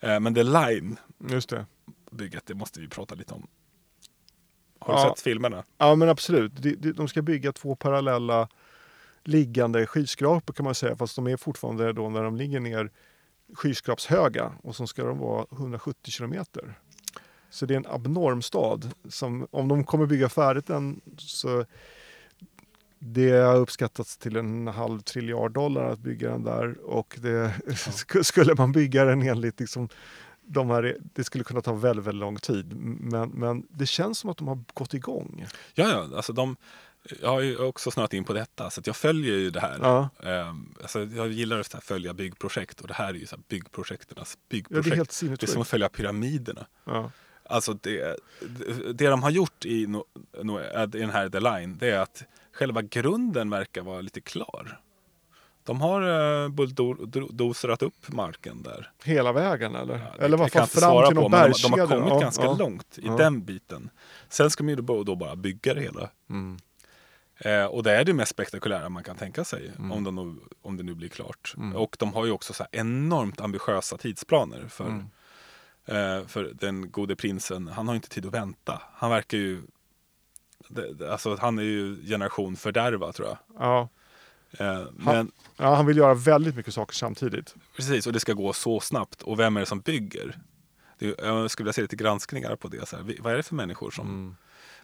Eh, 0.00 0.20
men 0.20 0.34
The 0.34 0.42
Line, 0.42 0.96
Just 1.30 1.48
det. 1.48 1.66
bygget, 2.10 2.46
det 2.46 2.54
måste 2.54 2.80
vi 2.80 2.88
prata 2.88 3.14
lite 3.14 3.34
om. 3.34 3.46
Har 4.78 4.94
du 4.94 5.00
Ja. 5.00 5.08
sett 5.08 5.20
filmerna? 5.20 5.64
Ja 5.78 5.94
men 5.94 6.08
absolut. 6.08 6.52
De, 6.62 6.74
de, 6.74 6.92
de 6.92 7.08
ska 7.08 7.22
bygga 7.22 7.52
två 7.52 7.76
parallella 7.76 8.48
liggande 9.24 9.86
skyskrapor 9.86 10.52
kan 10.54 10.64
man 10.64 10.74
säga. 10.74 10.96
Fast 10.96 11.16
de 11.16 11.26
är 11.26 11.36
fortfarande 11.36 11.92
då 11.92 12.08
när 12.10 12.22
de 12.22 12.36
ligger 12.36 12.60
ner 12.60 12.90
skyskrapshöga 13.54 14.52
och 14.62 14.76
så 14.76 14.86
ska 14.86 15.04
de 15.04 15.18
vara 15.18 15.46
170 15.52 16.10
kilometer. 16.10 16.74
Så 17.50 17.66
det 17.66 17.74
är 17.74 17.76
en 17.78 17.86
abnorm 17.86 18.42
stad. 18.42 18.92
Som, 19.08 19.46
om 19.50 19.68
de 19.68 19.84
kommer 19.84 20.06
bygga 20.06 20.28
färdigt 20.28 20.66
den 20.66 21.00
så 21.18 21.64
det 22.98 23.30
har 23.30 23.56
uppskattats 23.56 24.16
till 24.16 24.36
en 24.36 24.66
halv 24.66 25.00
triljard 25.00 25.52
dollar 25.52 25.84
att 25.90 25.98
bygga 25.98 26.30
den 26.30 26.42
där 26.44 26.80
och 26.84 27.18
det, 27.20 27.54
sk- 27.66 28.22
skulle 28.22 28.54
man 28.54 28.72
bygga 28.72 29.04
den 29.04 29.22
enligt 29.22 29.60
liksom 29.60 29.88
de 30.48 30.70
här, 30.70 30.96
det 31.00 31.24
skulle 31.24 31.44
kunna 31.44 31.60
ta 31.60 31.72
väldigt, 31.72 32.06
väldigt 32.06 32.20
lång 32.20 32.36
tid. 32.36 32.76
Men, 33.00 33.28
men 33.28 33.66
det 33.70 33.86
känns 33.86 34.18
som 34.18 34.30
att 34.30 34.36
de 34.36 34.48
har 34.48 34.58
gått 34.74 34.94
igång. 34.94 35.46
Ja, 35.74 35.88
ja, 35.88 36.16
alltså 36.16 36.32
de, 36.32 36.56
jag 37.22 37.28
har 37.28 37.40
ju 37.40 37.58
också 37.58 37.90
snöat 37.90 38.14
in 38.14 38.24
på 38.24 38.32
detta, 38.32 38.70
så 38.70 38.80
jag 38.84 38.96
följer 38.96 39.34
ju 39.36 39.50
det 39.50 39.60
här. 39.60 39.78
Ja, 39.82 40.08
Ehm, 40.22 40.74
alltså 40.82 41.04
jag 41.04 41.28
gillar 41.28 41.60
att 41.60 41.84
följa 41.84 42.14
byggprojekt 42.14 42.80
och 42.80 42.88
det 42.88 42.94
här 42.94 43.08
är 43.08 43.14
ju 43.14 43.26
så 43.26 43.36
här 43.36 43.42
byggprojekternas 43.48 44.38
ja 44.38 44.40
det 44.48 44.56
byggprojekt. 44.56 44.92
är 44.92 44.96
helt 44.96 45.40
det 45.40 45.42
är 45.42 45.46
som 45.52 45.62
att 45.62 45.68
följa 45.68 45.88
pyramiderna. 45.88 46.66
Ja. 46.84 47.10
Alltså 47.48 47.72
det, 47.72 48.16
det, 48.40 48.92
det 48.92 49.08
de 49.08 49.22
har 49.22 49.30
gjort 49.30 49.64
i, 49.64 49.86
no, 49.86 50.04
no, 50.42 50.60
i 50.60 50.86
den 50.86 51.10
här 51.10 51.28
The 51.28 51.40
Line, 51.40 51.76
det 51.78 51.90
är 51.90 51.98
att 51.98 52.22
själva 52.56 52.82
grunden 52.82 53.50
verkar 53.50 53.82
vara 53.82 54.00
lite 54.00 54.20
klar. 54.20 54.80
De 55.64 55.80
har 55.80 56.02
uh, 56.44 56.48
bulldozerat 56.48 57.82
upp 57.82 58.08
marken 58.12 58.62
där. 58.62 58.90
Hela 59.04 59.32
vägen 59.32 59.74
eller? 59.74 59.94
Ja, 59.98 60.04
det- 60.18 60.24
eller 60.24 60.42
inte 60.44 60.50
fram 60.58 60.66
till 60.68 60.82
någon 60.82 61.02
men 61.04 61.14
de, 61.14 61.22
de 61.22 61.30
bergskedja? 61.30 61.86
har 61.86 61.96
kommit 61.96 62.08
Ja, 62.12 62.18
ganska 62.20 62.44
ja. 62.44 62.56
långt 62.58 62.98
i 62.98 63.08
den 63.08 63.44
biten. 63.44 63.90
Sen 64.28 64.50
ska 64.50 64.64
man 64.64 64.68
ju 64.68 64.76
då, 64.76 65.02
då 65.04 65.16
bara 65.16 65.36
bygga 65.36 65.74
det 65.74 65.80
hela. 65.80 66.10
Mm. 66.30 66.56
Eh, 67.38 67.64
och 67.64 67.82
det 67.82 67.92
är 67.96 68.04
det 68.04 68.12
mest 68.14 68.30
spektakulära 68.30 68.88
man 68.88 69.02
kan 69.04 69.16
tänka 69.16 69.44
sig 69.44 69.72
Mm. 69.78 69.92
om, 69.92 70.04
de 70.04 70.14
nu, 70.14 70.36
om 70.62 70.76
det 70.76 70.82
nu 70.82 70.94
blir 70.94 71.08
klart. 71.08 71.54
Mm. 71.56 71.76
Och 71.76 71.96
de 71.98 72.12
har 72.12 72.24
ju 72.26 72.30
också 72.32 72.52
så 72.52 72.62
här 72.62 72.80
enormt 72.80 73.40
ambitiösa 73.40 73.96
tidsplaner 73.98 74.68
för, 74.68 74.84
Mm. 74.84 75.06
eh, 76.20 76.26
för 76.26 76.50
den 76.54 76.90
gode 76.90 77.16
prinsen. 77.16 77.68
Han 77.68 77.88
har 77.88 77.94
inte 77.94 78.08
tid 78.08 78.26
att 78.26 78.34
vänta. 78.34 78.82
Han 78.92 79.10
verkar 79.10 79.38
ju 79.38 79.62
det, 80.68 80.94
det, 80.94 81.12
alltså, 81.12 81.36
han 81.40 81.58
är 81.58 81.62
ju 81.62 82.06
generation 82.06 82.56
fördärva 82.56 83.12
tror 83.12 83.28
jag. 83.28 83.38
Ja. 83.58 83.88
Eh, 84.58 84.82
men 84.92 85.30
ja, 85.56 85.74
han 85.74 85.86
vill 85.86 85.96
göra 85.96 86.14
väldigt 86.14 86.56
mycket 86.56 86.74
saker 86.74 86.94
samtidigt. 86.94 87.54
precis, 87.76 88.06
och 88.06 88.12
det 88.12 88.20
ska 88.20 88.32
gå 88.32 88.52
så 88.52 88.80
snabbt. 88.80 89.22
Och 89.22 89.38
vem 89.40 89.56
är 89.56 89.60
det 89.60 89.66
som 89.66 89.80
bygger? 89.80 90.38
Det, 90.98 91.06
jag 91.18 91.50
skulle 91.50 91.64
vilja 91.64 91.72
se 91.72 91.82
lite 91.82 91.96
granskningar 91.96 92.56
på 92.56 92.68
det. 92.68 92.88
Så 92.88 92.96
här. 92.96 93.16
Vad 93.20 93.32
är 93.32 93.36
det 93.36 93.42
för 93.42 93.54
människor 93.54 93.90
som 93.90 94.06
Mm. 94.06 94.36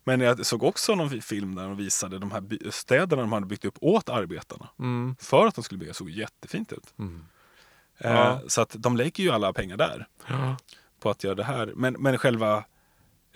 Men 0.04 0.20
jag 0.20 0.46
såg 0.46 0.62
också 0.62 0.94
någon 0.94 1.20
film 1.22 1.54
där 1.54 1.62
de 1.62 1.76
visade 1.76 2.18
de 2.18 2.30
här 2.30 2.70
städerna 2.70 3.22
de 3.22 3.32
hade 3.32 3.46
byggt 3.46 3.64
upp 3.64 3.76
åt 3.80 4.08
arbetarna. 4.08 4.68
Mm. 4.78 5.16
För 5.20 5.46
att 5.46 5.54
de 5.54 5.64
skulle 5.64 5.78
bygga 5.78 5.94
såg 5.94 6.10
jättefint 6.10 6.72
ut. 6.72 6.94
Mm. 6.98 7.24
Eh, 7.98 8.10
Ja. 8.12 8.40
Så 8.46 8.60
att 8.60 8.74
de 8.78 8.96
lägger 8.96 9.24
ju 9.24 9.30
alla 9.30 9.52
pengar 9.52 9.76
där 9.76 10.06
Ja. 10.28 10.56
på 11.00 11.10
att 11.10 11.24
göra 11.24 11.34
det 11.34 11.44
här. 11.44 11.72
Men, 11.76 11.92
men 11.98 12.18
själva, 12.18 12.64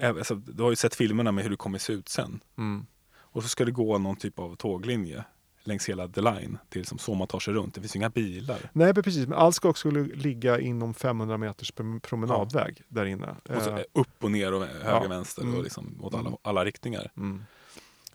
alltså, 0.03 0.35
du 0.35 0.63
har 0.63 0.71
ju 0.71 0.77
sett 0.77 0.95
filmerna 0.95 1.33
med 1.33 1.45
hur 1.45 1.51
det 1.51 1.57
kommer 1.57 1.79
se 1.79 1.93
ut 1.93 2.09
sen. 2.09 2.41
Mm. 2.59 2.87
Och 3.19 3.43
så 3.43 3.49
ska 3.49 3.65
det 3.65 3.71
gå 3.71 3.99
någon 3.99 4.17
typ 4.17 4.39
av 4.39 4.57
tåglinje 4.57 5.25
längs 5.65 5.89
hela 5.89 6.09
The 6.09 6.21
Line. 6.21 6.59
Det 6.69 6.77
är 6.77 6.81
liksom 6.81 6.99
så 6.99 7.15
man 7.15 7.29
tar 7.29 7.41
sig 7.41 7.55
runt. 7.55 7.75
Det 7.75 7.81
finns 7.81 7.97
inga 7.97 8.11
bilar. 8.11 8.71
Nej, 8.73 8.95
precis. 8.95 9.27
Men 9.29 9.39
allt 9.39 9.55
ska 9.55 9.69
också 9.69 9.91
ligga 9.91 10.61
inom 10.61 10.95
500 10.95 11.37
meters 11.37 11.73
prom- 11.73 12.01
promenadväg 12.01 12.83
där 12.89 13.05
inne. 13.07 13.37
Och 13.49 13.63
så 13.63 13.71
Eh, 13.77 13.85
upp 13.93 14.25
och 14.25 14.31
ner 14.31 14.53
och 14.55 14.67
höger 14.67 14.85
Ja. 14.91 15.01
och 15.05 15.11
vänster 15.11 15.43
Mm. 15.43 15.55
och 15.57 15.63
liksom 15.63 15.99
åt 16.05 16.15
alla, 16.15 16.29
Mm. 16.29 16.39
alla 16.43 16.65
riktningar. 16.65 17.11
mm. 17.17 17.45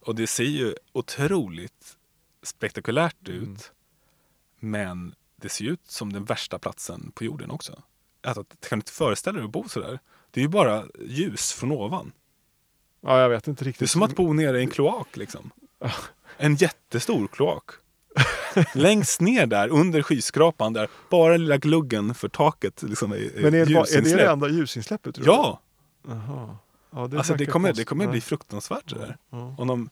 Och 0.02 0.16
det 0.16 0.28
ser 0.28 0.44
ju 0.44 0.76
otroligt 0.92 1.98
spektakulärt 2.44 3.30
ut. 3.30 3.44
Mm. 3.44 3.58
Men 4.60 5.16
det 5.36 5.50
ser 5.50 5.66
ut 5.66 5.82
som 5.88 6.14
den 6.14 6.26
värsta 6.26 6.60
platsen 6.60 7.12
på 7.16 7.24
jorden 7.24 7.52
också. 7.52 7.82
Alltså, 8.24 8.44
kan 8.44 8.70
du 8.70 8.76
inte 8.76 8.92
föreställa 8.92 9.38
dig 9.38 9.46
att 9.46 9.52
bo 9.52 9.70
sådär? 9.70 10.00
Det 10.32 10.40
är 10.40 10.42
ju 10.42 10.48
bara 10.48 10.84
ljus 11.06 11.52
från 11.52 11.72
ovan. 11.72 12.12
Ja, 13.02 13.22
jag 13.22 13.30
vet 13.30 13.48
inte 13.48 13.66
riktigt. 13.66 13.80
Det 13.80 13.86
är 13.86 13.88
som 13.88 14.04
att 14.04 14.16
bo 14.16 14.34
nere 14.34 14.60
i 14.60 14.62
en 14.62 14.70
kloak 14.70 15.18
liksom. 15.18 15.52
En 16.38 16.56
jättestor 16.56 17.28
kloak. 17.28 17.70
Längst 18.76 19.22
ner 19.22 19.46
där 19.46 19.68
under 19.70 20.02
skyskrapan 20.02 20.74
där 20.74 20.90
bara 21.10 21.38
lilla 21.38 21.58
gluggen 21.58 22.16
för 22.16 22.30
taket 22.30 22.84
liksom 22.84 23.12
är, 23.12 23.32
Men 23.42 23.54
är 23.54 23.66
det, 23.66 23.74
bara, 23.74 23.86
är 23.86 24.02
det 24.02 24.16
det 24.16 24.32
enda 24.32 24.50
ljusinsläppet? 24.50 25.16
Tror 25.16 25.26
du? 25.26 25.32
Ja! 25.32 25.62
Jaha. 26.08 26.58
Ja, 26.92 27.08
det, 27.08 27.18
Alltså 27.18 27.34
det 27.34 27.46
kommer, 27.46 27.74
det 27.74 27.84
kommer 27.84 28.08
bli 28.08 28.22
fruktansvärt 28.22 28.90
det 28.90 28.96
där. 29.00 29.18
Ja. 29.30 29.56
Och 29.58 29.68
de, 29.68 29.90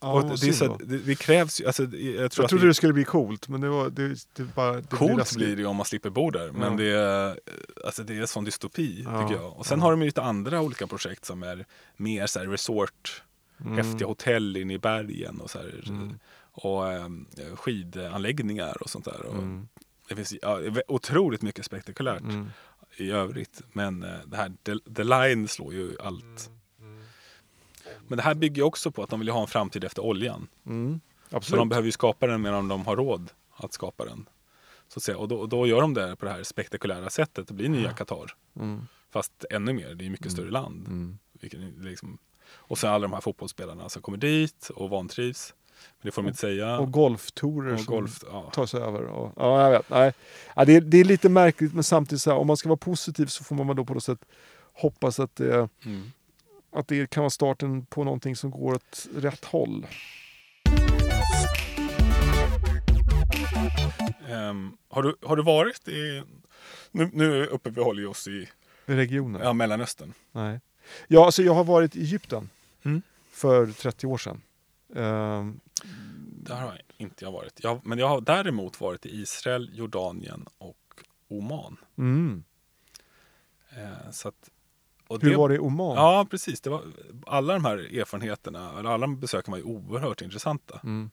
Ja, 0.00 0.12
och 0.12 0.38
det, 0.38 0.48
är 0.48 0.52
så, 0.52 0.76
det, 0.76 0.98
det 0.98 1.14
krävs 1.14 1.60
ju, 1.60 1.66
alltså, 1.66 1.82
jag 1.82 1.90
tror 2.32 2.44
Jag 2.44 2.48
trodde 2.50 2.64
det, 2.64 2.70
det 2.70 2.74
skulle 2.74 2.92
bli 2.92 3.04
coolt, 3.04 3.48
men 3.48 3.60
det 3.60 3.68
var 3.68 3.90
det, 3.90 4.08
det 4.36 4.42
bara... 4.54 4.82
Coolt 4.82 5.16
läskigt. 5.16 5.38
blir 5.38 5.56
det 5.56 5.64
om 5.64 5.76
man 5.76 5.86
slipper 5.86 6.10
bo 6.10 6.30
där. 6.30 6.52
Men 6.52 6.62
Ja. 6.72 6.78
det, 6.78 6.90
är, 6.90 7.40
alltså 7.84 8.02
det 8.02 8.14
är 8.16 8.20
en 8.20 8.26
sån 8.28 8.44
dystopi 8.44 9.02
Ja. 9.04 9.22
tycker 9.28 9.42
jag. 9.42 9.56
Och 9.56 9.66
sen 9.66 9.78
Ja. 9.78 9.84
har 9.84 9.90
de 9.90 10.00
ju 10.00 10.06
lite 10.06 10.22
andra 10.22 10.60
olika 10.60 10.86
projekt 10.86 11.24
som 11.24 11.42
är 11.42 11.64
mer 11.96 12.26
så 12.26 12.38
här 12.38 12.46
resort, 12.46 13.22
Mm. 13.60 13.76
häftiga 13.86 14.08
hotell 14.08 14.56
inne 14.56 14.74
i 14.74 14.78
bergen 14.78 15.40
och 15.40 15.50
så 15.50 15.58
här, 15.58 15.82
Mm. 15.88 16.18
och 16.52 16.92
ehm, 16.92 17.26
skidanläggningar 17.54 18.82
och 18.82 18.90
sånt 18.90 19.04
där. 19.04 19.22
Och 19.26 19.34
Mm. 19.34 19.68
Det 20.08 20.14
finns 20.16 20.34
ja, 20.42 20.60
otroligt 20.88 21.42
mycket 21.42 21.64
spektakulärt 21.64 22.20
Mm. 22.20 22.50
i 22.96 23.10
övrigt. 23.10 23.60
Men 23.72 24.02
eh, 24.02 24.10
det 24.26 24.36
här 24.36 24.52
The, 24.64 24.92
The 24.94 25.04
Line 25.04 25.48
slår 25.48 25.72
ju 25.74 25.96
allt. 26.00 26.50
Men 28.08 28.16
det 28.16 28.22
här 28.22 28.34
bygger 28.34 28.62
också 28.62 28.90
på 28.90 29.02
att 29.02 29.10
de 29.10 29.20
vill 29.20 29.28
ha 29.28 29.40
en 29.40 29.46
framtid 29.46 29.84
efter 29.84 30.02
oljan. 30.02 30.48
Mm. 30.66 31.00
Så 31.40 31.56
de 31.56 31.68
behöver 31.68 31.86
ju 31.86 31.92
skapa 31.92 32.26
den 32.26 32.42
medan 32.42 32.68
de 32.68 32.86
har 32.86 32.96
råd 32.96 33.30
att 33.56 33.72
skapa 33.72 34.04
den. 34.04 34.28
Så 34.88 34.98
att 34.98 35.02
säga. 35.02 35.18
Och, 35.18 35.28
då, 35.28 35.36
och 35.36 35.48
då 35.48 35.66
gör 35.66 35.80
de 35.80 35.94
det 35.94 36.16
på 36.16 36.24
det 36.24 36.30
här 36.30 36.42
spektakulära 36.42 37.10
sättet. 37.10 37.48
Det 37.48 37.54
blir 37.54 37.68
nya 37.68 37.92
Qatar. 37.92 38.34
Mm. 38.56 38.86
Fast 39.10 39.44
ännu 39.50 39.72
mer, 39.72 39.94
det 39.94 40.06
är 40.06 40.10
mycket 40.10 40.32
större 40.32 40.50
land. 40.50 40.86
Mm. 40.86 41.18
Vilket 41.40 41.60
är 41.60 41.84
liksom, 41.84 42.18
och 42.48 42.78
sen 42.78 42.90
alla 42.90 43.02
de 43.02 43.12
här 43.12 43.20
fotbollsspelarna 43.20 43.88
som 43.88 44.02
kommer 44.02 44.18
dit 44.18 44.70
och 44.74 44.90
vantrivs. 44.90 45.54
Men 46.00 46.06
det 46.06 46.12
får 46.12 46.22
de 46.22 46.28
inte 46.28 46.40
säga. 46.40 46.78
Och 46.78 46.92
golftourer 46.92 47.72
Och 47.72 47.80
som 47.80 47.94
golf, 47.94 48.24
ja. 48.30 48.50
tar 48.52 48.66
sig 48.66 48.80
över. 48.80 49.02
Och, 49.02 49.32
ja, 49.36 49.62
jag 49.62 49.70
vet. 49.70 49.90
Nej. 49.90 50.12
Ja, 50.56 50.64
det, 50.64 50.76
är, 50.76 50.80
det 50.80 50.98
är 50.98 51.04
lite 51.04 51.28
märkligt, 51.28 51.74
men 51.74 51.84
samtidigt 51.84 52.22
så 52.22 52.30
här, 52.30 52.38
om 52.38 52.46
man 52.46 52.56
ska 52.56 52.68
vara 52.68 52.76
positiv 52.76 53.26
så 53.26 53.44
får 53.44 53.54
man 53.56 53.76
då 53.76 53.84
på 53.84 53.94
något 53.94 54.04
sätt 54.04 54.24
hoppas 54.72 55.20
att 55.20 55.36
det, 55.36 55.68
Mm. 55.84 56.12
Att 56.76 56.88
det 56.88 57.10
kan 57.10 57.20
vara 57.22 57.30
starten 57.30 57.86
på 57.86 58.04
någonting 58.04 58.36
som 58.36 58.50
går 58.50 58.74
åt 58.74 59.06
rätt 59.16 59.44
håll. 59.44 59.86
Ehm, 64.28 64.76
har, 64.88 65.02
du, 65.02 65.16
har 65.22 65.36
du 65.36 65.42
varit 65.42 65.88
i... 65.88 66.22
Nu, 66.90 67.10
nu 67.12 67.46
uppehåller 67.46 68.00
vi 68.02 68.06
oss 68.06 68.28
i 68.28 68.48
regionen. 68.86 69.42
ja, 69.44 69.52
Mellanöstern. 69.52 70.12
Nej. 70.32 70.60
Ja, 71.08 71.24
alltså 71.24 71.42
jag 71.42 71.54
har 71.54 71.64
varit 71.64 71.96
i 71.96 72.00
Egypten 72.00 72.48
Mm. 72.84 73.02
för 73.30 73.66
30 73.66 74.06
år 74.06 74.18
sedan. 74.18 74.42
Ehm, 74.94 75.60
Där 76.42 76.54
har 76.60 76.80
inte 76.96 77.24
jag 77.24 77.32
varit. 77.32 77.60
Jag, 77.62 77.86
men 77.86 77.98
jag 77.98 78.08
har 78.08 78.20
däremot 78.20 78.80
varit 78.80 79.06
i 79.06 79.20
Israel, 79.20 79.70
Jordanien 79.74 80.46
och 80.58 80.76
Oman. 81.28 81.76
mm. 81.98 82.44
Eh, 83.76 84.10
så 84.10 84.28
att, 84.28 84.50
och 85.08 85.22
Hur 85.22 85.30
det- 85.30 85.36
var 85.36 85.48
det 85.48 85.54
i 85.54 85.58
Oman? 85.58 85.96
Ja, 85.96 86.26
precis. 86.30 86.60
Det 86.60 86.70
var, 86.70 86.82
alla 87.26 87.52
de 87.52 87.64
här 87.64 87.98
erfarenheterna, 87.98 88.78
eller 88.78 88.90
alla 88.90 89.06
besöken 89.06 89.50
var 89.52 89.58
ju 89.58 89.64
oerhört 89.64 90.22
intressanta. 90.22 90.80
Mm. 90.84 91.10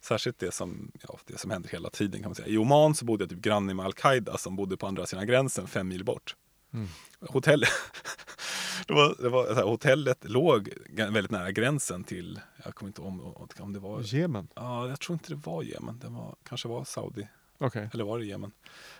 Särskilt 0.00 0.38
det 0.38 0.54
som, 0.54 0.92
ja, 1.08 1.18
det 1.26 1.38
som 1.38 1.50
händer 1.50 1.68
hela 1.70 1.90
tiden 1.90 2.20
kan 2.22 2.28
man 2.28 2.34
säga. 2.34 2.48
I 2.48 2.58
Oman 2.58 2.94
så 2.94 3.04
bodde 3.04 3.22
jag 3.24 3.30
typ 3.30 3.38
granne 3.40 3.74
med 3.74 3.86
Al-Qaida 3.86 4.36
som 4.38 4.56
bodde 4.56 4.76
på 4.76 4.86
andra 4.86 5.06
sidan 5.06 5.26
gränsen, 5.26 5.66
fem 5.66 5.88
mil 5.88 6.04
bort. 6.04 6.36
Mm. 6.74 6.88
Hotell, 7.20 7.60
det 8.86 8.94
var, 8.94 9.14
det 9.22 9.28
var, 9.28 9.54
här, 9.54 9.62
hotellet 9.62 10.18
låg 10.24 10.68
väldigt 10.90 11.30
nära 11.30 11.50
gränsen 11.52 12.04
till, 12.04 12.40
jag 12.64 12.74
kommer 12.74 12.88
inte 12.88 13.00
om, 13.00 13.20
om 13.58 13.72
det 13.72 13.78
var, 13.78 14.00
Jemen? 14.14 14.48
ja, 14.54 14.88
jag 14.88 15.00
tror 15.00 15.14
inte 15.14 15.28
det 15.34 15.40
var 15.46 15.62
Jemen, 15.62 15.98
det 15.98 16.08
var, 16.08 16.34
kanske 16.48 16.68
var 16.68 16.84
Saudi, 16.84 17.28
Okej. 17.58 17.90
eller 17.92 18.04
var 18.04 18.18
det 18.18 18.24
Jemen? 18.24 18.52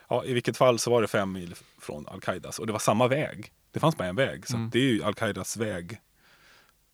Ja, 0.08 0.24
i 0.24 0.32
vilket 0.32 0.56
fall 0.56 0.78
så 0.78 0.90
var 0.90 1.02
det 1.02 1.08
fem 1.08 1.32
mil 1.32 1.54
från 1.78 2.06
Al-Qaidas 2.08 2.58
och 2.58 2.66
det 2.66 2.72
var 2.72 2.78
samma 2.80 3.08
väg. 3.08 3.52
Det 3.76 3.80
fanns 3.80 3.96
bara 3.96 4.08
en 4.08 4.16
väg, 4.16 4.48
så 4.48 4.56
Mm. 4.56 4.70
det 4.70 4.78
är 4.78 4.82
ju 4.92 5.02
Al-Qaidas 5.04 5.56
väg. 5.56 6.00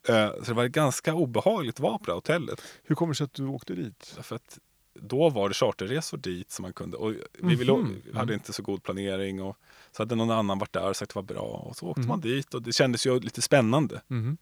Eh, 0.09 0.29
Så 0.33 0.43
det 0.45 0.53
var 0.53 0.67
ganska 0.67 1.13
obehagligt 1.13 1.75
att 1.75 1.79
vara 1.79 1.97
på 1.97 2.05
det 2.05 2.11
här 2.11 2.15
hotellet. 2.15 2.61
Hur 2.83 2.95
kommer 2.95 3.13
det 3.13 3.17
sig 3.17 3.23
att 3.25 3.33
du 3.33 3.45
åkte 3.47 3.73
dit? 3.75 4.13
Därför 4.15 4.35
att 4.35 4.59
då 4.93 5.29
var 5.29 5.49
det 5.49 5.55
charterresor 5.55 6.17
dit 6.17 6.51
som 6.51 6.63
man 6.63 6.73
kunde. 6.73 6.97
Och 6.97 7.13
vi 7.39 7.55
ville, 7.55 7.73
Mhm. 7.73 8.01
hade 8.13 8.33
inte 8.33 8.53
så 8.53 8.61
god 8.63 8.83
planering. 8.83 9.41
Och 9.41 9.57
så 9.91 10.01
hade 10.01 10.15
någon 10.15 10.31
annan 10.31 10.59
varit 10.59 10.73
där 10.73 10.89
och 10.89 10.95
sagt 10.95 11.09
att 11.17 11.27
det 11.27 11.33
var 11.33 11.41
bra. 11.41 11.57
Och 11.69 11.75
så 11.77 11.87
åkte 11.87 11.99
Mhm. 11.99 12.07
man 12.09 12.19
dit 12.21 12.53
och 12.53 12.61
det 12.61 12.73
kändes 12.73 13.05
ju 13.07 13.19
lite 13.19 13.41
spännande. 13.41 14.01
Mhm. 14.07 14.37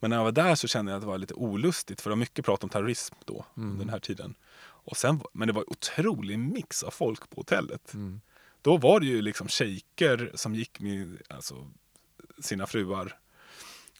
Men 0.00 0.10
när 0.10 0.16
jag 0.16 0.24
var 0.24 0.32
där 0.32 0.54
så 0.54 0.68
kände 0.68 0.92
jag 0.92 0.96
att 0.96 1.02
det 1.02 1.08
var 1.08 1.18
lite 1.18 1.34
olustigt. 1.34 2.00
För 2.00 2.10
det 2.10 2.14
var 2.16 2.20
mycket 2.20 2.44
prat 2.44 2.64
om 2.64 2.70
terrorism 2.70 3.14
då, 3.24 3.44
Mm. 3.56 3.70
under 3.70 3.84
den 3.84 3.92
här 3.92 4.00
tiden. 4.00 4.34
Och 4.62 4.96
sen, 4.96 5.20
men 5.32 5.48
det 5.48 5.54
var 5.54 5.62
en 5.62 5.68
otrolig 5.68 6.38
mix 6.38 6.82
av 6.82 6.90
folk 6.90 7.30
på 7.30 7.40
hotellet. 7.40 7.94
Mm. 7.94 8.20
Då 8.62 8.76
var 8.76 9.00
det 9.00 9.06
ju 9.06 9.22
liksom 9.22 9.48
shejker 9.48 10.30
som 10.34 10.54
gick 10.54 10.80
med 10.80 11.22
alltså, 11.28 11.66
sina 12.38 12.66
fruar 12.66 13.16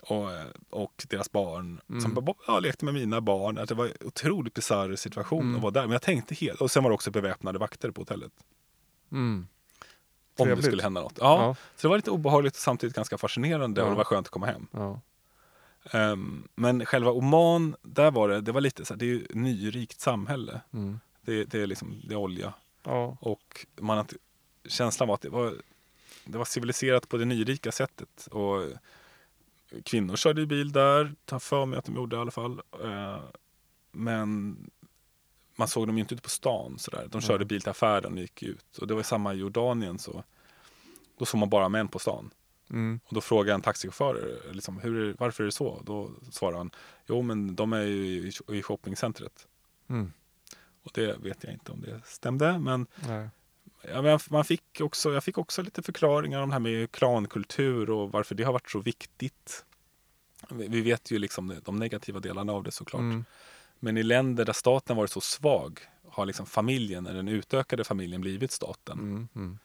och, 0.03 0.29
och 0.71 1.07
deras 1.09 1.33
barn. 1.33 1.81
Mm. 1.89 2.01
Som 2.01 2.35
ja, 2.47 2.61
lekte 2.61 2.85
med 2.85 2.95
mina 2.95 3.21
barn. 3.21 3.59
Att 3.59 3.69
det 3.69 3.75
var 3.75 3.87
en 3.87 3.93
otroligt 4.01 4.55
bisarr 4.55 4.97
situation 4.97 5.41
Mm. 5.43 5.57
att 5.57 5.63
vara 5.63 5.71
där. 5.71 5.83
Men 5.83 5.91
jag 5.93 6.03
tänkte 6.03 6.35
helt. 6.35 6.61
Och 6.61 6.71
sen 6.71 6.83
var 6.83 6.91
det 6.91 6.95
också 6.95 7.11
beväpnade 7.11 7.59
vakter 7.59 7.91
på 7.91 8.01
hotellet. 8.01 8.33
Mm. 9.13 9.47
Om 10.39 10.45
Trevligt. 10.45 10.57
det 10.65 10.71
skulle 10.71 10.83
hända 10.83 11.01
något. 11.01 11.19
Ja, 11.21 11.43
Ja. 11.45 11.55
Så 11.77 11.87
det 11.87 11.89
var 11.89 11.97
lite 11.99 12.11
obehagligt 12.11 12.55
och 12.55 12.61
samtidigt 12.61 12.97
ganska 12.97 13.19
fascinerande. 13.19 13.81
Ja. 13.81 13.85
Och 13.85 13.91
det 13.91 13.97
var 13.97 14.05
skönt 14.05 14.27
att 14.27 14.31
komma 14.31 14.47
hem. 14.47 14.67
Ja. 14.73 15.01
Ehm, 15.93 16.49
men 16.55 16.87
själva 16.87 17.11
Oman, 17.11 17.77
där 17.83 18.11
var 18.11 18.29
det, 18.29 18.41
det 18.41 18.53
var 18.53 18.61
lite 18.61 18.85
så 18.85 18.95
här, 18.95 18.99
det 18.99 19.05
är 19.05 19.07
ju 19.09 19.23
ett 19.25 19.35
nyrikt 19.35 20.01
samhälle. 20.01 20.61
Mm. 20.73 21.01
Det, 21.23 21.45
det 21.45 21.63
är 21.63 21.67
liksom, 21.67 22.01
det 22.09 22.15
är 22.15 22.19
olja. 22.19 22.53
Ja. 22.85 23.17
Och 23.21 23.67
man 23.81 23.97
har 23.97 24.01
inte- 24.05 24.17
känslan 24.65 25.09
var 25.09 25.15
att 25.15 25.21
det 25.21 25.29
var, 25.31 25.55
det 26.25 26.39
var 26.39 26.45
civiliserat 26.45 27.09
på 27.09 27.17
det 27.17 27.25
nyrika 27.25 27.73
sättet. 27.73 28.27
Och 28.31 28.69
kvinnor 29.85 30.17
körde 30.17 30.47
bil 30.47 30.73
där, 30.73 31.15
tar 31.25 31.39
för 31.39 31.67
mig 31.67 31.79
att 31.79 31.85
de 31.85 31.95
gjorde 31.95 32.17
i 32.17 32.19
alla 32.19 32.31
fall. 32.31 32.61
Eh, 32.83 33.21
Men 33.93 34.57
man 35.57 35.69
såg 35.69 35.87
dem 35.87 35.99
inte 35.99 36.15
ute 36.15 36.23
på 36.23 36.29
stan 36.29 36.79
sådär. 36.79 37.09
De 37.11 37.21
körde 37.21 37.39
Nej. 37.39 37.47
bil 37.47 37.61
till 37.61 37.71
affären 37.71 38.13
och 38.13 38.19
gick 38.19 38.43
ut. 38.43 38.79
Och 38.79 38.87
det 38.87 38.95
var 38.95 39.03
samma 39.03 39.35
i 39.35 39.37
Jordanien 39.39 39.99
så. 39.99 40.25
Då 41.19 41.25
såg 41.25 41.41
man 41.41 41.51
bara 41.51 41.69
män 41.69 41.89
på 41.89 41.99
stan. 41.99 42.31
Mm. 42.71 43.01
Och 43.05 43.15
då 43.15 43.21
frågade 43.21 43.55
en 43.55 43.61
taxichaufför 43.61 44.41
liksom, 44.53 44.79
hur 44.79 45.17
varför 45.19 45.45
är 45.45 45.47
det 45.47 45.53
så? 45.53 45.83
Då 45.85 46.11
svarade 46.31 46.59
han, 46.59 46.71
jo 47.07 47.23
men 47.23 47.57
de 47.57 47.73
är 47.73 47.83
ju 47.83 48.29
i, 48.29 48.33
i 48.53 48.63
shoppingcentret. 48.63 49.47
Mm. 49.89 50.13
Och 50.83 50.91
det 50.95 51.17
vet 51.19 51.45
jag 51.45 51.53
inte 51.53 51.73
om 51.73 51.81
det 51.81 52.01
stämde. 52.05 52.59
Men 52.59 52.87
Nej. 53.09 53.29
Man 54.31 54.45
fick 54.45 54.81
också, 54.81 55.13
jag 55.13 55.25
fick 55.25 55.39
också 55.39 55.63
lite 55.63 55.83
förklaringar 55.83 56.43
om 56.43 56.49
det 56.49 56.53
här 56.53 56.61
med 56.61 56.93
klankultur 56.93 57.91
och 57.91 58.13
varför 58.13 58.35
det 58.35 58.45
har 58.45 58.53
varit 58.53 58.71
så 58.71 58.81
viktigt. 58.81 59.65
Vi 60.49 60.81
vet 60.81 61.11
ju 61.11 61.19
liksom 61.19 61.61
de- 61.65 61.77
negativa 61.77 62.21
delarna 62.21 62.53
av 62.53 62.63
det 62.63 62.71
såklart. 62.71 63.01
Mm. 63.01 63.25
Men 63.79 63.97
i 63.97 64.03
länder 64.03 64.45
där 64.45 64.53
staten 64.53 64.97
varit 64.97 65.11
så 65.11 65.21
svag 65.21 65.81
har 66.09 66.27
liksom 66.27 66.47
familjen, 66.47 67.07
eller 67.07 67.17
den 67.17 67.29
utökade 67.29 67.85
familjen, 67.85 68.21
blivit 68.21 68.53
staten. 68.53 68.99
Mm. 68.99 69.29
Mm. 69.35 69.59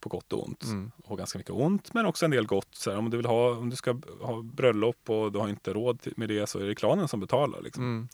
På 0.00 0.08
gott 0.08 0.32
och 0.32 0.48
ont. 0.48 0.64
Mm. 0.64 0.90
Och 1.04 1.18
ganska 1.18 1.38
mycket 1.38 1.52
ont, 1.54 1.94
men 1.94 2.06
också 2.06 2.24
en 2.24 2.30
del 2.30 2.46
gott. 2.46 2.68
Så 2.74 2.90
här, 2.90 2.98
om, 2.98 3.10
du 3.10 3.16
vill 3.16 3.26
ha, 3.26 3.50
om 3.56 3.70
du 3.70 3.76
ska 3.76 4.00
ha 4.20 4.42
bröllop 4.42 5.10
och 5.10 5.32
du 5.32 5.38
har 5.38 5.48
inte 5.48 5.72
råd 5.72 6.00
med 6.16 6.28
det 6.28 6.46
så 6.46 6.58
är 6.58 6.66
det 6.66 6.74
klanen 6.74 7.08
som 7.08 7.20
betalar. 7.20 7.62
Liksom. 7.62 7.84
Mm. 7.84 8.08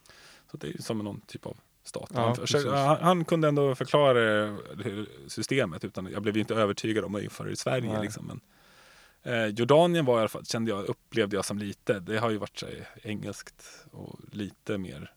Så 0.51 0.57
det 0.57 0.69
är 0.69 0.83
som 0.83 0.99
någon 0.99 1.21
typ 1.21 1.47
av 1.47 1.57
stat. 1.85 2.11
Ja, 2.15 2.21
han, 2.21 2.37
försökte, 2.37 2.71
han, 2.71 2.97
han 3.03 3.25
kunde 3.25 3.49
ändå 3.49 3.75
förklara 3.75 4.57
systemet. 5.29 5.85
Utan 5.85 6.07
jag 6.13 6.23
blev 6.23 6.37
inte 6.37 6.55
övertygad 6.55 7.05
om 7.05 7.15
att 7.15 7.23
införa 7.23 7.47
det 7.47 7.53
i 7.53 7.57
Sverige. 7.57 8.01
Liksom. 8.01 8.27
Men, 8.27 8.41
eh, 9.35 9.47
Jordanien 9.47 10.05
var 10.05 10.17
i 10.17 10.21
alla 10.21 10.29
fall, 10.29 10.47
kände 10.47 10.71
jag, 10.71 10.85
upplevde 10.85 11.37
jag 11.37 11.45
som 11.45 11.59
lite. 11.59 12.01
Det 12.01 12.19
har 12.19 12.31
ju 12.31 12.37
varit 12.39 12.59
så 12.59 12.67
engelskt 13.03 13.87
och 13.91 14.19
lite 14.33 14.79
mer 14.79 15.13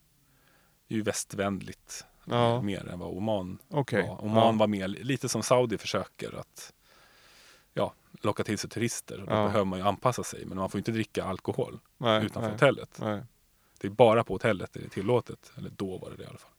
ju 0.87 1.01
västvänligt. 1.01 2.05
Ja. 2.29 2.61
mer 2.61 2.87
än 2.87 2.99
vad 2.99 3.09
Oman 3.17 3.57
Okej. 3.69 4.07
var. 4.07 4.23
Oman 4.25 4.45
Ja. 4.45 4.51
var 4.51 4.67
mer, 4.67 4.87
lite 4.87 5.29
som 5.29 5.43
Saudi 5.43 5.77
försöker 5.77 6.39
att 6.39 6.73
ja, 7.73 7.93
locka 8.21 8.43
till 8.43 8.57
sig 8.57 8.69
turister. 8.69 9.19
Och 9.21 9.27
då 9.27 9.33
Ja. 9.33 9.43
behöver 9.45 9.65
man 9.65 9.79
ju 9.79 9.85
anpassa 9.85 10.23
sig. 10.23 10.45
Men 10.45 10.57
man 10.57 10.69
får 10.69 10.77
inte 10.77 10.91
dricka 10.91 11.23
alkohol 11.23 11.79
Nej, 11.97 12.25
utanför 12.25 12.41
nej, 12.41 12.51
hotellet. 12.51 12.97
nej. 13.01 13.21
Det 13.79 13.87
är 13.87 13.91
bara 13.91 14.23
på 14.23 14.33
hotellet 14.33 14.69
det 14.73 14.79
är 14.85 14.89
tillåtet. 14.89 15.51
Eller 15.57 15.69
då 15.69 15.97
var 15.97 16.09
det 16.09 16.15
det 16.15 16.23
i 16.23 16.25
alla 16.27 16.37
fall. 16.37 16.51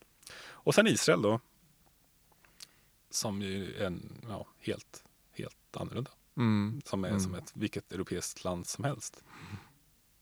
Och 0.68 0.74
sen 0.74 0.86
Israel 0.86 1.22
då. 1.22 1.40
Som 3.10 3.42
ju 3.42 3.74
är 3.76 3.86
en, 3.86 4.12
ja, 4.28 4.46
helt, 4.60 5.04
helt 5.32 5.76
annorlunda. 5.76 6.10
Mm. 6.36 6.80
Som 6.84 7.04
är 7.04 7.08
Mm. 7.08 7.20
som 7.20 7.34
ett 7.34 7.52
vilket 7.54 7.92
europeiskt 7.92 8.44
land 8.44 8.66
som 8.66 8.84
helst. 8.84 9.22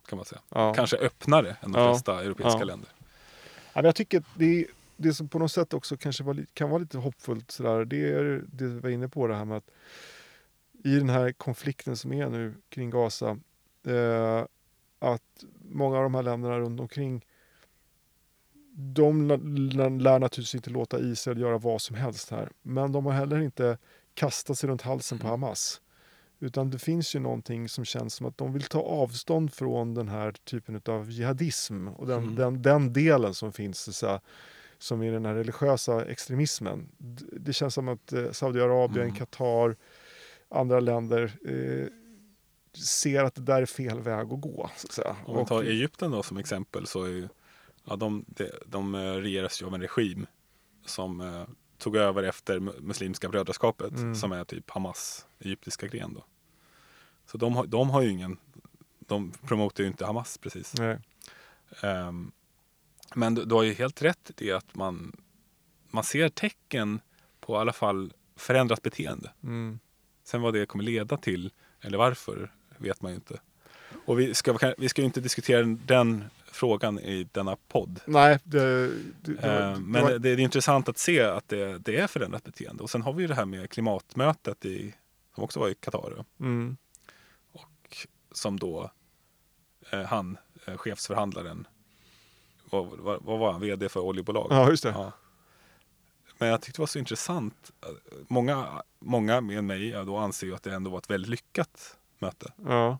Kan 0.09 0.17
man 0.17 0.25
säga. 0.25 0.41
Ja. 0.49 0.75
Kanske 0.75 0.97
öppnare 0.97 1.57
än 1.61 1.73
de 1.73 1.83
Ja. 1.83 1.93
flesta 1.95 2.23
europeiska 2.25 2.59
Ja. 2.59 2.65
länder. 2.65 2.89
Ja, 3.73 3.83
jag 3.83 3.95
tycker 3.97 4.25
det, 4.35 4.67
det 4.97 5.15
som 5.15 5.29
på 5.29 5.39
något 5.39 5.53
sätt 5.53 5.75
också 5.75 5.97
kanske 5.97 6.25
var, 6.25 6.47
kan 6.55 6.71
vara 6.71 6.79
lite 6.81 6.99
hoppfullt 6.99 7.51
sådär, 7.51 7.85
det 7.85 8.13
är 8.13 8.45
det 8.47 8.65
vi 8.67 8.79
var 8.81 8.91
inne 8.91 9.09
på 9.09 9.27
det 9.27 9.35
här 9.35 9.45
med 9.45 9.57
att 9.57 9.71
i 10.85 10.97
den 10.99 11.09
här 11.11 11.33
konflikten 11.33 11.97
som 11.97 12.13
är 12.13 12.29
nu 12.31 12.55
kring 12.69 12.91
Gaza, 12.91 13.39
eh, 13.87 14.45
att 14.99 15.45
många 15.71 15.97
av 15.97 16.03
de 16.03 16.15
här 16.15 16.23
länderna 16.23 16.59
runt 16.59 16.81
omkring 16.81 17.25
de 18.79 19.29
lär, 19.29 20.19
naturligtvis 20.19 20.55
inte 20.55 20.71
låta 20.71 20.99
Israel 21.01 21.41
göra 21.41 21.59
vad 21.59 21.81
som 21.83 21.97
helst 21.97 22.31
här, 22.31 22.49
men 22.63 22.93
de 22.93 23.07
har 23.07 23.13
heller 23.13 23.41
inte 23.41 23.79
kastat 24.15 24.59
sig 24.59 24.69
runt 24.69 24.83
halsen 24.83 25.19
på 25.19 25.27
Mm. 25.27 25.31
Hamas. 25.41 25.81
Utan 26.41 26.71
det 26.71 26.79
finns 26.79 27.15
ju 27.15 27.19
någonting 27.21 27.69
som 27.69 27.85
känns 27.85 28.15
som 28.15 28.27
att 28.27 28.39
de 28.39 28.53
vill 28.53 28.63
ta 28.63 28.81
avstånd 28.83 29.53
från 29.53 29.95
den 29.95 30.09
här 30.09 30.33
typen 30.33 30.81
av 30.87 31.11
jihadism 31.11 31.89
och 31.89 32.07
den, 32.07 32.23
Mm. 32.23 32.35
den, 32.35 32.63
den 32.63 32.93
delen 32.93 33.35
som 33.35 33.53
finns, 33.53 33.97
så 33.99 34.07
här, 34.07 34.21
som 34.79 35.03
är 35.03 35.13
den 35.13 35.25
här 35.27 35.35
religiösa 35.35 36.05
extremismen. 36.05 36.89
Det 37.33 37.53
känns 37.53 37.75
som 37.75 37.89
att 37.89 38.13
eh, 38.13 38.31
Saudiarabien, 38.31 39.05
Mm. 39.07 39.17
Qatar, 39.17 39.77
andra 40.49 40.81
länder 40.81 41.33
eh, 41.49 41.87
ser 42.83 43.25
att 43.25 43.35
det 43.35 43.43
där 43.43 43.63
är 43.63 43.67
fel 43.67 44.01
väg 44.01 44.33
att 44.33 44.41
gå. 44.41 44.71
Så 44.91 45.03
att. 45.03 45.17
Om 45.25 45.37
Och- 45.37 45.49
tar 45.49 45.63
Egypten 45.63 46.11
då 46.11 46.23
som 46.23 46.37
exempel 46.37 46.87
så 46.87 47.03
är 47.05 47.09
ju, 47.09 47.29
ja, 47.87 47.97
de, 47.97 48.25
de, 48.29 48.51
de 48.67 48.95
eh, 48.95 48.99
regeras 49.13 49.63
ju 49.63 49.67
av 49.67 49.75
en 49.75 49.81
regim 49.81 50.27
som 50.85 51.21
eh, 51.21 51.45
tog 51.79 51.97
över 51.97 52.23
efter 52.23 52.59
mu- 52.61 52.81
Muslimska 52.81 53.29
brödraskapet 53.29 53.91
Mm. 53.93 54.15
som 54.15 54.33
är 54.33 54.45
typ 54.45 54.71
Hamas 54.71 55.27
egyptiska 55.39 55.87
gren 55.87 56.15
då. 56.15 56.25
Så 57.27 57.39
de 57.39 57.57
har, 57.57 57.67
de 57.67 57.91
har 57.91 58.03
ju 58.03 58.11
ingen, 58.11 58.37
de 58.99 59.33
promotar 59.33 59.83
ju 59.85 59.89
inte 59.89 60.07
Hamas 60.07 60.39
precis. 60.39 60.75
Ehm, 61.83 62.33
men 63.15 63.35
du, 63.35 63.45
du 63.45 63.55
har 63.55 63.63
ju 63.63 63.73
helt 63.75 64.03
rätt 64.03 64.31
i 64.31 64.33
det 64.37 64.53
att 64.53 64.75
man, 64.75 65.17
man 65.91 66.05
ser 66.05 66.29
tecken 66.29 67.01
på 67.41 67.55
i 67.55 67.57
alla 67.59 67.73
fall 67.73 68.13
förändrat 68.37 68.83
beteende. 68.83 69.33
Mm. 69.43 69.79
Sen 70.25 70.41
vad 70.43 70.55
det 70.55 70.67
kommer 70.67 70.85
leda 70.85 71.17
till 71.17 71.53
eller 71.81 71.99
varför 71.99 72.53
vet 72.79 73.03
man 73.03 73.13
ju 73.13 73.17
inte. 73.17 73.41
Och 74.07 74.21
vi 74.21 74.35
ska, 74.35 74.75
vi 74.79 74.89
ska 74.89 75.03
ju 75.03 75.07
inte 75.07 75.21
diskutera 75.21 75.63
den 75.87 76.25
frågan 76.57 76.99
i 76.99 77.29
denna 77.33 77.57
podd. 77.69 78.01
Nej, 78.07 78.39
det, 78.45 78.89
det, 78.89 78.95
det, 79.23 79.35
var- 79.43 79.73
Eh, 79.73 79.79
Men 79.79 80.03
var- 80.03 80.19
det, 80.19 80.31
är 80.31 80.39
intressant 80.41 80.89
att 80.89 80.99
se 80.99 81.21
att 81.23 81.49
det, 81.49 81.79
det 81.79 81.97
är 81.97 82.07
förändrat 82.07 82.45
beteende. 82.45 82.83
Och 82.83 82.91
sen 82.91 83.03
har 83.03 83.13
vi 83.13 83.23
ju 83.23 83.29
det 83.29 83.35
här 83.35 83.45
med 83.45 83.71
klimatmötet 83.71 84.65
i, 84.65 84.95
som 85.35 85.45
också 85.45 85.61
var 85.61 85.69
i 85.69 85.75
Qatar. 85.75 86.25
mm. 86.41 86.77
Och 87.53 88.07
som 88.33 88.59
då 88.59 88.91
eh, 89.91 90.03
han, 90.03 90.39
eh, 90.67 90.77
chefsförhandlaren, 90.77 91.67
vad, 92.71 92.87
vad, 92.87 93.23
vad 93.23 93.39
var 93.39 93.53
han, 93.53 93.61
vd 93.61 93.89
för 93.89 94.01
oljebolag? 94.01 94.47
Ja, 94.51 94.71
just 94.71 94.83
det. 94.83 94.89
Ja. 94.91 95.13
Men 96.39 96.49
jag 96.49 96.61
tyckte 96.63 96.79
det 96.79 96.83
var 96.83 96.87
så 96.87 96.99
intressant. 96.99 97.71
Många, 98.29 98.83
många 98.99 99.41
med 99.41 99.65
mig 99.65 99.91
då 99.91 100.17
anser 100.17 100.47
ju 100.47 100.55
att 100.55 100.63
det 100.63 100.75
ändå 100.75 100.91
var 100.91 100.99
ett 100.99 101.11
väldigt 101.11 101.31
lyckat 101.31 101.97
möte. 102.19 102.53
Ja. 102.65 102.99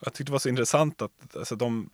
Jag 0.00 0.12
tyckte 0.14 0.24
det 0.30 0.32
var 0.32 0.38
så 0.38 0.48
intressant 0.48 1.02
att 1.02 1.36
alltså, 1.36 1.56
de, 1.56 1.90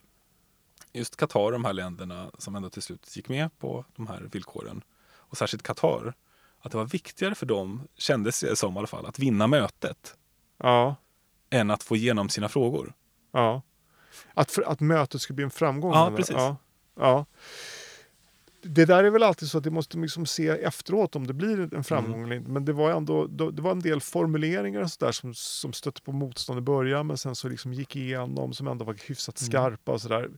just 0.92 1.16
Qatar, 1.16 1.52
de 1.52 1.64
här 1.64 1.72
länderna 1.72 2.30
som 2.38 2.54
ändå 2.56 2.70
till 2.70 2.82
slut 2.82 3.16
gick 3.16 3.28
med 3.28 3.58
på 3.58 3.84
de 3.96 4.06
här 4.06 4.28
villkoren. 4.32 4.82
Och 5.10 5.36
särskilt 5.38 5.62
Qatar, 5.62 6.14
att 6.60 6.72
det 6.72 6.78
var 6.78 6.84
viktigare 6.84 7.34
för 7.34 7.46
dem, 7.46 7.82
kändes 7.96 8.40
det 8.40 8.56
som 8.56 8.74
i 8.74 8.78
alla 8.78 8.86
fall, 8.86 9.06
att 9.06 9.18
vinna 9.18 9.46
mötet 9.46 10.16
Ja. 10.58 10.96
än 11.50 11.70
att 11.70 11.82
få 11.82 11.96
igenom 11.96 12.28
sina 12.28 12.48
frågor. 12.48 12.92
Ja. 13.32 13.62
Att, 14.34 14.50
för, 14.50 14.62
att 14.62 14.80
mötet 14.80 15.20
ska 15.20 15.34
bli 15.34 15.44
en 15.44 15.50
framgång? 15.50 15.92
Ja, 15.92 16.12
precis. 16.16 16.36
Ja. 16.36 16.56
ja. 16.94 17.26
Det 18.70 18.84
där 18.84 19.04
är 19.04 19.10
väl 19.10 19.22
alltid 19.22 19.48
så 19.48 19.58
att 19.58 19.64
det 19.64 19.70
måste 19.70 19.98
liksom 19.98 20.26
se 20.26 20.48
efteråt 20.48 21.16
om 21.16 21.26
det 21.26 21.32
blir 21.32 21.74
en 21.74 21.84
framgång 21.84 22.14
Mm. 22.14 22.24
eller 22.26 22.36
inte. 22.36 22.50
Men 22.50 22.64
det 22.64 22.72
var 22.72 22.90
ändå 22.90 23.26
då- 23.26 23.50
det 23.50 23.62
var 23.62 23.70
en 23.70 23.80
del 23.80 24.00
formuleringar 24.00 24.80
och 24.80 24.90
så 24.90 25.04
där 25.04 25.12
som, 25.12 25.34
som 25.34 25.72
stötte 25.72 26.02
på 26.02 26.12
motstånd 26.12 26.58
i 26.58 26.62
början 26.62 27.06
men 27.06 27.18
sen 27.18 27.34
så 27.34 27.48
liksom 27.48 27.72
gick 27.72 27.96
igenom 27.96 28.52
som 28.52 28.66
ändå 28.68 28.84
var 28.84 28.96
hyfsat 29.08 29.40
Mm. 29.40 29.50
skarpa 29.50 29.92
och 29.92 30.00
sådär. 30.00 30.30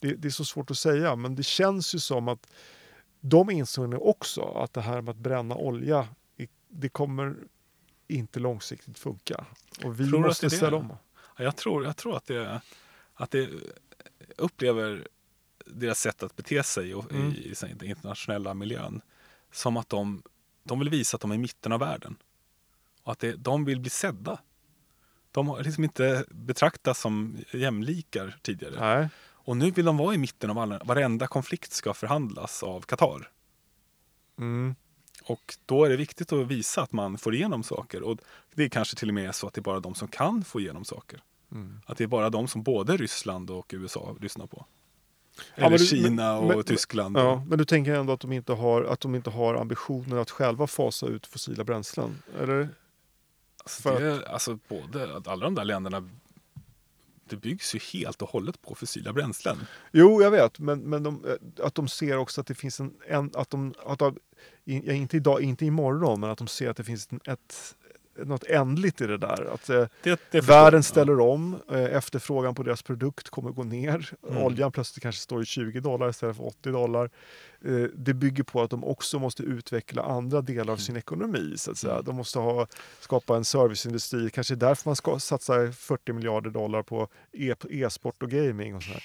Det, 0.00 0.14
det 0.14 0.28
är 0.28 0.32
så 0.32 0.44
svårt 0.44 0.70
att 0.70 0.78
säga 0.78 1.16
men 1.16 1.34
det 1.34 1.42
känns 1.42 1.94
ju 1.94 1.98
som 1.98 2.28
att 2.28 2.46
de 3.20 3.50
insåg 3.50 3.88
nu 3.88 3.96
också 3.96 4.42
att 4.42 4.72
det 4.72 4.80
här 4.80 5.00
med 5.02 5.10
att 5.12 5.16
bränna 5.16 5.54
olja 5.54 6.08
det 6.68 6.88
kommer 6.88 7.36
inte 8.08 8.40
långsiktigt 8.40 8.98
funka. 8.98 9.44
Och 9.84 10.00
vi 10.00 10.08
Tror 10.08 10.20
måste 10.20 10.50
ställa 10.50 10.76
om. 10.76 10.92
Ja, 11.36 11.44
Jag 11.44 11.56
tror, 11.56 11.84
jag 11.84 11.96
tror 11.96 12.16
att, 12.16 12.26
det, 12.26 12.60
att 13.14 13.30
det 13.30 13.48
upplever 14.36 15.08
deras 15.66 16.00
sätt 16.00 16.22
att 16.22 16.36
bete 16.36 16.62
sig 16.62 16.94
och, 16.94 17.12
Mm. 17.12 17.32
i, 17.32 17.34
i 17.34 17.54
den 17.60 17.88
internationella 17.88 18.54
miljön 18.54 19.00
som 19.52 19.76
att 19.76 19.88
de, 19.88 20.22
de 20.62 20.78
vill 20.78 20.88
visa 20.88 21.14
att 21.14 21.20
de 21.20 21.30
är 21.30 21.34
i 21.34 21.38
mitten 21.38 21.72
av 21.72 21.80
världen. 21.80 22.16
Och 23.02 23.12
att 23.12 23.18
det, 23.18 23.32
de 23.36 23.64
vill 23.64 23.80
bli 23.80 23.90
sedda. 23.90 24.38
De 25.32 25.48
har 25.48 25.62
liksom 25.62 25.84
inte 25.84 26.24
betraktats 26.30 27.00
som 27.00 27.38
jämlikar 27.52 28.38
tidigare. 28.42 28.98
Nej. 28.98 29.08
Och 29.18 29.56
nu 29.56 29.70
vill 29.70 29.84
de 29.84 29.96
vara 29.96 30.14
i 30.14 30.18
mitten 30.18 30.50
av 30.50 30.58
alla, 30.58 30.78
varenda 30.84 31.26
konflikt 31.26 31.72
ska 31.72 31.94
förhandlas 31.94 32.62
av 32.62 32.80
Qatar. 32.80 33.30
Mm. 34.38 34.74
Och 35.22 35.56
då 35.66 35.84
är 35.84 35.90
det 35.90 35.96
viktigt 35.96 36.32
att 36.32 36.46
visa 36.46 36.82
att 36.82 36.92
man 36.92 37.18
får 37.18 37.34
igenom 37.34 37.62
saker. 37.62 38.02
Och 38.02 38.18
det 38.54 38.64
är 38.64 38.68
kanske 38.68 38.96
till 38.96 39.08
och 39.08 39.14
med 39.14 39.34
så 39.34 39.46
att 39.46 39.54
det 39.54 39.58
är 39.58 39.62
bara 39.62 39.80
de 39.80 39.94
som 39.94 40.08
kan 40.08 40.44
få 40.44 40.60
igenom 40.60 40.84
saker. 40.84 41.22
Mm. 41.52 41.80
Att 41.86 41.98
det 41.98 42.04
är 42.04 42.08
bara 42.08 42.30
de 42.30 42.48
som 42.48 42.62
både 42.62 42.96
Ryssland 42.96 43.50
och 43.50 43.70
USA 43.74 44.16
lyssnar 44.20 44.46
på. 44.46 44.66
Ja, 45.36 45.42
Eller 45.54 45.68
men 45.70 45.78
du- 45.78 45.86
Kina 45.86 46.38
och 46.38 46.46
men- 46.48 46.62
Tyskland. 46.64 47.16
Ja, 47.16 47.44
men 47.48 47.58
du 47.58 47.64
tänker 47.64 47.94
ändå 47.94 48.12
att 48.12 48.20
de 48.20 48.32
inte 48.32 48.52
har, 48.52 48.84
att 48.84 49.00
de 49.00 49.14
inte 49.14 49.30
har 49.30 49.54
ambitioner 49.54 50.16
att 50.16 50.30
själva 50.30 50.66
fasa 50.66 51.06
ut 51.06 51.26
fossila 51.26 51.64
bränslen? 51.64 52.22
Eller? 52.42 52.68
Alltså, 53.64 53.90
det, 53.98 54.06
är- 54.06 54.28
alltså 54.32 54.58
både, 54.68 55.16
att 55.16 55.28
alla 55.28 55.44
de 55.44 55.54
där 55.54 55.64
länderna 55.64 56.08
det 57.28 57.36
byggs 57.36 57.74
ju 57.74 57.78
helt 57.92 58.22
och 58.22 58.28
hållet 58.28 58.62
på 58.62 58.74
fossila 58.74 59.12
bränslen. 59.12 59.56
Jo, 59.92 60.22
jag 60.22 60.30
vet, 60.30 60.58
men, 60.58 60.78
men 60.80 61.02
de, 61.02 61.24
eh, 61.24 61.66
att 61.66 61.74
de 61.74 61.88
ser 61.88 62.16
också 62.16 62.40
att 62.40 62.46
det 62.46 62.54
finns 62.54 62.80
en, 62.80 62.94
en 63.08 63.30
att 63.34 63.50
de, 63.50 63.74
att 63.86 63.98
de 63.98 64.16
ja, 64.64 64.92
inte 64.92 65.16
idag, 65.16 65.40
inte 65.42 65.66
imorgon, 65.66 66.20
men 66.20 66.30
att 66.30 66.38
de 66.38 66.46
ser 66.48 66.70
att 66.70 66.76
det 66.76 66.84
finns 66.84 67.08
ett, 67.24 67.74
något 68.24 68.44
ändligt 68.44 69.00
i 69.00 69.06
det 69.06 69.18
där. 69.18 69.54
Att 69.54 69.68
eh, 69.70 69.84
Det, 70.02 70.20
det 70.30 70.40
världen 70.40 70.82
ställer 70.82 71.20
om, 71.20 71.56
eh, 71.70 71.84
efterfrågan 71.84 72.54
på 72.54 72.62
deras 72.62 72.82
produkt 72.82 73.30
kommer 73.30 73.50
gå 73.50 73.64
ner. 73.64 74.10
Mm. 74.28 74.42
Oljan 74.42 74.72
plötsligt 74.72 75.02
kanske 75.02 75.20
står 75.20 75.42
i 75.42 75.44
20 75.44 75.80
dollar 75.80 76.08
istället 76.08 76.36
för 76.36 76.46
80 76.46 76.70
dollar. 76.70 77.10
Eh, 77.64 77.72
det 77.94 78.14
bygger 78.14 78.42
på 78.44 78.62
att 78.62 78.70
de 78.70 78.84
också 78.84 79.18
måste 79.18 79.42
utveckla 79.42 80.02
andra 80.02 80.40
delar 80.40 80.72
av 80.72 80.76
sin 80.76 80.96
ekonomi. 80.96 81.54
Så 81.56 81.70
att 81.70 81.78
säga. 81.78 81.92
Mm. 81.92 82.04
De 82.04 82.16
måste 82.16 82.38
ha, 82.38 82.66
skapa 83.00 83.36
en 83.36 83.44
serviceindustri, 83.44 84.30
kanske 84.30 84.54
därför 84.54 84.88
man 84.88 84.96
ska 84.96 85.18
satsa 85.18 85.72
40 85.72 86.12
miljarder 86.12 86.50
dollar 86.50 86.82
på 86.82 87.08
e- 87.32 87.54
e-sport 87.70 88.22
och 88.22 88.30
gaming. 88.30 88.74
Och 88.74 88.82
sådär. 88.82 89.02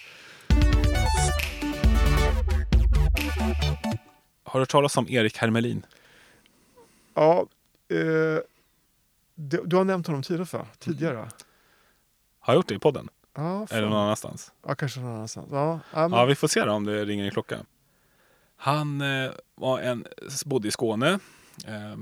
Har 4.43 4.59
du 4.59 4.61
hört 4.61 4.69
talas 4.69 4.97
om 4.97 5.09
Erik 5.09 5.37
Hermelin? 5.37 5.85
Ja, 7.13 7.47
eh, 7.89 8.39
du, 9.35 9.63
du 9.65 9.75
har 9.75 9.83
nämnt 9.83 10.07
honom 10.07 10.23
tidigare, 10.23 10.45
för, 10.45 10.67
tidigare. 10.79 11.29
Har 12.39 12.53
jag 12.53 12.55
gjort 12.55 12.67
det 12.67 12.75
i 12.75 12.79
podden? 12.79 13.09
Ja. 13.33 13.67
Eller 13.69 13.89
någon 13.89 13.97
annanstans? 13.97 14.51
ja, 14.67 14.75
kanske 14.75 14.99
någon 14.99 15.15
annanstans. 15.15 15.47
Ja, 15.51 15.79
men, 15.93 16.11
Ja, 16.11 16.25
vi 16.25 16.35
får 16.35 16.47
se 16.47 16.65
då 16.65 16.71
om 16.71 16.85
det 16.85 17.05
ringer 17.05 17.25
en 17.25 17.31
klocka. 17.31 17.59
Han 18.55 19.01
eh, 19.01 19.31
var 19.55 19.79
en, 19.79 20.07
bodde 20.45 20.67
i 20.67 20.71
Skåne. 20.71 21.19
Eh, 21.65 21.97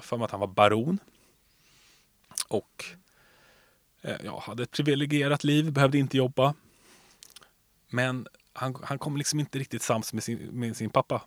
för 0.00 0.16
mig 0.16 0.24
att 0.24 0.30
han 0.30 0.40
var 0.40 0.46
baron. 0.46 0.98
Och 2.48 2.84
eh, 4.02 4.16
ja, 4.24 4.40
hade 4.46 4.62
ett 4.62 4.70
privilegierat 4.70 5.44
liv, 5.44 5.72
behövde 5.72 5.98
inte 5.98 6.16
jobba. 6.16 6.54
Men 7.88 8.26
han, 8.52 8.76
han 8.82 8.98
kom 8.98 9.16
liksom 9.16 9.40
inte 9.40 9.58
riktigt 9.58 9.82
sams 9.82 10.12
med 10.12 10.24
sin, 10.24 10.38
med 10.38 10.76
sin 10.76 10.90
pappa. 10.90 11.22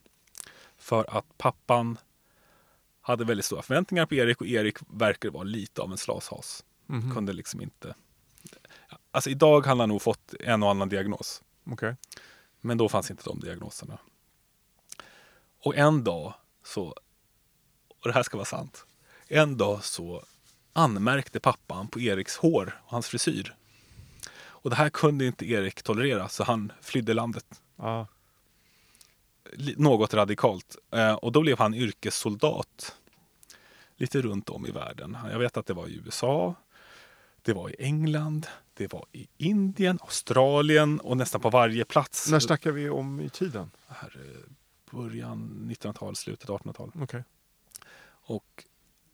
För 0.77 1.17
att 1.17 1.37
pappan 1.37 1.97
hade 3.05 3.25
väldigt 3.25 3.45
stora 3.45 3.61
förväntningar 3.61 4.05
på 4.05 4.15
Erik 4.15 4.41
och 4.41 4.47
Erik 4.47 4.77
verkar 4.87 5.29
vara 5.29 5.43
lite 5.43 5.81
av 5.81 5.91
en 5.91 5.97
slashas. 5.97 6.63
mhm, 6.87 7.13
Kunde 7.13 7.33
liksom 7.33 7.61
inte... 7.61 7.95
Alltså 9.11 9.29
idag 9.29 9.65
hade 9.65 9.81
han 9.81 9.89
nog 9.89 10.01
fått 10.01 10.33
en 10.39 10.63
och 10.63 10.69
annan 10.71 10.89
diagnos. 10.89 11.41
okej. 11.71 11.95
Men 12.61 12.77
då 12.77 12.89
fanns 12.89 13.11
inte 13.11 13.23
de 13.23 13.39
diagnoserna. 13.39 13.97
Och 15.63 15.75
en 15.75 16.03
dag 16.03 16.33
så, 16.65 16.83
och 18.01 18.07
det 18.07 18.13
här 18.13 18.23
ska 18.23 18.37
vara 18.37 18.45
sant, 18.45 18.85
en 19.27 19.57
dag 19.57 19.83
så 19.83 20.23
anmärkte 20.73 21.39
pappan 21.39 21.87
på 21.87 21.99
Eriks 21.99 22.37
hår 22.37 22.79
och 22.85 22.91
hans 22.91 23.07
frisyr. 23.07 23.55
Och 24.35 24.69
det 24.69 24.75
här 24.75 24.89
kunde 24.89 25.25
inte 25.25 25.45
Erik 25.45 25.83
tolerera 25.83 26.29
så 26.29 26.43
han 26.43 26.71
flydde 26.81 27.13
landet. 27.13 27.61
Ja. 27.75 28.07
Något 29.77 30.13
radikalt. 30.13 30.77
Eh, 30.91 31.13
och 31.13 31.31
då 31.31 31.41
blev 31.41 31.57
han 31.57 31.73
yrkessoldat. 31.73 32.95
Lite 33.95 34.21
runt 34.21 34.49
om 34.49 34.65
i 34.65 34.71
världen. 34.71 35.17
Jag 35.31 35.39
vet 35.39 35.57
att 35.57 35.65
det 35.65 35.73
var 35.73 35.87
i 35.87 36.01
USA, 36.05 36.55
det 37.41 37.53
var 37.53 37.69
i 37.69 37.75
England, 37.79 38.47
det 38.73 38.93
var 38.93 39.05
i 39.11 39.27
Indien, 39.37 39.99
Australien 40.01 40.99
och 40.99 41.17
nästan 41.17 41.41
på 41.41 41.49
varje 41.49 41.85
plats. 41.85 42.31
När 42.31 42.39
snackar 42.39 42.71
vi 42.71 42.89
om 42.89 43.21
i 43.21 43.29
tiden? 43.29 43.71
här, 43.87 44.17
början 44.91 45.69
1900-tal, 45.71 46.15
slutet 46.15 46.49
1800-tal. 46.49 46.91
Okej. 47.01 47.23
Och 48.05 48.65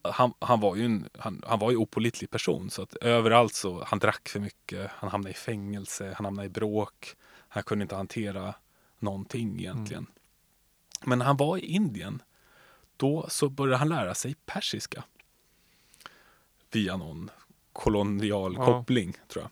han, 0.01 0.33
han, 0.39 0.59
var 0.59 0.75
ju 0.75 0.85
en, 0.85 1.09
han, 1.17 1.43
han 1.47 1.59
var 1.59 1.71
ju 1.71 1.77
opålitlig 1.77 2.29
person. 2.29 2.69
Så 2.69 2.81
att 2.81 2.95
överallt 2.95 3.53
så, 3.53 3.83
han 3.83 3.99
drack 3.99 4.29
för 4.29 4.39
mycket, 4.39 4.91
han 4.91 5.09
hamnade 5.09 5.31
i 5.31 5.37
fängelse, 5.37 6.13
han 6.17 6.25
hamnade 6.25 6.45
i 6.45 6.49
bråk. 6.49 7.15
Han 7.47 7.63
kunde 7.63 7.83
inte 7.83 7.95
hantera 7.95 8.53
någonting 8.99 9.59
egentligen. 9.59 10.05
Men 11.05 11.19
när 11.19 11.25
han 11.25 11.37
var 11.37 11.57
i 11.57 11.65
Indien, 11.65 12.21
då 12.97 13.25
så 13.29 13.49
började 13.49 13.77
han 13.77 13.89
lära 13.89 14.13
sig 14.15 14.35
persiska. 14.45 15.03
Via 16.71 16.97
någon 16.97 17.29
kolonial 17.73 18.53
Ja. 18.57 18.65
koppling, 18.65 19.13
tror 19.27 19.43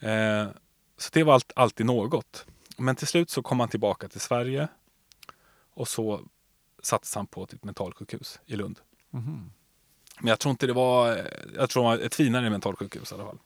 jag. 0.00 0.10
Eh, 0.10 0.48
så 0.96 1.10
det 1.12 1.24
var 1.24 1.34
allt, 1.34 1.52
alltid 1.56 1.86
något. 1.86 2.46
Men 2.76 2.96
till 2.96 3.06
slut 3.06 3.30
så 3.30 3.42
kom 3.42 3.60
han 3.60 3.68
tillbaka 3.68 4.08
till 4.08 4.20
Sverige 4.20 4.68
och 5.74 5.88
så 5.88 6.20
sattes 6.82 7.14
han 7.14 7.26
på 7.26 7.42
ett 7.44 7.64
mentalsjukhus 7.64 8.40
i 8.46 8.56
Lund. 8.56 8.80
Mhm. 9.10 9.50
Men 10.20 10.28
jag 10.28 10.38
tror 10.38 10.50
inte 10.50 10.66
det 10.66 10.72
var, 10.72 11.08
jag 11.56 11.70
tror 11.70 11.82
det 11.82 11.88
var 11.88 11.98
ett 12.06 12.14
finare 12.14 12.50
mentalsjukhus 12.50 13.12
i 13.12 13.14
alla 13.14 13.24
fall. 13.24 13.38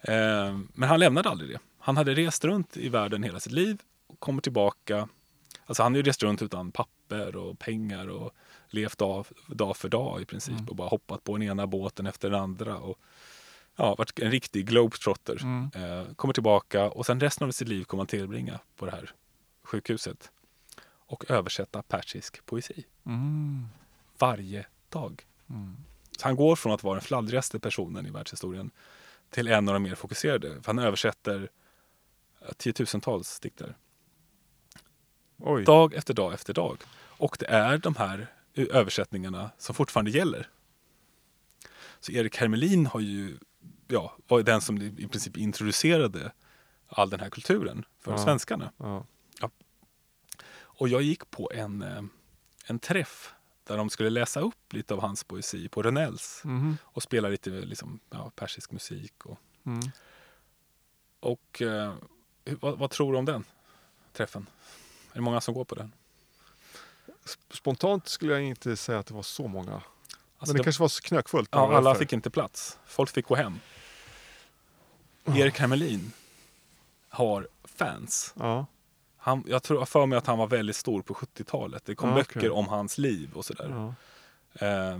Eh, 0.00 0.58
men 0.74 0.88
han 0.88 1.00
lämnade 1.00 1.28
aldrig 1.28 1.50
det. 1.50 1.58
Han 1.78 1.96
hade 1.96 2.14
rest 2.14 2.44
runt 2.44 2.76
i 2.76 2.88
världen 2.88 3.22
hela 3.22 3.40
sitt 3.40 3.52
liv 3.52 3.82
och 4.06 4.20
kommer 4.20 4.42
tillbaka. 4.42 5.08
Alltså 5.70 5.82
han 5.82 5.92
har 5.92 5.96
ju 5.96 6.02
rest 6.02 6.22
runt 6.22 6.42
utan 6.42 6.72
papper 6.72 7.36
och 7.36 7.58
pengar 7.58 8.08
och 8.08 8.32
levt 8.68 8.98
dag, 8.98 9.26
dag 9.46 9.76
för 9.76 9.88
dag 9.88 10.22
i 10.22 10.24
princip 10.24 10.54
Mm. 10.54 10.68
och 10.68 10.76
bara 10.76 10.88
hoppat 10.88 11.24
på 11.24 11.36
den 11.36 11.42
ena 11.48 11.66
båten 11.66 12.06
efter 12.06 12.30
den 12.30 12.40
andra. 12.40 12.76
Och, 12.78 12.98
ja, 13.76 13.94
varit 13.94 14.18
en 14.18 14.30
riktig 14.30 14.66
globetrotter. 14.66 15.42
Mm. 15.42 15.70
Eh, 15.74 16.14
kommer 16.14 16.34
tillbaka 16.34 16.90
och 16.90 17.06
sen 17.06 17.20
resten 17.20 17.46
av 17.46 17.50
sitt 17.52 17.68
liv 17.68 17.84
kommer 17.84 18.00
han 18.00 18.06
tillbringa 18.06 18.60
på 18.76 18.86
det 18.86 18.92
här 18.92 19.10
sjukhuset 19.62 20.30
och 20.84 21.30
översätta 21.30 21.82
persisk 21.82 22.46
poesi 22.46 22.84
Mm. 23.06 23.68
varje 24.18 24.66
dag. 24.88 25.26
Mm. 25.50 25.76
Så 26.18 26.26
han 26.28 26.36
går 26.36 26.56
från 26.56 26.72
att 26.72 26.82
vara 26.82 26.94
den 26.94 27.02
fladdrigaste 27.04 27.58
personen 27.58 28.06
i 28.06 28.10
världshistorien 28.10 28.70
till 29.30 29.48
en 29.48 29.68
av 29.68 29.74
de 29.74 29.82
mer 29.82 29.94
fokuserade. 29.94 30.62
För 30.62 30.66
han 30.66 30.78
översätter 30.78 31.48
tiotusentals 32.56 33.40
dikter. 33.40 33.76
Oj. 35.40 35.64
Dag 35.64 35.94
efter 35.94 36.14
dag 36.14 36.32
efter 36.34 36.54
dag. 36.54 36.78
Och 36.96 37.36
det 37.40 37.46
är 37.46 37.78
de 37.78 37.96
här 37.96 38.26
eh, 38.54 38.66
översättningarna 38.70 39.50
som 39.58 39.74
fortfarande 39.74 40.10
gäller. 40.10 40.48
Så 42.00 42.12
Erik 42.12 42.36
Hermelin 42.36 42.86
har 42.86 43.00
ju, 43.00 43.38
ja, 43.88 44.16
var 44.28 44.42
den 44.42 44.60
som 44.60 44.82
i 44.82 45.08
princip 45.08 45.36
introducerade 45.36 46.32
all 46.88 47.10
den 47.10 47.20
här 47.20 47.30
kulturen 47.30 47.84
för 48.00 48.10
Ja. 48.12 48.18
svenskarna. 48.18 48.72
Ja. 48.76 49.04
Och 50.52 50.88
jag 50.88 51.02
gick 51.02 51.30
på 51.30 51.50
en, 51.54 51.82
eh, 51.82 52.02
en 52.66 52.78
träff 52.78 53.34
där 53.64 53.76
de 53.76 53.90
skulle 53.90 54.10
läsa 54.10 54.40
upp 54.40 54.72
lite 54.72 54.94
av 54.94 55.00
hans 55.00 55.24
poesi 55.24 55.68
på 55.68 55.82
Rönnells 55.82 56.40
Mhm. 56.44 56.76
och 56.84 57.02
spela 57.02 57.28
lite 57.28 57.50
liksom, 57.50 58.00
ja, 58.10 58.30
persisk 58.34 58.70
musik. 58.72 59.26
Och, 59.26 59.38
Mm. 59.66 59.80
och 61.20 61.62
eh, 61.62 61.94
vad, 62.60 62.78
vad 62.78 62.90
tror 62.90 63.12
du 63.12 63.18
om 63.18 63.24
den 63.24 63.44
träffen? 64.12 64.46
Är 65.10 65.14
det 65.14 65.20
många 65.20 65.40
som 65.40 65.54
går 65.54 65.64
på 65.64 65.74
den? 65.74 65.92
Sp- 67.24 67.38
Spontant 67.56 68.08
skulle 68.08 68.32
jag 68.32 68.42
inte 68.42 68.76
säga 68.76 68.98
att 68.98 69.06
det 69.06 69.14
var 69.14 69.22
så 69.22 69.48
många. 69.48 69.72
Alltså, 69.72 70.52
Men 70.54 70.56
det, 70.56 70.62
kanske 70.64 70.82
var 70.82 71.00
knökfullt. 71.02 71.48
ja, 71.52 71.76
alla 71.76 71.94
fick 71.94 72.12
inte 72.12 72.30
plats. 72.30 72.78
Folk 72.86 73.10
fick 73.10 73.26
gå 73.26 73.34
hem. 73.34 73.58
Erik 75.24 75.58
Hermelin 75.58 76.12
har 77.08 77.48
fans. 77.64 78.34
Ja. 78.38 78.66
Han, 79.16 79.44
jag 79.46 79.62
tror 79.62 79.84
för 79.84 80.06
mig 80.06 80.18
att 80.18 80.26
han 80.26 80.38
var 80.38 80.46
väldigt 80.46 80.76
stor 80.76 81.02
på 81.02 81.14
70-talet. 81.14 81.84
Det 81.84 81.94
kom 81.94 82.08
Ja, 82.08 82.14
böcker 82.14 82.38
okej. 82.40 82.50
om 82.50 82.68
hans 82.68 82.98
liv 82.98 83.30
och 83.34 83.44
sådär. 83.44 83.68
ja. 83.70 83.94
Eh, 84.66 84.98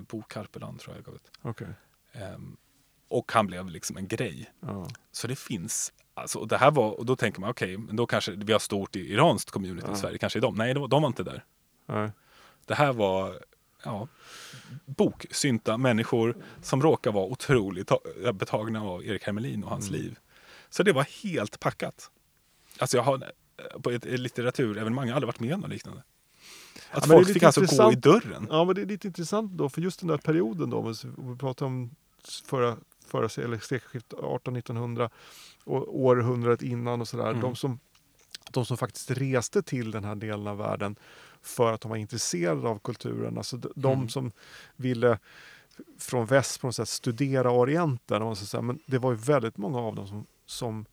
Bo 0.00 0.22
Karpeland 0.22 0.80
tror 0.80 0.96
jag 0.96 1.04
gav 1.04 1.14
ut. 1.14 1.30
Okej. 1.42 1.66
Ehm, 2.12 2.56
och 3.08 3.32
han 3.32 3.46
blev 3.46 3.68
liksom 3.70 3.96
en 3.96 4.08
grej. 4.08 4.50
Ja. 4.60 4.88
Så 5.12 5.26
det 5.26 5.36
finns, 5.36 5.92
alltså, 6.14 6.38
och 6.38 6.48
det 6.48 6.58
här 6.58 6.70
var, 6.70 6.90
och 6.98 7.06
då 7.06 7.16
tänker 7.16 7.40
man 7.40 7.50
okej, 7.50 7.76
men 7.78 7.96
då 7.96 8.06
kanske 8.06 8.32
vi 8.32 8.52
har 8.52 8.60
stort 8.60 8.96
i 8.96 9.12
iranskt 9.12 9.50
community 9.50 9.86
Ja. 9.90 9.94
i 9.94 9.96
Sverige, 9.96 10.18
kanske 10.18 10.38
är 10.38 10.40
de. 10.40 10.54
Nej, 10.54 10.74
de, 10.74 10.88
de 10.88 11.02
var 11.02 11.06
inte 11.08 11.22
där. 11.22 11.44
Nej. 11.86 12.10
Det 12.66 12.74
här 12.74 12.92
var 12.92 13.38
ja, 13.84 14.08
boksynta 14.86 15.76
människor 15.78 16.36
som 16.62 16.82
råkar 16.82 17.12
vara 17.12 17.24
otroligt 17.24 17.88
ta- 17.88 18.32
betagna 18.32 18.82
av 18.82 19.04
Erik 19.06 19.24
Hermelin 19.24 19.64
och 19.64 19.70
hans 19.70 19.88
Mm. 19.88 20.00
liv. 20.00 20.18
Så 20.70 20.82
det 20.82 20.92
var 20.92 21.22
helt 21.22 21.60
packat. 21.60 22.10
Alltså 22.78 22.96
jag 22.96 23.04
har 23.04 23.14
eh, 23.14 23.80
på 23.80 23.90
ett, 23.90 24.04
litteraturevenemang, 24.04 25.06
jag 25.06 25.12
har 25.12 25.16
aldrig 25.16 25.26
varit 25.28 25.40
med 25.40 25.54
om 25.54 25.60
något 25.60 25.70
liknande. 25.70 26.02
Att 26.90 27.04
är 27.04 27.08
folk 27.08 27.32
fick 27.32 27.42
alltså 27.42 27.60
gå 27.82 27.92
i 27.92 27.94
dörren. 27.94 28.46
Ja, 28.50 28.64
men 28.64 28.74
det 28.74 28.80
är 28.82 28.86
lite 28.86 29.06
intressant 29.06 29.52
då, 29.52 29.68
för 29.68 29.80
just 29.80 30.00
den 30.00 30.08
där 30.08 30.16
perioden 30.18 30.70
då, 30.70 30.78
om 31.16 31.32
vi 31.32 31.38
pratar 31.38 31.66
om 31.66 31.90
förra, 32.44 32.76
förra 33.08 33.44
eller 33.44 33.58
sekelskiftet 33.58 34.18
1800-1900 34.18 35.10
och 35.64 36.00
århundradet 36.00 36.62
innan 36.62 37.00
och 37.00 37.08
sådär. 37.08 37.28
Mm. 37.30 37.40
De, 37.40 37.56
som, 37.56 37.78
de 38.50 38.64
som 38.64 38.76
faktiskt 38.76 39.10
reste 39.10 39.62
till 39.62 39.90
den 39.90 40.04
här 40.04 40.14
delen 40.14 40.46
av 40.46 40.56
världen 40.58 40.96
för 41.42 41.72
att 41.72 41.80
de 41.80 41.88
var 41.88 41.96
intresserade 41.96 42.68
av 42.68 42.78
kulturen, 42.78 43.38
alltså 43.38 43.56
de, 43.56 43.68
de 43.74 43.92
Mm. 43.92 44.08
som 44.08 44.32
ville 44.76 45.18
från 45.98 46.26
väst 46.26 46.60
på 46.60 46.66
något 46.66 46.76
sätt 46.76 46.88
studera 46.88 47.50
Orienten. 47.50 48.22
Och 48.22 48.38
så 48.38 48.62
men 48.62 48.78
det 48.86 48.98
var 48.98 49.10
ju 49.10 49.16
väldigt 49.16 49.56
många 49.56 49.78
av 49.78 49.94
dem 49.94 50.06
som, 50.06 50.26
som 50.46 50.86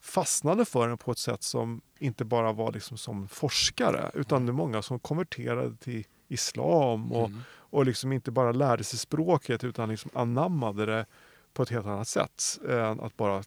fastnade 0.00 0.64
för 0.64 0.88
den 0.88 0.98
på 0.98 1.12
ett 1.12 1.18
sätt 1.18 1.42
som 1.42 1.80
inte 1.98 2.24
bara 2.24 2.52
var 2.52 2.72
liksom 2.72 2.98
som 2.98 3.28
forskare 3.28 4.10
utan 4.14 4.46
det 4.46 4.50
är 4.50 4.54
många 4.54 4.82
som 4.82 4.98
konverterade 4.98 5.76
till 5.76 6.04
islam 6.28 7.12
och, 7.12 7.28
Mm. 7.28 7.40
och 7.50 7.86
liksom 7.86 8.12
inte 8.12 8.30
bara 8.30 8.52
lärde 8.52 8.84
sig 8.84 8.98
språket 8.98 9.64
utan 9.64 9.88
liksom 9.88 10.10
anammade 10.14 10.86
det 10.86 11.06
på 11.54 11.62
ett 11.62 11.68
helt 11.70 11.86
annat 11.86 12.08
sätt 12.08 12.58
än 12.68 13.00
att 13.00 13.16
bara 13.16 13.42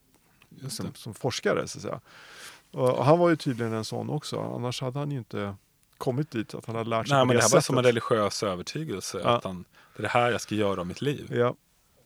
som, 0.70 0.94
som 0.94 1.14
forskare. 1.14 1.68
Så 1.68 1.78
att 1.78 1.82
säga. 1.82 2.00
Och, 2.72 3.06
han 3.06 3.20
var 3.20 3.30
ju 3.30 3.36
tydligen 3.36 3.74
en 3.74 3.86
sån 3.86 4.10
också, 4.10 4.40
annars 4.40 4.82
hade 4.82 5.00
han 5.00 5.12
ju 5.12 5.18
inte 5.18 5.56
kommit 5.98 6.32
dit 6.32 6.54
att 6.54 6.66
han 6.66 6.76
hade 6.76 6.90
lärt 6.90 7.08
sig 7.08 7.16
Nej, 7.16 7.22
på 7.22 7.26
men 7.26 7.36
det 7.36 7.40
det 7.40 7.44
här 7.44 7.50
var 7.50 7.50
sättet. 7.50 7.66
som 7.66 7.78
en 7.78 7.84
religiös 7.84 8.44
övertygelse. 8.44 9.22
Ja. 9.24 9.38
Att 9.38 9.44
han, 9.44 9.66
det 9.96 10.00
är 10.00 10.04
det 10.04 10.08
här 10.10 10.32
jag 10.32 10.42
ska 10.42 10.56
göra 10.56 10.80
av 10.82 10.88
mitt 10.88 11.02
liv. 11.02 11.28
Ja. 11.36 11.56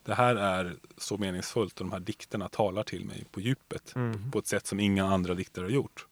Det 0.06 0.14
här 0.14 0.36
är 0.36 0.76
så 0.98 1.18
meningsfullt 1.18 1.80
och 1.80 1.86
de 1.86 1.92
här 1.92 2.00
dikterna 2.00 2.50
talar 2.50 2.84
till 2.84 3.06
mig 3.06 3.26
på 3.32 3.42
djupet. 3.42 3.96
Mm. 3.96 4.32
På 4.32 4.40
ett 4.40 4.48
sätt 4.48 4.68
som 4.68 4.80
inga 4.80 5.06
andra 5.06 5.34
diktare 5.34 5.66
har 5.66 5.70
gjort. 5.70 6.06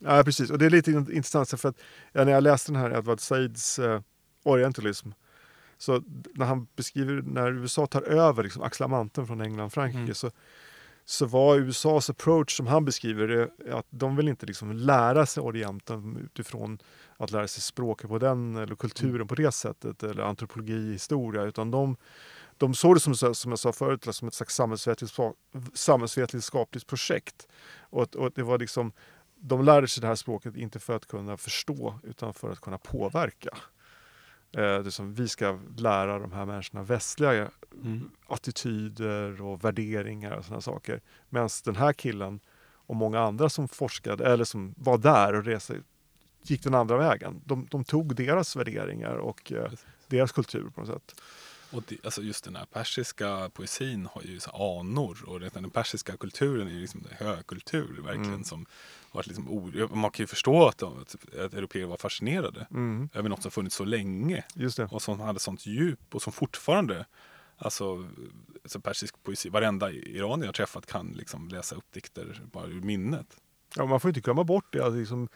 Ja, 0.00 0.22
precis. 0.24 0.50
Och 0.50 0.58
det 0.58 0.66
är 0.66 0.70
lite 0.70 0.90
in- 0.90 1.12
intressant 1.12 1.60
för 1.60 1.68
att 1.68 1.76
när 2.12 2.28
jag 2.32 2.42
läste 2.42 2.72
den 2.72 2.80
här 2.80 2.98
Edward 2.98 3.20
Saids 3.20 3.78
eh, 3.78 4.00
Orientalism 4.42 5.08
så 5.78 6.02
när 6.34 6.46
han 6.46 6.66
beskriver 6.76 7.22
när 7.22 7.52
USA 7.52 7.86
tar 7.86 8.02
över 8.02 8.42
liksom, 8.42 8.62
axlar 8.62 8.88
manteln 8.88 9.26
från 9.26 9.40
England 9.40 9.66
och 9.66 9.72
Frankrike 9.72 9.98
Mm. 9.98 10.14
så, 10.14 10.30
så 11.04 11.26
var 11.26 11.56
USAs 11.56 12.10
approach 12.10 12.56
som 12.56 12.66
han 12.66 12.84
beskriver 12.84 13.28
det 13.28 13.74
att 13.74 13.86
de 13.90 14.16
vill 14.16 14.28
inte 14.28 14.46
liksom 14.46 14.72
lära 14.72 15.26
sig 15.26 15.42
Orienten 15.42 16.16
utifrån 16.16 16.78
att 17.16 17.30
lära 17.30 17.48
sig 17.48 17.62
språket 17.62 18.08
på 18.08 18.18
den 18.18 18.56
eller 18.56 18.74
kulturen 18.74 19.14
Mm. 19.14 19.28
på 19.28 19.34
det 19.34 19.52
sättet 19.52 20.02
eller 20.02 20.22
antropologi, 20.22 20.92
historia 20.92 21.42
utan 21.42 21.70
de, 21.70 21.96
de 22.56 22.74
såg 22.74 22.96
det 22.96 23.00
som, 23.00 23.34
som 23.34 23.52
jag 23.52 23.58
sa 23.58 23.72
förut 23.72 24.06
som 24.14 24.28
ett 24.28 24.34
slags 24.34 24.54
samhällsvetenskap, 24.54 25.36
samhällsvetenskapligt 25.74 26.86
projekt. 26.86 27.48
Och, 27.80 28.16
och 28.16 28.32
det 28.34 28.42
var 28.42 28.58
liksom 28.58 28.92
de 29.40 29.64
lärde 29.64 29.88
sig 29.88 30.00
det 30.00 30.06
här 30.06 30.14
språket 30.14 30.56
inte 30.56 30.78
för 30.78 30.96
att 30.96 31.06
kunna 31.06 31.36
förstå 31.36 32.00
utan 32.02 32.34
för 32.34 32.50
att 32.52 32.60
kunna 32.60 32.78
påverka. 32.78 33.58
Eh, 34.52 34.78
det 34.78 34.90
som 34.90 35.14
vi 35.14 35.28
ska 35.28 35.58
lära 35.76 36.18
de 36.18 36.32
här 36.32 36.46
människorna 36.46 36.82
västliga 36.82 37.50
Mm. 37.84 38.10
attityder 38.26 39.42
och 39.42 39.64
värderingar 39.64 40.32
och 40.36 40.44
sådana 40.44 40.60
saker. 40.60 41.00
Medan 41.28 41.48
den 41.64 41.76
här 41.76 41.92
killen 41.92 42.40
och 42.70 42.96
många 42.96 43.20
andra 43.20 43.48
som 43.48 43.68
forskade 43.68 44.26
eller 44.32 44.44
som 44.44 44.74
var 44.76 44.98
där 44.98 45.34
och 45.34 45.44
reste 45.44 45.80
gick 46.42 46.62
den 46.62 46.74
andra 46.74 46.96
vägen. 46.96 47.42
De, 47.44 47.66
de 47.70 47.84
tog 47.84 48.14
deras 48.14 48.56
värderingar 48.56 49.14
och 49.16 49.52
eh, 49.52 49.72
deras 50.06 50.32
kultur 50.32 50.70
på 50.74 50.80
något 50.80 50.88
sätt. 50.90 51.20
Och 51.70 51.82
det, 51.88 51.96
alltså 52.04 52.22
just 52.22 52.44
den 52.44 52.56
här 52.56 52.64
persiska 52.66 53.50
poesin 53.54 54.08
har 54.12 54.22
ju 54.22 54.40
så 54.40 54.78
anor 54.80 55.18
och 55.26 55.40
den 55.40 55.70
persiska 55.70 56.16
kulturen 56.16 56.68
är 56.68 56.72
liksom 56.80 57.04
högkultur 57.10 58.02
verkligen 58.02 58.28
Mm. 58.28 58.44
som 58.44 58.66
varit 59.12 59.26
liksom 59.26 59.48
o- 59.48 59.88
Man 59.96 60.10
kan 60.10 60.22
ju 60.22 60.26
förstå 60.26 60.66
att, 60.68 60.78
de, 60.78 60.98
att 61.00 61.54
europeer 61.54 61.86
var 61.86 61.96
fascinerade 61.96 62.66
Mm, 62.70 63.08
över 63.14 63.28
något 63.28 63.42
som 63.42 63.50
funnits 63.50 63.76
så 63.76 63.84
länge 63.84 64.44
och 64.90 65.02
som 65.02 65.20
hade 65.20 65.38
sånt 65.38 65.66
djup 65.66 66.14
och 66.14 66.22
som 66.22 66.32
fortfarande 66.32 67.06
Alltså, 67.60 68.08
alltså 68.62 68.80
persisk 68.80 69.22
poesi, 69.22 69.48
varenda 69.48 69.90
iranier 69.92 70.46
jag 70.46 70.54
träffat 70.54 70.86
kan 70.86 71.08
liksom 71.12 71.48
läsa 71.48 71.74
upp 71.76 71.92
dikter 71.92 72.42
bara 72.52 72.66
ur 72.66 72.80
minnet. 72.80 73.26
Ja, 73.76 73.86
man 73.86 74.00
får 74.00 74.08
inte 74.08 74.20
glömma 74.20 74.44
bort 74.44 74.72
det. 74.72 74.86
Att 74.86 74.92
liksom, 74.94 75.28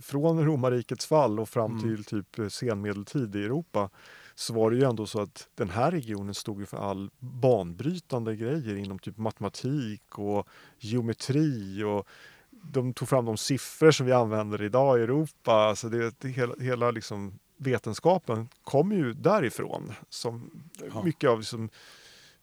från 0.00 0.44
romarrikets 0.44 1.06
fall 1.06 1.40
och 1.40 1.48
fram 1.48 1.70
Mm. 1.70 1.82
till 1.82 2.04
typ 2.04 2.52
senmedeltid 2.52 3.36
i 3.36 3.44
Europa 3.44 3.90
så 4.38 4.54
var 4.54 4.70
det 4.70 4.76
ju 4.76 4.84
ändå 4.84 5.06
så 5.06 5.20
att 5.20 5.48
den 5.54 5.70
här 5.70 5.90
regionen 5.90 6.34
stod 6.34 6.60
ju 6.60 6.66
för 6.66 6.76
all 6.76 7.10
banbrytande 7.18 8.36
grejer 8.36 8.76
inom 8.76 8.98
typ 8.98 9.16
matematik 9.16 10.18
och 10.18 10.48
geometri 10.78 11.82
och 11.82 12.06
de 12.50 12.92
tog 12.92 13.08
fram 13.08 13.24
de 13.24 13.36
siffror 13.36 13.90
som 13.90 14.06
vi 14.06 14.12
använder 14.12 14.62
idag 14.62 14.98
i 14.98 15.02
Europa. 15.02 15.52
Alltså 15.52 15.88
det, 15.88 16.20
det, 16.20 16.28
hela 16.28 16.54
hela 16.60 16.90
liksom 16.90 17.38
vetenskapen 17.56 18.48
kommer 18.64 18.96
ju 18.96 19.12
därifrån. 19.12 19.92
Som 20.08 20.50
Ja. 20.94 21.02
Mycket 21.02 21.30
av 21.30 21.38
liksom 21.38 21.70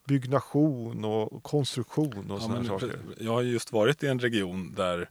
byggnation 0.05 1.05
och 1.05 1.43
konstruktion 1.43 2.31
och 2.31 2.37
Ja, 2.37 2.41
sådana 2.41 2.65
saker. 2.65 2.99
Jag 3.19 3.31
har 3.31 3.41
just 3.41 3.71
varit 3.71 4.03
i 4.03 4.07
en 4.07 4.19
region 4.19 4.73
där 4.75 5.09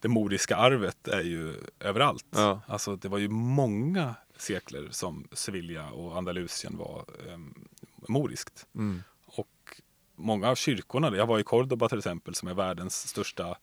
det 0.00 0.08
moriska 0.08 0.56
arvet 0.56 1.08
är 1.08 1.22
ju 1.22 1.54
överallt. 1.80 2.26
Ja. 2.30 2.60
Alltså 2.66 2.96
det 2.96 3.08
var 3.08 3.18
ju 3.18 3.28
många 3.28 4.14
sekler 4.40 4.88
som 4.90 5.28
Sevilla 5.32 5.90
och 5.90 6.16
Andalusien 6.16 6.76
var 6.76 7.04
um, 7.28 7.68
moriskt. 8.08 8.66
Mm. 8.74 9.02
Och 9.26 9.80
många 10.14 10.48
av 10.48 10.54
kyrkorna, 10.54 11.16
jag 11.16 11.26
var 11.26 11.38
i 11.38 11.42
Cordoba 11.42 11.88
till 11.88 11.98
exempel 11.98 12.34
som 12.34 12.48
är 12.48 12.54
världens 12.54 13.08
största, 13.08 13.56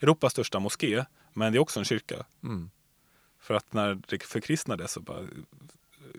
Europas 0.00 0.32
största 0.32 0.58
moské. 0.58 1.04
Men 1.32 1.52
det 1.52 1.58
är 1.58 1.60
också 1.60 1.78
en 1.78 1.84
kyrka. 1.84 2.24
Mm. 2.42 2.70
För 3.38 3.54
att 3.54 3.72
när 3.72 3.98
det 4.08 4.22
förkristnades 4.22 4.92
så 4.92 5.00
bara 5.00 5.26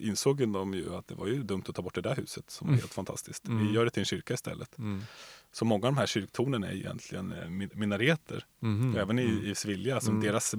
insåg 0.01 0.51
de 0.51 0.73
ju 0.73 0.95
att 0.95 1.07
det 1.07 1.15
var 1.15 1.27
ju 1.27 1.43
dumt 1.43 1.63
att 1.67 1.75
ta 1.75 1.81
bort 1.81 1.95
det 1.95 2.01
där 2.01 2.15
huset 2.15 2.49
som 2.49 2.67
var 2.67 2.71
Mm. 2.73 2.79
helt 2.81 2.93
fantastiskt. 2.93 3.47
Mm. 3.47 3.67
Vi 3.67 3.73
gör 3.73 3.85
det 3.85 3.91
till 3.91 3.99
en 4.01 4.05
kyrka 4.05 4.33
istället. 4.33 4.77
Mm. 4.77 5.01
Så 5.51 5.65
många 5.65 5.87
av 5.87 5.93
de 5.93 5.97
här 5.99 6.05
kyrktornen 6.07 6.63
är 6.63 6.71
egentligen 6.71 7.31
eh, 7.31 7.49
min- 7.49 7.69
minareter. 7.73 8.45
Mhm. 8.59 8.95
Även 8.97 9.19
i, 9.19 9.25
Mm. 9.25 9.45
i 9.45 9.55
Sevilla. 9.55 10.01
Som 10.01 10.13
Mm. 10.15 10.27
deras, 10.27 10.51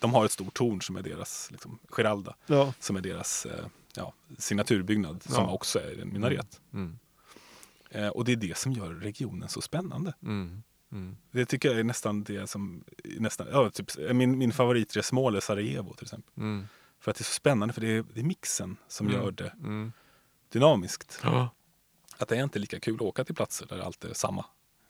de 0.00 0.14
har 0.14 0.24
ett 0.24 0.32
stort 0.32 0.54
torn 0.54 0.82
som 0.82 0.96
är 0.96 1.02
deras 1.02 1.50
liksom, 1.50 1.78
Giralda. 1.96 2.34
Ja. 2.46 2.74
Som 2.80 2.96
är 2.96 3.00
deras 3.00 3.46
eh, 3.46 3.66
ja, 3.96 4.12
signaturbyggnad 4.38 5.22
som 5.22 5.34
Ja. 5.34 5.50
också 5.50 5.78
är 5.78 6.02
en 6.02 6.12
minaret. 6.12 6.60
Mm. 6.72 6.98
Eh, 7.90 8.08
och 8.08 8.24
det 8.24 8.32
är 8.32 8.36
det 8.36 8.56
som 8.58 8.72
gör 8.72 8.94
regionen 8.94 9.48
så 9.48 9.60
spännande. 9.60 10.14
Mm. 10.22 10.62
Mm. 10.92 11.16
Det 11.30 11.46
tycker 11.46 11.68
jag 11.68 11.78
är 11.78 11.84
nästan 11.84 12.24
det 12.24 12.46
som, 12.50 12.84
nästan, 13.04 13.46
ja, 13.52 13.70
typ, 13.70 13.90
min, 14.12 14.38
min 14.38 14.52
favoritresmål 14.52 15.36
är 15.36 15.40
Sarajevo 15.40 15.94
till 15.94 16.04
exempel. 16.04 16.32
Mm. 16.36 16.66
För 17.04 17.10
att 17.10 17.16
det 17.16 17.22
är 17.22 17.24
så 17.24 17.32
spännande, 17.32 17.74
för 17.74 17.80
det 17.80 17.86
är, 17.96 18.04
det 18.14 18.20
är 18.20 18.24
mixen 18.24 18.76
som 18.88 19.06
Mm. 19.08 19.20
gör 19.22 19.30
det 19.30 19.48
Mm. 19.58 19.92
dynamiskt. 20.48 21.20
Ja. 21.22 21.48
Att 22.18 22.28
det 22.28 22.36
är 22.36 22.42
inte 22.44 22.58
lika 22.58 22.80
kul 22.80 22.94
att 22.94 23.00
åka 23.00 23.24
till 23.24 23.34
platser 23.34 23.66
där 23.66 23.78
allt 23.78 24.04
är 24.04 24.12
samma. 24.14 24.44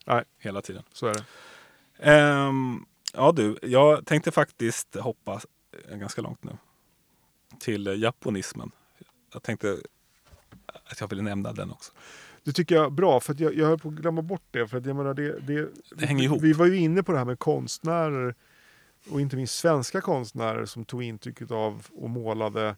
Nej. 0.07 0.25
Hela 0.39 0.63
tiden. 0.63 0.83
Så 0.93 1.07
är 1.07 1.15
det. 1.15 1.25
Ehm, 1.99 2.87
ja 3.13 3.33
du, 3.33 3.59
jag 3.63 4.07
tänkte 4.07 4.31
faktiskt 4.31 4.95
hoppa 4.95 5.41
ganska 5.93 6.23
långt 6.23 6.45
nu. 6.45 6.57
Till 7.59 8.03
japonismen. 8.03 8.71
Jag 9.33 9.43
tänkte 9.43 9.79
att 10.85 11.01
jag 11.01 11.09
ville 11.09 11.23
nämna 11.23 11.53
den 11.53 11.71
också. 11.71 11.93
Det 12.45 12.53
tycker 12.53 12.75
jag 12.75 12.85
är 12.85 12.91
bra, 12.91 13.21
för 13.21 13.37
jag, 13.39 13.55
jag 13.55 13.67
höll 13.67 13.79
på 13.79 13.89
att 13.89 13.95
glömma 13.95 14.23
bort 14.23 14.43
det. 14.51 14.69
För 14.69 14.79
att 14.79 14.87
jag 14.87 14.97
menar, 14.97 15.15
det, 15.15 15.39
det, 15.41 15.69
Det 15.97 16.07
hänger 16.07 16.25
ihop. 16.25 16.43
Vi 16.43 16.53
var 16.53 16.67
ju 16.67 16.77
inne 16.77 17.03
på 17.03 17.13
det 17.13 17.19
här 17.19 17.25
med 17.25 17.39
konstnärer 17.39 18.35
och 19.11 19.21
inte 19.21 19.37
minst 19.37 19.59
svenska 19.59 20.01
konstnärer 20.01 20.65
som 20.67 20.85
tog 20.85 21.03
intryck 21.03 21.51
av 21.51 21.87
och 21.93 22.11
målade 22.11 22.77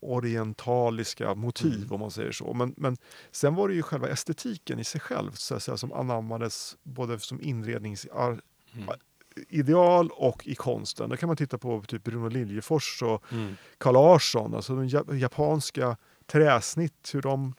orientaliska 0.00 1.34
motiv 1.34 1.76
Mm. 1.76 1.92
om 1.92 2.00
man 2.00 2.10
säger 2.10 2.32
så. 2.32 2.54
Men, 2.54 2.74
men 2.76 2.96
sen 3.30 3.54
var 3.54 3.68
det 3.68 3.74
ju 3.74 3.82
själva 3.82 4.08
estetiken 4.08 4.78
i 4.78 4.84
sig 4.84 5.00
själv 5.00 5.30
så 5.32 5.54
att 5.54 5.62
säga, 5.62 5.76
som 5.76 5.92
anammades 5.92 6.76
både 6.82 7.18
som 7.18 7.40
inredningsideal 7.40 8.40
Mm. 8.74 10.08
och 10.12 10.46
i 10.46 10.54
konsten. 10.54 11.10
Där 11.10 11.16
kan 11.16 11.26
man 11.26 11.36
titta 11.36 11.58
på 11.58 11.82
typ 11.82 12.04
Bruno 12.04 12.28
Liljefors 12.28 13.02
och 13.02 13.32
Mm. 13.32 13.56
Carl 13.78 13.94
Larsson, 13.94 14.54
alltså 14.54 14.76
de 14.76 14.88
ja- 14.88 15.14
japanska 15.14 15.96
träsnitt, 16.26 17.10
hur 17.14 17.22
de 17.22 17.54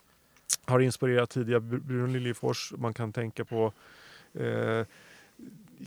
har 0.65 0.79
inspirerat 0.79 1.29
tidiga 1.29 1.59
Br- 1.59 1.79
Bruno 1.81 2.07
Liljefors. 2.07 2.73
Man 2.77 2.93
kan 2.93 3.13
tänka 3.13 3.45
på 3.45 3.73
eh, 4.33 4.85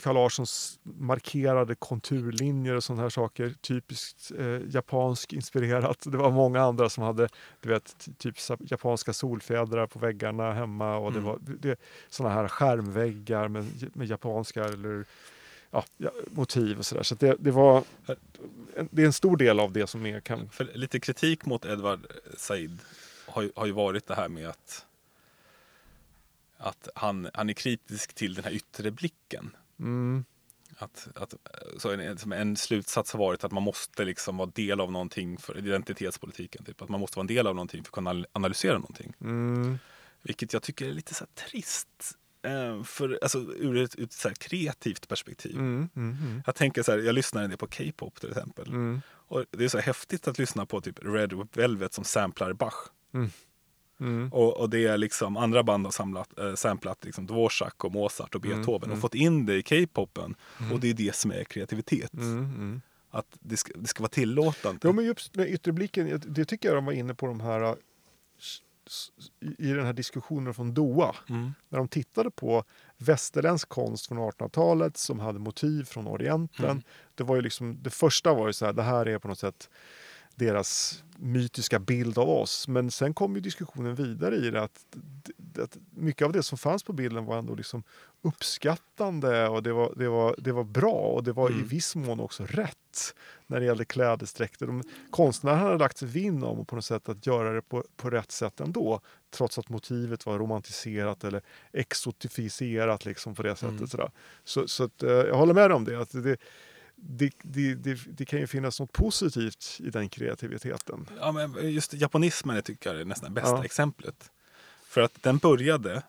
Carl 0.03 0.14
Larssons 0.14 0.78
markerade 0.82 1.74
konturlinjer 1.74 2.74
och 2.74 2.84
sådana 2.84 3.03
här 3.03 3.11
saker. 3.11 3.55
Typiskt 3.61 4.32
eh, 4.38 4.61
japansk 4.68 5.32
inspirerat. 5.32 5.99
Det 6.05 6.16
var 6.16 6.30
många 6.30 6.61
andra 6.62 6.88
som 6.88 7.05
hade 7.05 7.28
du 7.61 7.68
vet, 7.68 7.97
ty- 7.99 8.12
typ 8.12 8.36
japanska 8.70 9.12
solfjädrar 9.12 9.86
på 9.86 9.99
väggarna 9.99 10.53
hemma 10.53 10.97
och 10.97 11.12
det 11.12 11.18
Mm. 11.18 11.28
var 11.30 11.38
det, 11.61 11.80
sådana 12.09 12.34
här 12.34 12.49
skärmväggar 12.49 13.49
med, 13.49 13.90
med 13.97 14.07
japanska 14.09 14.64
eller 14.64 15.05
ja, 15.70 15.84
motiv 16.30 16.78
och 16.78 16.86
sådär. 16.86 17.03
Så 17.03 17.14
att 17.14 17.20
det, 17.20 17.36
det 17.38 17.51
var 17.51 17.84
det 18.90 19.03
är 19.03 19.07
en 19.07 19.12
stor 19.12 19.36
del 19.36 19.61
av 19.61 19.72
det 19.72 19.86
som 19.86 20.07
är 20.07 20.20
kan... 20.20 20.49
För 20.49 20.64
lite 20.74 21.01
kritik 21.01 21.47
mot 21.47 21.64
Edward 21.64 22.07
Said 22.36 22.78
har 23.26 23.42
ju, 23.42 23.51
har 23.57 23.66
ju 23.66 23.72
varit 23.72 24.07
det 24.07 24.14
här 24.14 24.28
med 24.28 24.49
att, 24.49 24.86
att 26.59 26.88
han, 26.94 27.28
han 27.34 27.49
är 27.49 27.53
kritisk 27.53 28.14
till 28.14 28.34
den 28.34 28.44
här 28.44 28.51
yttre 28.53 28.90
blicken. 28.90 29.51
Mm, 29.79 30.24
Att, 30.79 31.09
att, 31.14 31.35
så 31.79 31.91
en, 31.93 32.33
en 32.33 32.57
slutsats 32.57 33.12
har 33.12 33.18
varit 33.20 33.45
att 33.45 33.53
man 33.53 33.62
måste 33.62 34.05
liksom 34.05 34.37
vara 34.37 34.51
del 34.55 34.81
av 34.81 34.93
någonting 34.93 35.39
för 35.39 35.59
identitetspolitiken. 35.59 36.64
Typ. 36.64 36.83
Att 36.83 36.89
man 36.89 37.01
måste 37.01 37.16
vara 37.18 37.22
en 37.22 37.27
del 37.37 37.47
av 37.47 37.55
någonting 37.55 37.83
för 37.85 37.89
att 37.89 37.93
kunna 37.95 38.24
analysera 38.33 38.79
någonting. 38.79 39.12
mm, 39.20 39.79
Vilket 40.22 40.53
jag 40.53 40.62
tycker 40.62 40.89
är 40.89 40.93
lite 40.93 41.14
så 41.14 41.27
trist. 41.35 41.89
Eh, 42.43 42.83
för, 42.83 43.18
alltså, 43.22 43.39
ur 43.39 43.77
ett, 43.77 43.99
ur 43.99 44.05
ett 44.05 44.12
så 44.12 44.31
kreativt 44.39 45.09
perspektiv. 45.09 45.57
mm, 45.57 45.89
mm, 45.97 46.16
mm, 46.22 46.43
Jag 46.47 46.55
tänker 46.55 46.83
så 46.83 46.93
här, 46.93 46.99
jag 46.99 47.14
lyssnar 47.14 47.43
en 47.43 47.51
del 47.51 47.59
på 47.59 47.66
K-pop 47.66 48.20
till 48.20 48.29
exempel. 48.31 48.68
mm, 48.68 49.01
Och 49.29 49.45
det 49.51 49.64
är 49.64 49.68
så 49.68 49.79
häftigt 49.79 50.29
att 50.29 50.39
lyssna 50.39 50.66
på 50.66 50.81
typ 50.81 50.99
Red 51.03 51.49
Velvet 51.53 51.95
som 51.95 52.05
samplar 52.05 52.53
Bach. 52.53 52.74
Mm, 54.01 54.32
Och, 54.32 54.57
och 54.57 54.70
det 54.70 54.86
är 54.86 54.99
liksom 54.99 55.36
andra 55.36 55.62
band 55.62 55.86
har 55.86 55.90
samlat, 55.92 56.38
äh, 56.38 56.55
samplat 56.55 57.05
liksom 57.05 57.26
Dvorak 57.26 57.84
och 57.84 57.92
Mozart 57.92 58.34
och 58.34 58.44
Mm, 58.44 58.57
Beethoven 58.59 58.84
mm. 58.84 58.94
och 58.97 59.01
fått 59.01 59.14
in 59.14 59.47
det 59.47 59.55
i 59.57 59.62
K-popen. 59.62 60.34
Mm. 60.61 60.72
Och 60.72 60.80
det 60.80 60.90
är 60.90 60.94
det 60.94 61.14
som 61.14 61.30
är 61.32 61.44
kreativitet. 61.44 62.12
mm, 62.12 62.38
mm. 62.38 62.80
Att 63.11 63.26
det 63.40 63.57
ska, 63.57 63.72
det 63.76 63.86
ska 63.88 64.03
vara 64.03 64.09
tillåtande. 64.11 64.80
Ja, 64.88 64.92
men 64.92 65.05
just 65.05 65.32
den 65.32 65.47
yttre 65.49 65.72
blicken, 65.72 66.09
jag- 66.09 66.20
det 66.32 66.44
tycker 66.44 66.68
jag 66.68 66.76
de 66.76 66.84
var 66.84 66.92
inne 66.92 67.14
på 67.14 67.26
de 67.26 67.40
här 67.40 67.76
i 69.40 69.68
i 69.68 69.72
den 69.72 69.86
här 69.86 69.92
diskussionen 69.92 70.55
från 70.55 70.74
Doha. 70.74 71.14
Mm. 71.28 71.53
När 71.68 71.78
de 71.78 71.88
tittade 71.88 72.30
på 72.30 72.64
västerländsk 72.99 73.68
konst 73.68 74.07
från 74.07 74.18
1800-talet 74.18 74.97
som 74.97 75.20
hade 75.20 75.38
motiv 75.38 75.84
från 75.84 76.07
Orienten. 76.07 76.64
Mm. 76.64 76.82
Det 77.14 77.24
var 77.24 77.36
ju 77.36 77.42
liksom, 77.42 77.78
det 77.82 77.90
första 77.90 78.34
var 78.34 78.47
ju 78.47 78.53
så 78.53 78.66
här, 78.66 78.72
det 78.72 78.82
här 78.82 79.07
är 79.09 79.18
på 79.18 79.28
något 79.28 79.38
sätt 79.38 79.70
deras 80.37 81.03
mytiska 81.18 81.78
bild 81.78 82.18
av 82.18 82.28
oss. 82.28 82.68
Men 82.68 82.91
sen 82.91 83.14
kom 83.14 83.34
ju 83.34 83.41
diskussionen 83.41 83.95
vidare 83.95 84.37
i 84.37 84.51
det 84.51 84.62
att, 84.62 84.87
att 85.62 85.76
mycket 85.91 86.24
av 86.24 86.32
det 86.32 86.43
som 86.43 86.59
fanns 86.59 86.82
på 86.84 86.93
bilden 86.93 87.24
var 87.24 87.39
ändå 87.39 87.55
liksom 87.55 87.82
uppskattande 88.22 89.49
och 89.49 89.62
det 89.62 89.72
var, 89.72 89.93
det 89.97 90.09
var, 90.09 90.34
det 90.39 90.53
var 90.53 90.64
bra 90.64 90.91
och 90.93 91.24
det 91.24 91.32
var 91.32 91.51
i 91.51 91.55
Mm. 91.55 91.66
viss 91.66 91.97
mån 91.97 92.20
också 92.20 92.45
rätt 92.47 93.14
när 93.47 93.61
det 93.61 93.66
gällde 93.66 93.84
klädesdräkter. 93.84 94.66
De, 94.66 94.82
konstnären 95.11 95.59
hade 95.59 95.78
lagt 95.78 95.99
sig 95.99 96.09
vinn 96.09 96.43
om 96.43 96.66
på 96.66 96.74
något 96.74 96.84
sätt 96.84 97.09
att 97.09 97.26
göra 97.26 97.53
det 97.53 97.62
på, 97.62 97.84
på 97.97 98.11
rätt 98.11 98.32
sätt 98.32 98.61
ändå. 98.61 99.01
Trots 99.30 99.59
att 99.59 99.68
motivet 99.68 100.26
var 100.26 100.39
romantiserat 100.39 101.24
eller 101.24 101.43
exotifierat 101.72 103.05
liksom 103.05 103.34
på 103.34 103.43
det 103.43 103.57
sättet. 103.57 103.95
Mm. 103.95 104.09
Så, 104.45 104.68
så 104.68 104.84
att, 104.84 105.03
eh, 105.03 105.11
jag 105.11 105.37
håller 105.37 105.55
med 105.55 105.72
om 105.72 105.84
det. 105.84 106.01
Att 106.01 106.11
det, 106.11 106.37
det, 106.97 107.32
det, 107.42 107.74
det, 107.74 107.99
det 108.07 108.24
kan 108.24 108.40
ju 108.40 108.47
finnas 108.47 108.80
något 108.80 108.92
positivt 108.92 109.80
i 109.84 109.90
den 109.90 110.09
kreativiteten. 110.09 111.09
Ja, 111.20 111.32
men 111.32 111.72
just 111.72 111.94
japonismen 111.94 112.57
jag 112.57 112.64
tycker 112.64 112.90
jag 112.92 113.01
är 113.01 113.05
nästan 113.05 113.34
bästa 113.34 113.51
Ja. 113.51 113.64
exemplet. 113.64 114.30
För 114.84 115.01
att 115.01 115.22
den 115.22 115.38
började, 115.38 116.03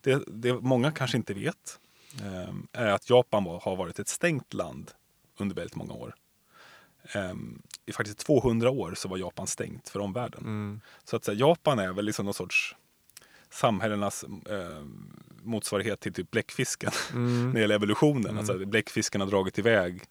det, 0.00 0.22
det 0.26 0.52
många 0.52 0.92
kanske 0.92 1.16
inte 1.16 1.34
vet, 1.34 1.78
eh, 2.22 2.54
är 2.72 2.86
att 2.86 3.10
Japan 3.10 3.46
har 3.62 3.76
varit 3.76 3.98
ett 3.98 4.08
stängt 4.08 4.54
land 4.54 4.90
under 5.38 5.56
väldigt 5.56 5.76
många 5.76 5.92
år. 5.92 6.14
Eh, 7.14 7.34
I 7.86 7.92
faktiskt 7.92 8.18
200 8.18 8.70
år 8.70 8.94
så 8.94 9.08
var 9.08 9.18
Japan 9.18 9.46
stängt 9.46 9.88
för 9.88 10.00
omvärlden. 10.00 10.40
Mm. 10.42 10.80
Så 11.04 11.16
att 11.16 11.24
säga, 11.24 11.38
Japan 11.38 11.78
är 11.78 11.92
väl 11.92 12.04
liksom 12.04 12.24
någon 12.24 12.34
sorts 12.34 12.76
samhällenas 13.50 14.24
eh, 14.24 14.84
motsvarighet 15.44 16.00
till 16.00 16.12
typ 16.12 16.30
bläckfisken 16.30 16.90
mm. 17.12 17.46
när 17.46 17.54
det 17.54 17.60
gäller 17.60 17.74
evolutionen. 17.74 18.26
Mm. 18.26 18.38
Alltså, 18.38 18.66
bläckfisken 18.66 19.20
har 19.20 19.28
dragit 19.28 19.58
iväg 19.58 20.02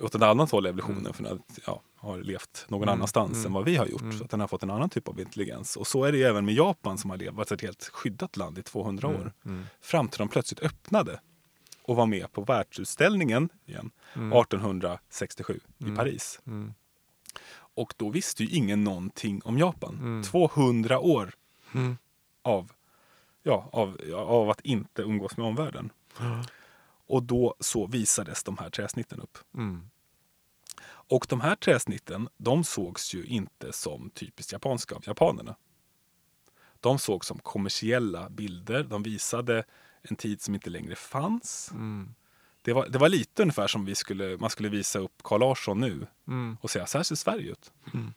åt 0.00 0.14
ett 0.14 0.22
annat 0.22 0.50
håll 0.50 0.66
i 0.66 0.68
evolutionen 0.68 0.98
mm. 0.98 1.12
för 1.12 1.24
att 1.24 1.58
ja, 1.66 1.82
har 1.96 2.18
levt 2.18 2.66
någon 2.68 2.82
mm. 2.82 2.92
annanstans 2.92 3.32
mm. 3.32 3.46
än 3.46 3.52
vad 3.52 3.64
vi 3.64 3.76
har 3.76 3.86
gjort. 3.86 4.02
Mm. 4.02 4.18
Så 4.18 4.24
att 4.24 4.30
den 4.30 4.40
har 4.40 4.48
fått 4.48 4.62
en 4.62 4.70
annan 4.70 4.90
typ 4.90 5.08
av 5.08 5.20
intelligens. 5.20 5.76
Och 5.76 5.86
så 5.86 6.04
är 6.04 6.12
det 6.12 6.18
ju 6.18 6.24
även 6.24 6.44
med 6.44 6.54
Japan 6.54 6.98
som 6.98 7.10
har 7.10 7.16
levt, 7.16 7.34
varit 7.34 7.52
ett 7.52 7.60
helt 7.60 7.90
skyddat 7.92 8.36
land 8.36 8.58
i 8.58 8.62
200 8.62 9.08
mm. 9.08 9.20
år. 9.20 9.32
Mm. 9.44 9.64
Fram 9.80 10.08
till 10.08 10.18
de 10.18 10.28
plötsligt 10.28 10.60
öppnade 10.60 11.20
och 11.82 11.96
var 11.96 12.06
med 12.06 12.32
på 12.32 12.40
världsutställningen 12.44 13.48
igen 13.66 13.90
1867 14.12 15.60
i 15.78 15.96
Paris. 15.96 16.40
Och 17.74 17.94
då 17.96 18.10
visste 18.10 18.44
ju 18.44 18.56
ingen 18.56 18.84
någonting 18.84 19.42
om 19.44 19.58
Japan. 19.58 20.22
200 20.26 20.98
år 20.98 21.34
av 22.42 22.72
ja, 23.42 23.68
av, 23.72 24.00
av 24.14 24.50
att 24.50 24.60
inte 24.60 25.02
umgås 25.02 25.36
med 25.36 25.46
omvärlden. 25.46 25.92
Mm. 26.20 26.42
Och 27.06 27.22
då 27.22 27.54
så 27.60 27.86
visades 27.86 28.44
de 28.44 28.58
här 28.58 28.70
träsnitten 28.70 29.20
upp. 29.20 29.38
Mm. 29.54 29.90
Och 30.84 31.26
de 31.28 31.40
här 31.40 31.56
träsnitten, 31.56 32.28
de 32.36 32.64
sågs 32.64 33.14
ju 33.14 33.24
inte 33.24 33.72
som 33.72 34.10
typiskt 34.10 34.52
japanska 34.52 34.94
av 34.94 35.02
japanerna. 35.06 35.56
De 36.80 36.98
sågs 36.98 37.26
som 37.26 37.38
kommersiella 37.38 38.30
bilder. 38.30 38.84
De 38.84 39.02
visade 39.02 39.64
en 40.02 40.16
tid 40.16 40.42
som 40.42 40.54
inte 40.54 40.70
längre 40.70 40.96
fanns. 40.96 41.70
Mm. 41.72 42.14
Det, 42.62 42.72
var, 42.72 42.88
det 42.88 42.98
var 42.98 43.08
lite 43.08 43.42
ungefär 43.42 43.66
som 43.66 43.84
vi 43.84 43.94
skulle, 43.94 44.36
man 44.36 44.50
skulle 44.50 44.68
visa 44.68 44.98
upp 44.98 45.22
Carl 45.22 45.40
Larsson 45.40 45.80
nu 45.80 46.06
mm. 46.28 46.56
och 46.60 46.70
säga 46.70 46.86
så 46.86 46.98
här 46.98 47.02
ser 47.02 47.14
Sverige 47.14 47.50
ut. 47.50 47.72
Mm. 47.94 48.14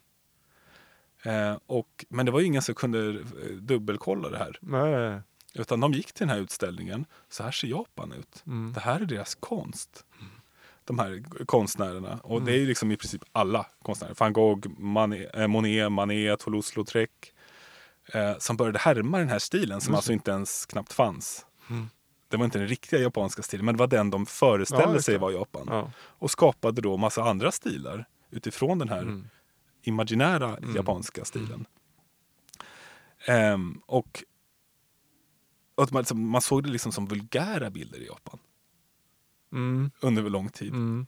Eh, 1.26 1.58
och, 1.66 2.06
men 2.10 2.26
det 2.26 2.32
var 2.32 2.42
ingen 2.42 2.62
som 2.62 2.76
kunde 2.76 3.10
eh, 3.10 3.50
dubbelkolla 3.62 4.30
det 4.30 4.38
här. 4.38 4.58
Nej. 4.62 5.22
Utan 5.54 5.80
de 5.80 5.94
gick 5.94 6.14
till 6.14 6.28
den 6.28 6.36
här 6.36 6.44
utställningen. 6.44 7.06
Så 7.30 7.44
här 7.44 7.52
ser 7.52 7.68
Japan 7.68 8.12
ut. 8.12 8.44
Mm. 8.48 8.74
Det 8.74 8.80
här 8.80 9.00
är 9.00 9.06
deras 9.06 9.36
konst. 9.36 10.06
Mm. 10.20 10.32
De 10.86 11.00
här 11.00 11.24
konstnärerna. 11.46 12.20
Och 12.24 12.38
mm. 12.38 12.46
det 12.46 12.62
är 12.62 12.66
liksom 12.66 12.92
i 12.92 12.98
princip 12.98 13.24
alla 13.32 13.66
konstnärer. 13.82 14.16
Van 14.18 14.34
Gogh, 14.34 14.68
Manet, 14.78 15.36
eh, 15.36 15.48
Monet, 15.48 15.92
Manet, 15.92 16.40
Toulouse-Lautrec. 16.40 17.10
Eh, 18.14 18.38
som 18.38 18.58
började 18.58 18.80
härma 18.80 19.18
den 19.18 19.30
här 19.30 19.40
stilen 19.40 19.82
som 19.82 19.96
alltså 19.96 20.14
inte 20.14 20.32
ens 20.32 20.66
knappt 20.66 20.94
fanns. 20.94 21.46
Det 22.28 22.38
var 22.38 22.46
inte 22.46 22.60
den 22.60 22.68
riktiga 22.68 23.00
japanska 23.00 23.42
stilen, 23.42 23.66
men 23.66 23.76
det 23.76 23.80
var 23.80 23.88
den 23.88 24.10
de 24.10 24.26
föreställde 24.26 24.96
ja, 24.96 25.02
sig 25.02 25.18
var 25.18 25.32
Japan. 25.32 25.68
Ja. 25.70 25.92
Och 25.98 26.32
skapade 26.32 26.82
då 26.82 26.98
massa 26.98 27.24
andra 27.24 27.52
stilar 27.52 28.06
utifrån 28.32 28.80
den 28.80 28.90
här 28.90 29.02
mm 29.02 29.30
imaginära 29.88 30.58
mm. 30.58 30.76
japanska 30.76 31.22
mm. 31.22 31.26
stilen. 31.26 31.66
Um, 33.28 33.82
och 33.86 34.24
att 35.78 35.92
man, 35.92 36.02
liksom, 36.02 36.30
man, 36.30 36.42
såg 36.42 36.64
det 36.64 36.70
liksom 36.70 36.92
som 36.92 37.06
vulgära 37.06 37.70
bilder 37.70 38.00
i 38.00 38.06
Japan. 38.06 38.40
Mm. 39.52 39.92
Under 40.00 40.22
lång 40.22 40.50
tid. 40.50 40.74
Mm. 40.74 41.08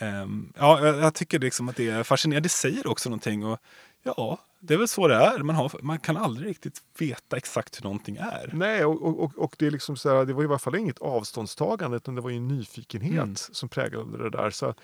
Um, 0.00 0.52
ja, 0.56 0.86
jag, 0.86 0.98
jag, 0.98 1.14
tycker 1.14 1.38
liksom 1.38 1.68
att 1.68 1.76
det 1.76 1.88
är 1.88 2.02
fascinerande. 2.02 2.44
Det 2.44 2.48
säger 2.48 2.86
också 2.86 3.08
någonting. 3.08 3.44
Och, 3.44 3.58
ja, 4.02 4.38
det 4.60 4.74
är 4.74 4.78
väl 4.78 4.88
så 4.88 5.08
det 5.08 5.14
är. 5.14 5.38
Man, 5.38 5.56
har, 5.56 5.72
man 5.82 5.98
kan 5.98 6.16
aldrig 6.16 6.48
riktigt 6.48 6.82
veta 6.98 7.36
exakt 7.36 7.78
hur 7.78 7.84
någonting 7.84 8.16
är. 8.16 8.50
Nej, 8.52 8.84
och, 8.84 9.22
och, 9.22 9.38
och 9.38 9.56
det, 9.58 9.66
är 9.66 9.70
liksom 9.70 9.96
så 9.96 10.16
här, 10.16 10.24
det 10.24 10.32
var 10.32 10.42
i 10.42 10.46
varje 10.46 10.58
fall 10.58 10.76
inget 10.76 10.98
avståndstagande 10.98 11.96
utan 11.96 12.14
det 12.14 12.20
var 12.20 12.30
en 12.30 12.48
nyfikenhet 12.48 13.22
mm. 13.22 13.36
som 13.36 13.68
präglade 13.68 14.22
det 14.22 14.30
där. 14.30 14.50
Så 14.50 14.74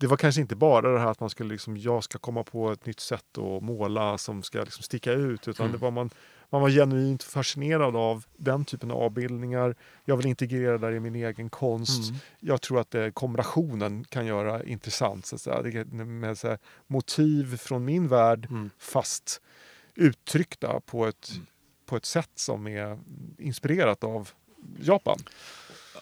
det 0.00 0.06
var 0.06 0.16
kanske 0.16 0.40
inte 0.40 0.56
bara 0.56 0.92
det 0.92 0.98
här 0.98 1.10
att 1.10 1.20
man 1.20 1.30
skulle 1.30 1.52
liksom, 1.52 1.76
jag 1.76 2.04
ska 2.04 2.18
komma 2.18 2.42
på 2.42 2.72
ett 2.72 2.86
nytt 2.86 3.00
sätt 3.00 3.38
att 3.38 3.62
måla 3.62 4.18
som 4.18 4.42
ska 4.42 4.58
liksom 4.58 4.82
sticka 4.82 5.12
ut, 5.12 5.48
utan 5.48 5.66
mm. 5.66 5.72
det 5.72 5.82
var 5.82 5.90
man, 5.90 6.10
man 6.50 6.60
var 6.60 6.70
genuint 6.70 7.22
fascinerad 7.22 7.96
av 7.96 8.24
den 8.36 8.64
typen 8.64 8.90
av 8.90 8.96
avbildningar. 8.96 9.74
Jag 10.04 10.16
vill 10.16 10.26
integrera 10.26 10.78
det 10.78 10.96
i 10.96 11.00
min 11.00 11.14
egen 11.14 11.50
konst. 11.50 12.10
Mm. 12.10 12.20
Jag 12.40 12.60
tror 12.60 12.80
att 12.80 12.90
det, 12.90 13.12
kombinationen 13.12 14.04
kan 14.04 14.26
göra 14.26 14.64
intressant, 14.64 15.26
så 15.26 15.34
att 15.34 15.40
säga. 15.40 15.84
Med, 15.84 16.38
så 16.38 16.48
här, 16.48 16.58
motiv 16.86 17.56
från 17.56 17.84
min 17.84 18.08
värld, 18.08 18.46
mm. 18.50 18.70
fast 18.78 19.40
uttryckta 19.94 20.80
på 20.80 21.06
ett, 21.06 21.30
mm. 21.32 21.46
på 21.86 21.96
ett 21.96 22.06
sätt 22.06 22.30
som 22.34 22.66
är 22.66 22.98
inspirerat 23.38 24.04
av 24.04 24.30
Japan. 24.78 25.18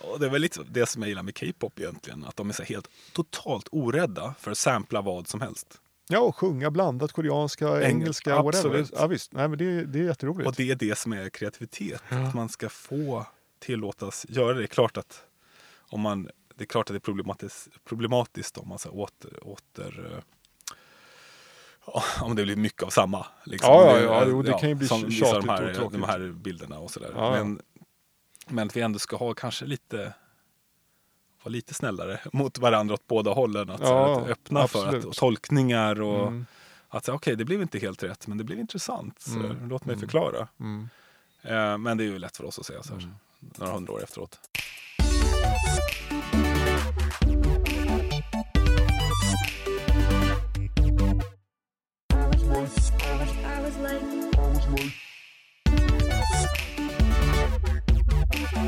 Och 0.03 0.21
det 0.21 0.27
är 0.27 0.31
väl 0.31 0.43
lite 0.43 0.61
det 0.71 0.87
som 0.87 1.03
jag 1.03 1.09
gillar 1.09 1.23
med 1.23 1.39
K-pop 1.41 1.79
egentligen. 1.79 2.25
Att 2.25 2.37
de 2.37 2.49
är 2.49 2.53
så 2.53 2.63
helt 2.63 2.89
totalt 3.13 3.69
orädda 3.73 4.35
för 4.41 4.51
att 4.51 4.59
sampla 4.59 5.01
vad 5.01 5.29
som 5.29 5.41
helst. 5.41 5.81
Ja, 6.09 6.21
och 6.21 6.37
sjunga 6.37 6.71
blandat 6.71 7.13
koreanska, 7.13 7.83
engelska, 7.83 8.37
absolut. 8.37 8.65
whatever. 8.65 9.03
Ja, 9.03 9.07
visst. 9.07 9.33
Nej, 9.33 9.49
men 9.49 9.59
det, 9.59 9.85
det 9.85 9.99
är 9.99 10.05
jätteroligt. 10.05 10.49
Och 10.49 10.55
det 10.55 10.71
är 10.71 10.75
det 10.75 10.99
som 10.99 11.13
är 11.13 11.29
kreativitet. 11.29 12.03
Ja. 12.09 12.17
Att 12.17 12.35
man 12.35 12.49
ska 12.49 12.69
få 12.69 13.27
tillåtas 13.59 14.27
göra 14.29 14.53
det. 14.53 14.61
Det 14.61 14.65
är 14.65 14.67
klart 14.67 14.97
att, 14.97 15.25
om 15.79 16.01
man, 16.01 16.29
det, 16.55 16.65
är, 16.65 16.67
klart 16.67 16.91
att 16.91 16.95
det 16.95 16.99
är 16.99 17.01
problematiskt, 17.01 17.69
problematiskt 17.85 18.59
om 18.59 18.69
man 18.69 18.79
så 18.79 18.91
åter... 18.91 19.31
åter 19.43 20.13
eh, 20.13 20.23
om 22.23 22.37
det 22.37 22.43
blir 22.43 22.57
mycket 22.57 22.83
av 22.83 22.91
samma. 22.91 23.27
Liksom. 23.45 23.73
Ja, 23.73 23.99
ja, 23.99 24.03
ja, 24.03 24.25
jo, 24.29 24.43
det 24.43 24.53
kan 24.53 24.69
ju 24.69 24.75
bli 24.75 24.89
som 24.89 25.11
tjatigt 25.11 25.41
de 25.41 25.49
här, 25.49 25.71
och 25.71 25.77
tråkigt. 25.77 26.01
De 26.01 26.07
här 26.07 26.33
bilderna 26.33 26.79
och 26.79 26.91
sådär. 26.91 27.13
Ja, 27.15 27.37
ja. 27.37 27.45
Men 27.45 27.63
men 28.51 28.67
att 28.67 28.77
vi 28.77 28.81
ändå 28.81 28.99
ska 28.99 29.17
ha 29.17 29.35
kanske 29.35 29.65
lite 29.65 30.15
vara 31.43 31.53
lite 31.53 31.75
snällare 31.75 32.21
mot 32.33 32.59
varandra 32.59 32.95
åt 32.95 33.07
båda 33.07 33.31
hållen. 33.31 33.71
Att, 33.71 33.81
ja, 33.81 34.21
att 34.21 34.29
öppna 34.29 34.61
absolut. 34.63 34.91
för 34.91 34.99
att, 34.99 35.05
och 35.05 35.15
tolkningar 35.15 36.01
och 36.01 36.27
mm. 36.27 36.47
att 36.89 37.09
okej, 37.09 37.15
okay, 37.17 37.35
det 37.35 37.45
blev 37.45 37.63
inte 37.63 37.79
helt 37.79 38.03
rätt, 38.03 38.27
men 38.27 38.39
det 38.39 38.45
blev 38.45 38.59
intressant. 38.59 39.21
Så 39.21 39.39
mm. 39.39 39.69
Låt 39.69 39.85
mig 39.85 39.95
mm. 39.95 40.01
förklara. 40.01 40.49
Mm. 40.61 40.89
Eh, 41.43 41.79
men 41.79 41.97
det 41.97 42.05
är 42.05 42.07
ju 42.07 42.19
lätt 42.19 42.37
för 42.37 42.45
oss 42.45 42.59
att 42.59 42.67
säga 42.67 42.83
så 42.83 42.95
här 42.95 43.01
mm. 43.01 43.15
några 43.41 43.73
hundra 43.73 43.93
år 43.93 44.03
efteråt. 44.03 44.41
I 53.49 53.63
was 53.63 53.79
late. 53.79 55.08